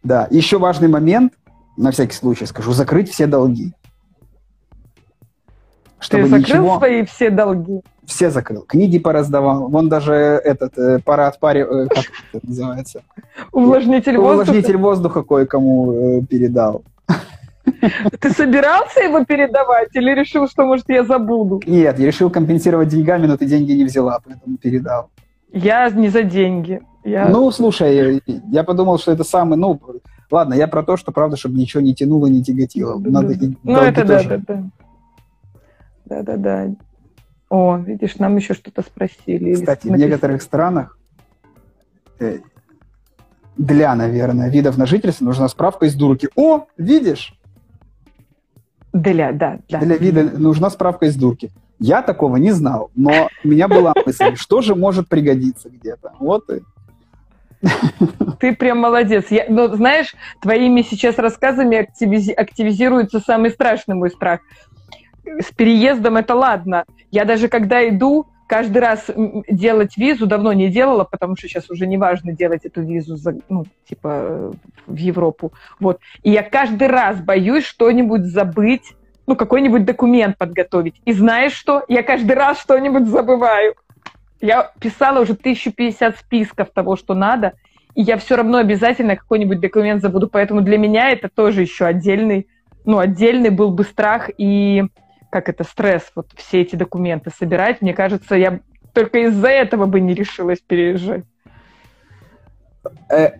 Да, 0.03 0.28
еще 0.32 0.57
важный 0.57 0.88
момент, 0.88 1.34
на 1.82 1.92
всякий 1.92 2.14
случай 2.14 2.46
скажу, 2.46 2.74
закрыть 2.74 3.10
все 3.12 3.28
долги. 3.28 3.74
Чтобы 6.00 6.24
Ты 6.24 6.30
закрыл 6.30 6.64
ничего... 6.64 6.78
свои 6.78 7.06
все 7.06 7.30
долги? 7.30 7.82
Все 8.06 8.30
закрыл. 8.30 8.64
Книги 8.68 9.00
пораздавал. 9.00 9.70
Вон 9.70 9.90
даже 9.90 10.14
этот 10.14 10.78
э, 10.78 11.00
парад 11.00 11.40
паре, 11.40 11.62
э, 11.62 11.88
как 11.88 12.06
это 12.34 12.48
называется? 12.48 13.04
Увлажнитель 13.52 14.18
воздуха. 14.18 14.50
Увлажнитель 14.50 14.78
воздуха 14.78 15.24
кое-кому 15.24 15.92
э, 15.92 16.22
передал. 16.24 16.84
Ты 18.20 18.32
собирался 18.32 19.02
его 19.02 19.24
передавать 19.26 19.90
или 19.94 20.12
решил, 20.12 20.48
что, 20.48 20.66
может, 20.66 20.90
я 20.90 21.04
забуду? 21.04 21.62
Нет, 21.66 22.00
я 22.00 22.08
решил 22.08 22.30
компенсировать 22.30 22.90
деньгами, 22.90 23.28
но 23.28 23.38
ты 23.38 23.46
деньги 23.46 23.72
не 23.72 23.86
взяла, 23.86 24.20
поэтому 24.26 24.58
передал. 24.58 25.10
Я 25.54 25.90
не 25.90 26.10
за 26.10 26.24
деньги. 26.24 26.82
Я... 27.04 27.28
Ну, 27.28 27.50
слушай, 27.52 28.22
я 28.26 28.64
подумал, 28.64 28.98
что 28.98 29.12
это 29.12 29.24
самый, 29.24 29.58
ну, 29.58 29.80
ладно, 30.32 30.54
я 30.54 30.68
про 30.68 30.84
то, 30.84 30.98
что, 30.98 31.12
правда, 31.12 31.38
чтобы 31.38 31.58
ничего 31.58 31.82
не 31.82 31.94
тянуло, 31.94 32.28
не 32.28 32.44
тяготило. 32.44 33.00
Надо 33.00 33.36
ну, 33.64 33.76
это 33.76 34.06
да, 34.06 34.24
да, 34.24 34.38
да. 34.38 34.64
Да-да-да. 36.06 36.76
О, 37.50 37.78
видишь, 37.78 38.16
нам 38.18 38.36
еще 38.38 38.54
что-то 38.54 38.82
спросили. 38.82 39.54
Кстати, 39.54 39.88
в 39.88 39.96
некоторых 39.98 40.42
странах 40.42 40.98
э, 42.20 42.40
для, 43.58 43.94
наверное, 43.96 44.50
видов 44.50 44.78
на 44.78 44.86
жительство 44.86 45.26
нужна 45.26 45.48
справка 45.48 45.86
из 45.86 45.96
дурки. 45.96 46.30
О, 46.36 46.66
видишь? 46.78 47.38
Для, 48.94 49.32
да, 49.32 49.60
да. 49.70 49.80
Для 49.80 49.98
вида 49.98 50.24
нужна 50.38 50.70
справка 50.70 51.06
из 51.06 51.16
дурки. 51.16 51.52
Я 51.80 52.02
такого 52.02 52.38
не 52.38 52.52
знал, 52.52 52.92
но 52.96 53.30
у 53.44 53.48
меня 53.48 53.68
была 53.68 53.94
мысль, 54.06 54.36
что 54.36 54.62
же 54.62 54.76
может 54.76 55.08
пригодиться 55.08 55.70
где-то. 55.70 56.14
Вот 56.20 56.50
и... 56.50 56.62
Ты 58.39 58.55
прям 58.55 58.80
молодец. 58.80 59.26
Я, 59.30 59.45
ну, 59.49 59.68
знаешь, 59.76 60.16
твоими 60.41 60.82
сейчас 60.82 61.18
рассказами 61.18 61.78
активизи- 61.78 62.34
активизируется 62.34 63.20
самый 63.20 63.51
страшный 63.51 63.95
мой 63.95 64.09
страх. 64.09 64.39
С 65.24 65.51
переездом 65.51 66.18
это 66.18 66.34
ладно. 66.34 66.86
Я 67.12 67.26
даже 67.26 67.47
когда 67.47 67.88
иду, 67.88 68.28
каждый 68.47 68.80
раз 68.80 69.05
делать 69.47 69.95
визу 69.95 70.26
давно 70.26 70.51
не 70.53 70.70
делала, 70.70 71.03
потому 71.03 71.38
что 71.38 71.47
сейчас 71.47 71.70
уже 71.70 71.88
не 71.88 71.97
важно 71.97 72.34
делать 72.34 72.66
эту 72.66 72.82
визу, 72.82 73.16
за, 73.16 73.36
ну, 73.47 73.66
типа, 73.88 74.53
в 74.88 74.95
Европу. 74.95 75.53
Вот. 75.80 75.99
И 76.24 76.32
я 76.32 76.43
каждый 76.43 76.88
раз 76.88 77.22
боюсь 77.22 77.64
что-нибудь 77.64 78.24
забыть, 78.26 78.93
ну, 79.28 79.36
какой-нибудь 79.36 79.86
документ 79.86 80.38
подготовить. 80.38 80.95
И 81.05 81.14
знаешь 81.14 81.53
что? 81.53 81.86
Я 81.88 82.03
каждый 82.03 82.34
раз 82.34 82.59
что-нибудь 82.59 83.07
забываю. 83.07 83.76
Я 84.42 84.72
писала 84.80 85.22
уже 85.22 85.34
1050 85.34 86.18
списков 86.18 86.72
того, 86.72 86.96
что 86.96 87.14
надо, 87.14 87.54
и 87.94 88.02
я 88.02 88.18
все 88.18 88.36
равно 88.36 88.58
обязательно 88.58 89.16
какой-нибудь 89.16 89.60
документ 89.60 90.02
забуду. 90.02 90.28
Поэтому 90.28 90.62
для 90.62 90.78
меня 90.78 91.12
это 91.12 91.30
тоже 91.30 91.62
еще 91.62 91.86
отдельный, 91.86 92.48
ну, 92.86 92.98
отдельный 92.98 93.52
был 93.52 93.72
бы 93.72 93.84
страх 93.84 94.30
и 94.38 94.86
как 95.30 95.48
это, 95.48 95.64
стресс, 95.64 96.12
вот 96.16 96.28
все 96.36 96.62
эти 96.62 96.76
документы 96.76 97.32
собирать. 97.32 97.82
Мне 97.82 97.94
кажется, 97.94 98.36
я 98.36 98.60
только 98.94 99.20
из-за 99.20 99.48
этого 99.48 99.86
бы 99.86 100.02
не 100.02 100.14
решилась 100.14 100.60
переезжать. 100.60 101.24
Э, 103.10 103.32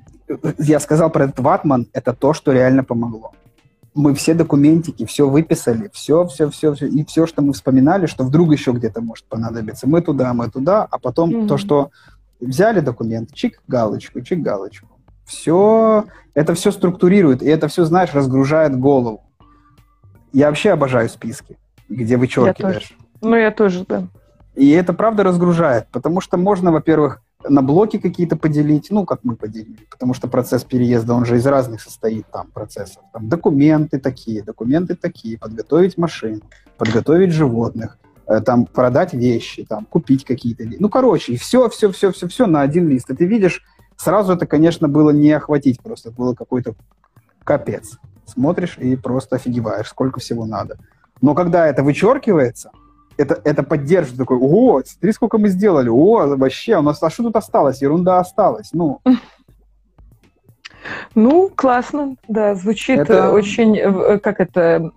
я 0.58 0.80
сказал 0.80 1.10
про 1.10 1.26
этот 1.26 1.39
ватман, 1.39 1.88
это 1.93 2.14
то, 2.14 2.34
что 2.34 2.54
реально 2.54 2.84
помогло. 2.84 3.34
Мы 3.94 4.14
все 4.14 4.34
документики, 4.34 5.06
все 5.06 5.28
выписали, 5.28 5.89
все, 5.94 6.26
все, 6.26 6.50
все, 6.50 6.74
все, 6.74 6.88
и 6.88 7.04
все, 7.04 7.26
что 7.28 7.42
мы 7.42 7.54
вспоминали, 7.54 8.06
что 8.06 8.24
вдруг 8.24 8.52
еще 8.52 8.72
где-то 8.72 9.02
может 9.02 9.26
понадобиться. 9.26 9.88
Мы 9.88 10.02
туда, 10.02 10.34
мы 10.34 10.50
туда, 10.50 10.88
а 10.89 10.98
потом 10.98 11.30
mm-hmm. 11.30 11.48
то, 11.48 11.58
что 11.58 11.92
взяли 12.39 12.80
документ, 12.80 13.34
чик 13.34 13.62
галочку, 13.68 14.22
чик 14.22 14.39
галочку. 14.39 14.88
Все, 15.26 16.06
это 16.34 16.54
все 16.54 16.72
структурирует, 16.72 17.42
и 17.42 17.48
это 17.48 17.68
все, 17.68 17.86
знаешь, 17.86 18.14
разгружает 18.14 18.78
голову. 18.78 19.24
Я 20.34 20.48
вообще 20.48 20.72
обожаю 20.72 21.10
списки, 21.10 21.58
где 21.89 22.18
вычеркиваешь. 22.18 22.98
Ну, 23.22 23.36
я 23.36 23.52
тоже, 23.52 23.86
да. 23.88 24.08
И 24.56 24.70
это 24.72 24.94
правда 24.94 25.24
разгружает, 25.24 25.88
потому 25.92 26.22
что 26.22 26.38
можно, 26.38 26.72
во-первых, 26.72 27.22
на 27.48 27.62
блоки 27.62 27.98
какие-то 27.98 28.36
поделить, 28.36 28.88
ну, 28.92 29.06
как 29.06 29.20
мы 29.24 29.36
поделили, 29.36 29.88
потому 29.89 30.14
что 30.14 30.28
процесс 30.28 30.64
переезда, 30.64 31.14
он 31.14 31.26
же 31.26 31.38
из 31.38 31.46
разных 31.46 31.82
состоит 31.82 32.26
там 32.32 32.48
процессов. 32.52 33.04
Там 33.14 33.30
документы 33.30 34.00
такие, 34.00 34.44
документы 34.44 34.96
такие, 34.96 35.38
подготовить 35.38 35.98
машину, 35.98 36.42
подготовить 36.78 37.32
животных, 37.32 37.98
э, 38.28 38.42
там 38.42 38.66
продать 38.66 39.14
вещи, 39.14 39.66
там 39.66 39.86
купить 39.86 40.26
какие-то. 40.26 40.64
Ну, 40.80 40.89
короче, 40.89 41.36
все, 41.38 41.70
все, 41.70 41.92
все, 41.92 42.12
все, 42.12 42.28
все 42.28 42.46
на 42.48 42.62
один 42.62 42.88
лист. 42.88 43.10
И 43.10 43.16
ты 43.16 43.26
видишь, 43.26 43.64
сразу 43.98 44.34
это, 44.34 44.46
конечно, 44.46 44.88
было 44.88 45.12
не 45.12 45.32
охватить 45.32 45.82
просто, 45.82 46.12
было 46.12 46.34
какой-то 46.34 46.76
капец. 47.44 47.98
Смотришь 48.26 48.78
и 48.78 48.96
просто 48.96 49.36
офигеваешь, 49.36 49.88
сколько 49.88 50.20
всего 50.20 50.46
надо. 50.46 50.78
Но 51.22 51.36
когда 51.36 51.68
это 51.68 51.84
вычеркивается, 51.84 52.72
это, 53.18 53.41
это 53.43 53.64
поддерживает 53.64 54.20
такой, 54.20 54.38
о, 54.38 54.82
смотри, 54.86 55.12
сколько 55.12 55.38
мы 55.38 55.49
сделали, 55.49 55.89
о, 55.89 56.36
вообще, 56.36 56.78
у 56.78 56.82
нас, 56.82 57.01
а 57.03 57.09
что 57.09 57.24
тут 57.24 57.36
осталось? 57.36 57.82
Ерунда 57.82 58.20
осталась, 58.20 58.70
ну. 58.74 59.01
Ну, 61.14 61.49
классно, 61.53 62.16
да, 62.28 62.55
звучит 62.55 62.99
это... 62.99 63.32
очень, 63.32 63.78
э, 63.78 64.18
как 64.18 64.39
это, 64.39 64.91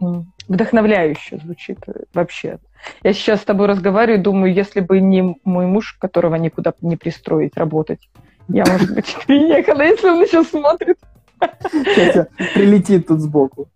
вдохновляюще 0.49 1.39
звучит 1.43 1.79
вообще. 2.15 2.59
Я 3.03 3.13
сейчас 3.13 3.41
с 3.41 3.45
тобой 3.45 3.67
разговариваю, 3.67 4.23
думаю, 4.23 4.53
если 4.53 4.81
бы 4.81 5.01
не 5.01 5.37
мой 5.45 5.67
муж, 5.67 5.97
которого 5.99 6.37
никуда 6.37 6.73
не 6.81 6.97
пристроить 6.97 7.57
работать, 7.57 8.09
я, 8.49 8.65
может 8.67 8.95
быть, 8.95 9.17
приехала, 9.27 9.83
если 9.83 10.09
он 10.09 10.23
еще 10.23 10.45
смотрит. 10.45 10.99
Прилетит 12.55 13.07
тут 13.09 13.21
сбоку. 13.21 13.69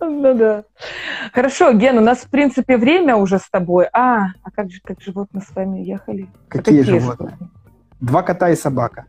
Ну 0.00 0.34
да. 0.34 0.64
Хорошо, 1.32 1.72
Ген, 1.72 1.98
у 1.98 2.02
нас, 2.02 2.18
в 2.18 2.28
принципе, 2.28 2.76
время 2.76 3.16
уже 3.16 3.38
с 3.38 3.48
тобой. 3.50 3.86
А, 3.92 4.26
а 4.42 4.50
как 4.50 4.70
же, 4.70 4.80
как 4.84 5.00
животные 5.00 5.42
с 5.42 5.54
вами 5.54 5.80
ехали? 5.80 6.28
Какие, 6.48 6.80
какие 6.80 6.98
животные? 6.98 7.30
животные? 7.30 7.50
Два 8.00 8.22
кота 8.22 8.50
и 8.50 8.56
собака. 8.56 9.06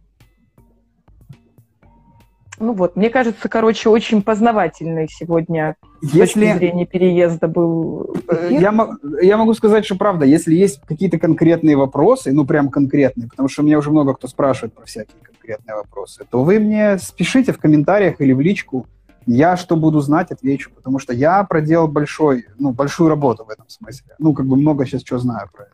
Ну 2.59 2.73
вот, 2.73 2.95
мне 2.95 3.11
кажется, 3.11 3.49
короче, 3.49 3.89
очень 3.89 4.23
познавательный 4.23 5.07
сегодня 5.09 5.75
если... 6.01 6.17
с 6.17 6.33
точки 6.33 6.57
зрения 6.57 6.85
переезда 6.87 7.47
был 7.47 8.15
э, 8.27 8.47
Я, 8.59 8.73
я 9.21 9.37
могу 9.37 9.53
сказать, 9.53 9.85
что 9.85 9.95
правда, 9.95 10.25
если 10.25 10.55
есть 10.55 10.81
какие-то 10.87 11.19
конкретные 11.19 11.77
вопросы, 11.77 12.31
ну 12.31 12.45
прям 12.45 12.69
конкретные, 12.69 13.29
потому 13.29 13.47
что 13.47 13.61
меня 13.61 13.77
уже 13.77 13.91
много 13.91 14.15
кто 14.15 14.27
спрашивает 14.27 14.73
про 14.73 14.85
всякие 14.85 15.21
конкретные 15.21 15.75
вопросы, 15.75 16.25
то 16.27 16.43
вы 16.43 16.59
мне 16.59 16.97
спешите 16.97 17.53
в 17.53 17.59
комментариях 17.59 18.21
или 18.21 18.33
в 18.33 18.41
личку, 18.41 18.87
я 19.27 19.57
что 19.57 19.75
буду 19.75 19.99
знать, 19.99 20.31
отвечу, 20.31 20.71
потому 20.73 20.99
что 20.99 21.13
я 21.13 21.43
проделал 21.43 21.87
большой, 21.87 22.45
ну, 22.57 22.71
большую 22.71 23.09
работу 23.09 23.43
в 23.45 23.49
этом 23.49 23.67
смысле. 23.69 24.15
Ну, 24.19 24.33
как 24.33 24.47
бы 24.47 24.55
много 24.55 24.85
сейчас 24.85 25.03
чего 25.03 25.19
знаю 25.19 25.49
про 25.53 25.65
это. 25.65 25.73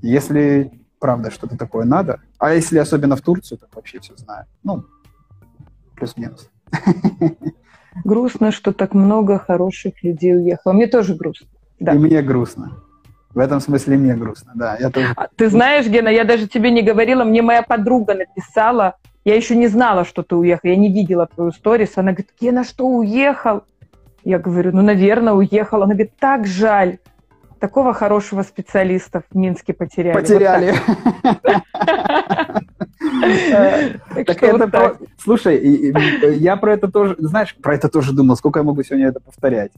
Если 0.00 0.70
правда 1.00 1.30
что-то 1.30 1.56
такое 1.56 1.84
надо, 1.84 2.20
а 2.38 2.54
если 2.54 2.78
особенно 2.78 3.16
в 3.16 3.20
Турцию, 3.20 3.58
то 3.58 3.66
вообще 3.74 3.98
все 3.98 4.16
знаю. 4.16 4.46
Ну, 4.62 4.84
плюс-минус. 5.96 6.50
Грустно, 8.04 8.52
что 8.52 8.72
так 8.72 8.94
много 8.94 9.38
хороших 9.38 10.02
людей 10.04 10.36
уехало. 10.36 10.72
Мне 10.72 10.86
тоже 10.86 11.16
грустно. 11.16 11.48
Да. 11.80 11.94
И 11.94 11.98
мне 11.98 12.22
грустно. 12.22 12.82
В 13.34 13.40
этом 13.40 13.60
смысле 13.60 13.96
мне 13.98 14.14
грустно, 14.14 14.52
да. 14.54 14.76
Я 14.78 14.90
тоже... 14.90 15.12
А, 15.16 15.28
ты 15.34 15.50
знаешь, 15.50 15.86
Гена, 15.86 16.08
я 16.08 16.24
даже 16.24 16.46
тебе 16.46 16.70
не 16.70 16.82
говорила, 16.82 17.24
мне 17.24 17.42
моя 17.42 17.62
подруга 17.62 18.14
написала, 18.14 18.96
я 19.24 19.36
еще 19.36 19.56
не 19.56 19.68
знала, 19.68 20.04
что 20.04 20.22
ты 20.22 20.36
уехал, 20.36 20.68
я 20.68 20.76
не 20.76 20.92
видела 20.92 21.26
твою 21.26 21.52
сторис. 21.52 21.92
Она 21.96 22.12
говорит, 22.12 22.30
Гена, 22.40 22.64
что 22.64 22.86
уехал? 22.86 23.62
Я 24.24 24.38
говорю, 24.38 24.72
ну, 24.72 24.82
наверное, 24.82 25.32
уехал. 25.32 25.82
Она 25.82 25.94
говорит, 25.94 26.12
так 26.18 26.46
жаль. 26.46 26.98
Такого 27.60 27.92
хорошего 27.92 28.42
специалиста 28.42 29.22
в 29.28 29.36
Минске 29.36 29.74
потеряли. 29.74 30.14
Потеряли. 30.14 30.74
Так 34.24 34.42
это 34.42 34.98
Слушай, 35.18 35.92
я 36.38 36.56
про 36.56 36.74
это 36.74 36.88
тоже, 36.88 37.16
знаешь, 37.18 37.56
про 37.56 37.74
это 37.74 37.88
тоже 37.88 38.12
думал, 38.12 38.36
сколько 38.36 38.60
я 38.60 38.64
могу 38.64 38.82
сегодня 38.82 39.08
это 39.08 39.20
повторять. 39.20 39.72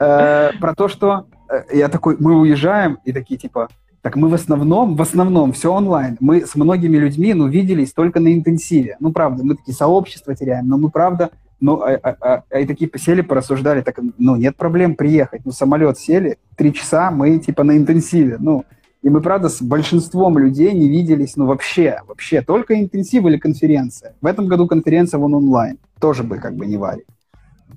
Э, 0.00 0.50
про 0.60 0.74
то, 0.74 0.88
что 0.88 1.26
э, 1.48 1.76
я 1.76 1.88
такой, 1.88 2.16
мы 2.18 2.40
уезжаем, 2.40 2.98
и 3.04 3.12
такие 3.12 3.38
типа, 3.38 3.68
так 4.02 4.16
мы 4.16 4.28
в 4.28 4.34
основном, 4.34 4.96
в 4.96 5.02
основном 5.02 5.52
все 5.52 5.72
онлайн. 5.72 6.16
Мы 6.20 6.46
с 6.46 6.54
многими 6.54 6.96
людьми, 6.96 7.34
ну, 7.34 7.48
виделись 7.48 7.92
только 7.92 8.18
на 8.20 8.32
интенсиве. 8.32 8.96
Ну, 9.00 9.12
правда, 9.12 9.44
мы 9.44 9.56
такие 9.56 9.74
сообщества 9.74 10.34
теряем, 10.34 10.68
но 10.68 10.78
мы, 10.78 10.90
правда, 10.90 11.30
ну, 11.60 11.82
а, 11.82 11.98
а, 12.02 12.16
а, 12.20 12.42
а 12.50 12.60
и 12.60 12.66
такие 12.66 12.88
посели, 12.88 13.20
порассуждали, 13.20 13.82
так, 13.82 14.00
ну, 14.16 14.36
нет 14.36 14.56
проблем 14.56 14.94
приехать. 14.94 15.42
Ну, 15.44 15.52
самолет 15.52 15.98
сели, 15.98 16.38
три 16.56 16.72
часа, 16.72 17.10
мы, 17.10 17.38
типа, 17.38 17.62
на 17.62 17.76
интенсиве. 17.76 18.38
Ну, 18.40 18.64
и 19.02 19.10
мы, 19.10 19.20
правда, 19.20 19.50
с 19.50 19.60
большинством 19.60 20.38
людей 20.38 20.72
не 20.72 20.88
виделись, 20.88 21.36
ну, 21.36 21.44
вообще, 21.46 22.00
вообще, 22.08 22.40
только 22.40 22.80
интенсив 22.80 23.26
или 23.26 23.36
конференция. 23.36 24.14
В 24.22 24.26
этом 24.26 24.46
году 24.46 24.66
конференция 24.66 25.18
вон 25.18 25.34
онлайн, 25.34 25.78
тоже 26.00 26.22
бы, 26.22 26.38
как 26.38 26.56
бы, 26.56 26.64
не 26.64 26.78
варит. 26.78 27.06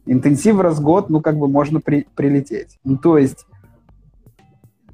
Интенсив 0.05 0.59
раз 0.59 0.79
в 0.79 0.83
год, 0.83 1.09
ну, 1.09 1.19
как 1.19 1.37
бы, 1.37 1.49
можно 1.49 1.81
при, 1.81 2.07
прилететь. 2.15 2.79
Ну, 2.85 2.97
то 2.97 3.17
есть 3.17 3.45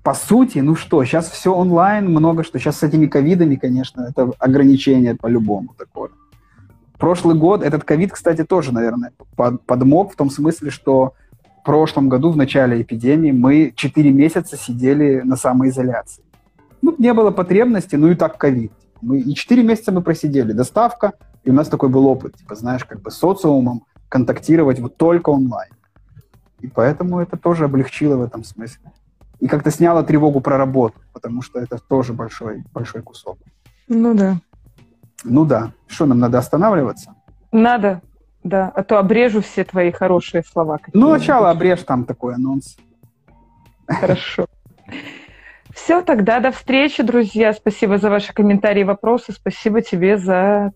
по 0.10 0.16
сути, 0.16 0.58
ну 0.58 0.74
что, 0.74 1.06
сейчас 1.06 1.30
все 1.30 1.54
онлайн, 1.54 2.10
много 2.10 2.44
что. 2.44 2.58
Сейчас 2.58 2.80
с 2.80 2.82
этими 2.82 3.06
ковидами, 3.06 3.58
конечно, 3.58 4.08
это 4.10 4.32
ограничение 4.40 5.14
по-любому 5.14 5.76
такое. 5.78 6.10
Прошлый 6.98 7.36
год, 7.36 7.62
этот 7.62 7.84
ковид, 7.84 8.14
кстати, 8.14 8.44
тоже, 8.44 8.74
наверное, 8.74 9.12
под, 9.36 9.62
подмог 9.68 10.12
в 10.12 10.16
том 10.16 10.32
смысле, 10.32 10.72
что 10.72 11.14
в 11.62 11.64
прошлом 11.64 12.10
году, 12.10 12.32
в 12.32 12.38
начале 12.38 12.82
эпидемии, 12.82 13.32
мы 13.32 13.72
4 13.76 14.12
месяца 14.12 14.58
сидели 14.58 15.22
на 15.22 15.36
самоизоляции. 15.36 16.24
Ну, 16.82 16.96
не 16.98 17.14
было 17.14 17.30
потребности, 17.30 17.96
ну 17.96 18.08
и 18.08 18.16
так 18.16 18.40
ковид. 18.40 18.72
Мы, 19.04 19.20
и 19.20 19.36
4 19.36 19.62
месяца 19.62 19.92
мы 19.92 20.02
просидели, 20.02 20.54
доставка, 20.54 21.14
и 21.44 21.52
у 21.52 21.54
нас 21.54 21.68
такой 21.68 21.90
был 21.90 22.08
опыт, 22.08 22.36
типа, 22.36 22.56
знаешь, 22.56 22.84
как 22.84 23.00
бы 23.04 23.12
социумом 23.12 23.84
контактировать 24.10 24.80
вот 24.80 24.98
только 24.98 25.30
онлайн. 25.30 25.70
И 26.62 26.68
поэтому 26.68 27.20
это 27.20 27.38
тоже 27.38 27.66
облегчило 27.66 28.16
в 28.16 28.24
этом 28.24 28.44
смысле 28.44 28.92
и 29.40 29.48
как-то 29.48 29.72
сняла 29.72 30.04
тревогу 30.04 30.42
про 30.42 30.58
работу, 30.58 31.00
потому 31.14 31.42
что 31.42 31.60
это 31.60 31.78
тоже 31.78 32.14
большой, 32.14 32.64
большой 32.74 33.02
кусок. 33.02 33.38
Ну 33.88 34.14
да. 34.14 34.38
Ну 35.24 35.46
да. 35.46 35.72
Что, 35.88 36.06
нам 36.06 36.20
надо 36.20 36.38
останавливаться? 36.38 37.16
Надо, 37.52 38.02
да. 38.44 38.72
А 38.76 38.84
то 38.84 39.00
обрежу 39.00 39.42
все 39.42 39.64
твои 39.64 39.92
хорошие 39.92 40.44
слова. 40.44 40.80
Ну, 40.94 41.10
сначала 41.16 41.50
обрежь 41.50 41.84
там 41.84 42.06
такой 42.06 42.36
анонс. 42.36 42.78
Хорошо. 43.88 44.46
Все, 45.74 46.02
тогда 46.02 46.40
до 46.40 46.52
встречи, 46.52 47.04
друзья. 47.04 47.54
Спасибо 47.54 47.98
за 47.98 48.10
ваши 48.10 48.34
комментарии 48.34 48.82
и 48.82 48.86
вопросы. 48.86 49.32
Спасибо 49.32 49.82
тебе 49.82 50.18
за 50.18 50.72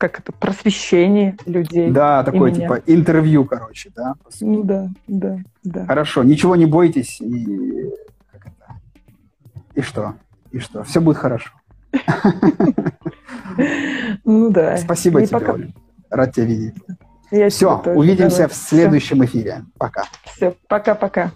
как 0.00 0.18
это, 0.18 0.32
просвещение 0.32 1.36
людей. 1.44 1.90
Да, 1.90 2.24
такое 2.24 2.52
типа 2.52 2.82
интервью, 2.86 3.44
короче, 3.44 3.90
да? 3.94 4.14
Ну 4.40 4.62
да, 4.64 4.88
да, 5.06 5.36
да. 5.62 5.84
Хорошо, 5.84 6.22
ничего 6.22 6.56
не 6.56 6.64
бойтесь 6.64 7.20
и 7.20 7.90
как 8.32 8.46
это? 8.46 8.80
И 9.74 9.82
что? 9.82 10.14
И 10.52 10.58
что? 10.58 10.84
Все 10.84 11.00
будет 11.00 11.18
хорошо. 11.18 11.50
Ну 14.24 14.50
да. 14.50 14.76
Спасибо 14.76 15.26
тебе. 15.26 15.38
Оля. 15.38 15.68
Рад 16.08 16.34
тебя 16.34 16.46
видеть. 16.46 16.74
Все, 17.50 17.82
увидимся 17.94 18.48
в 18.48 18.54
следующем 18.54 19.24
эфире. 19.24 19.64
Пока. 19.76 20.04
Все, 20.24 20.54
пока-пока. 20.68 21.32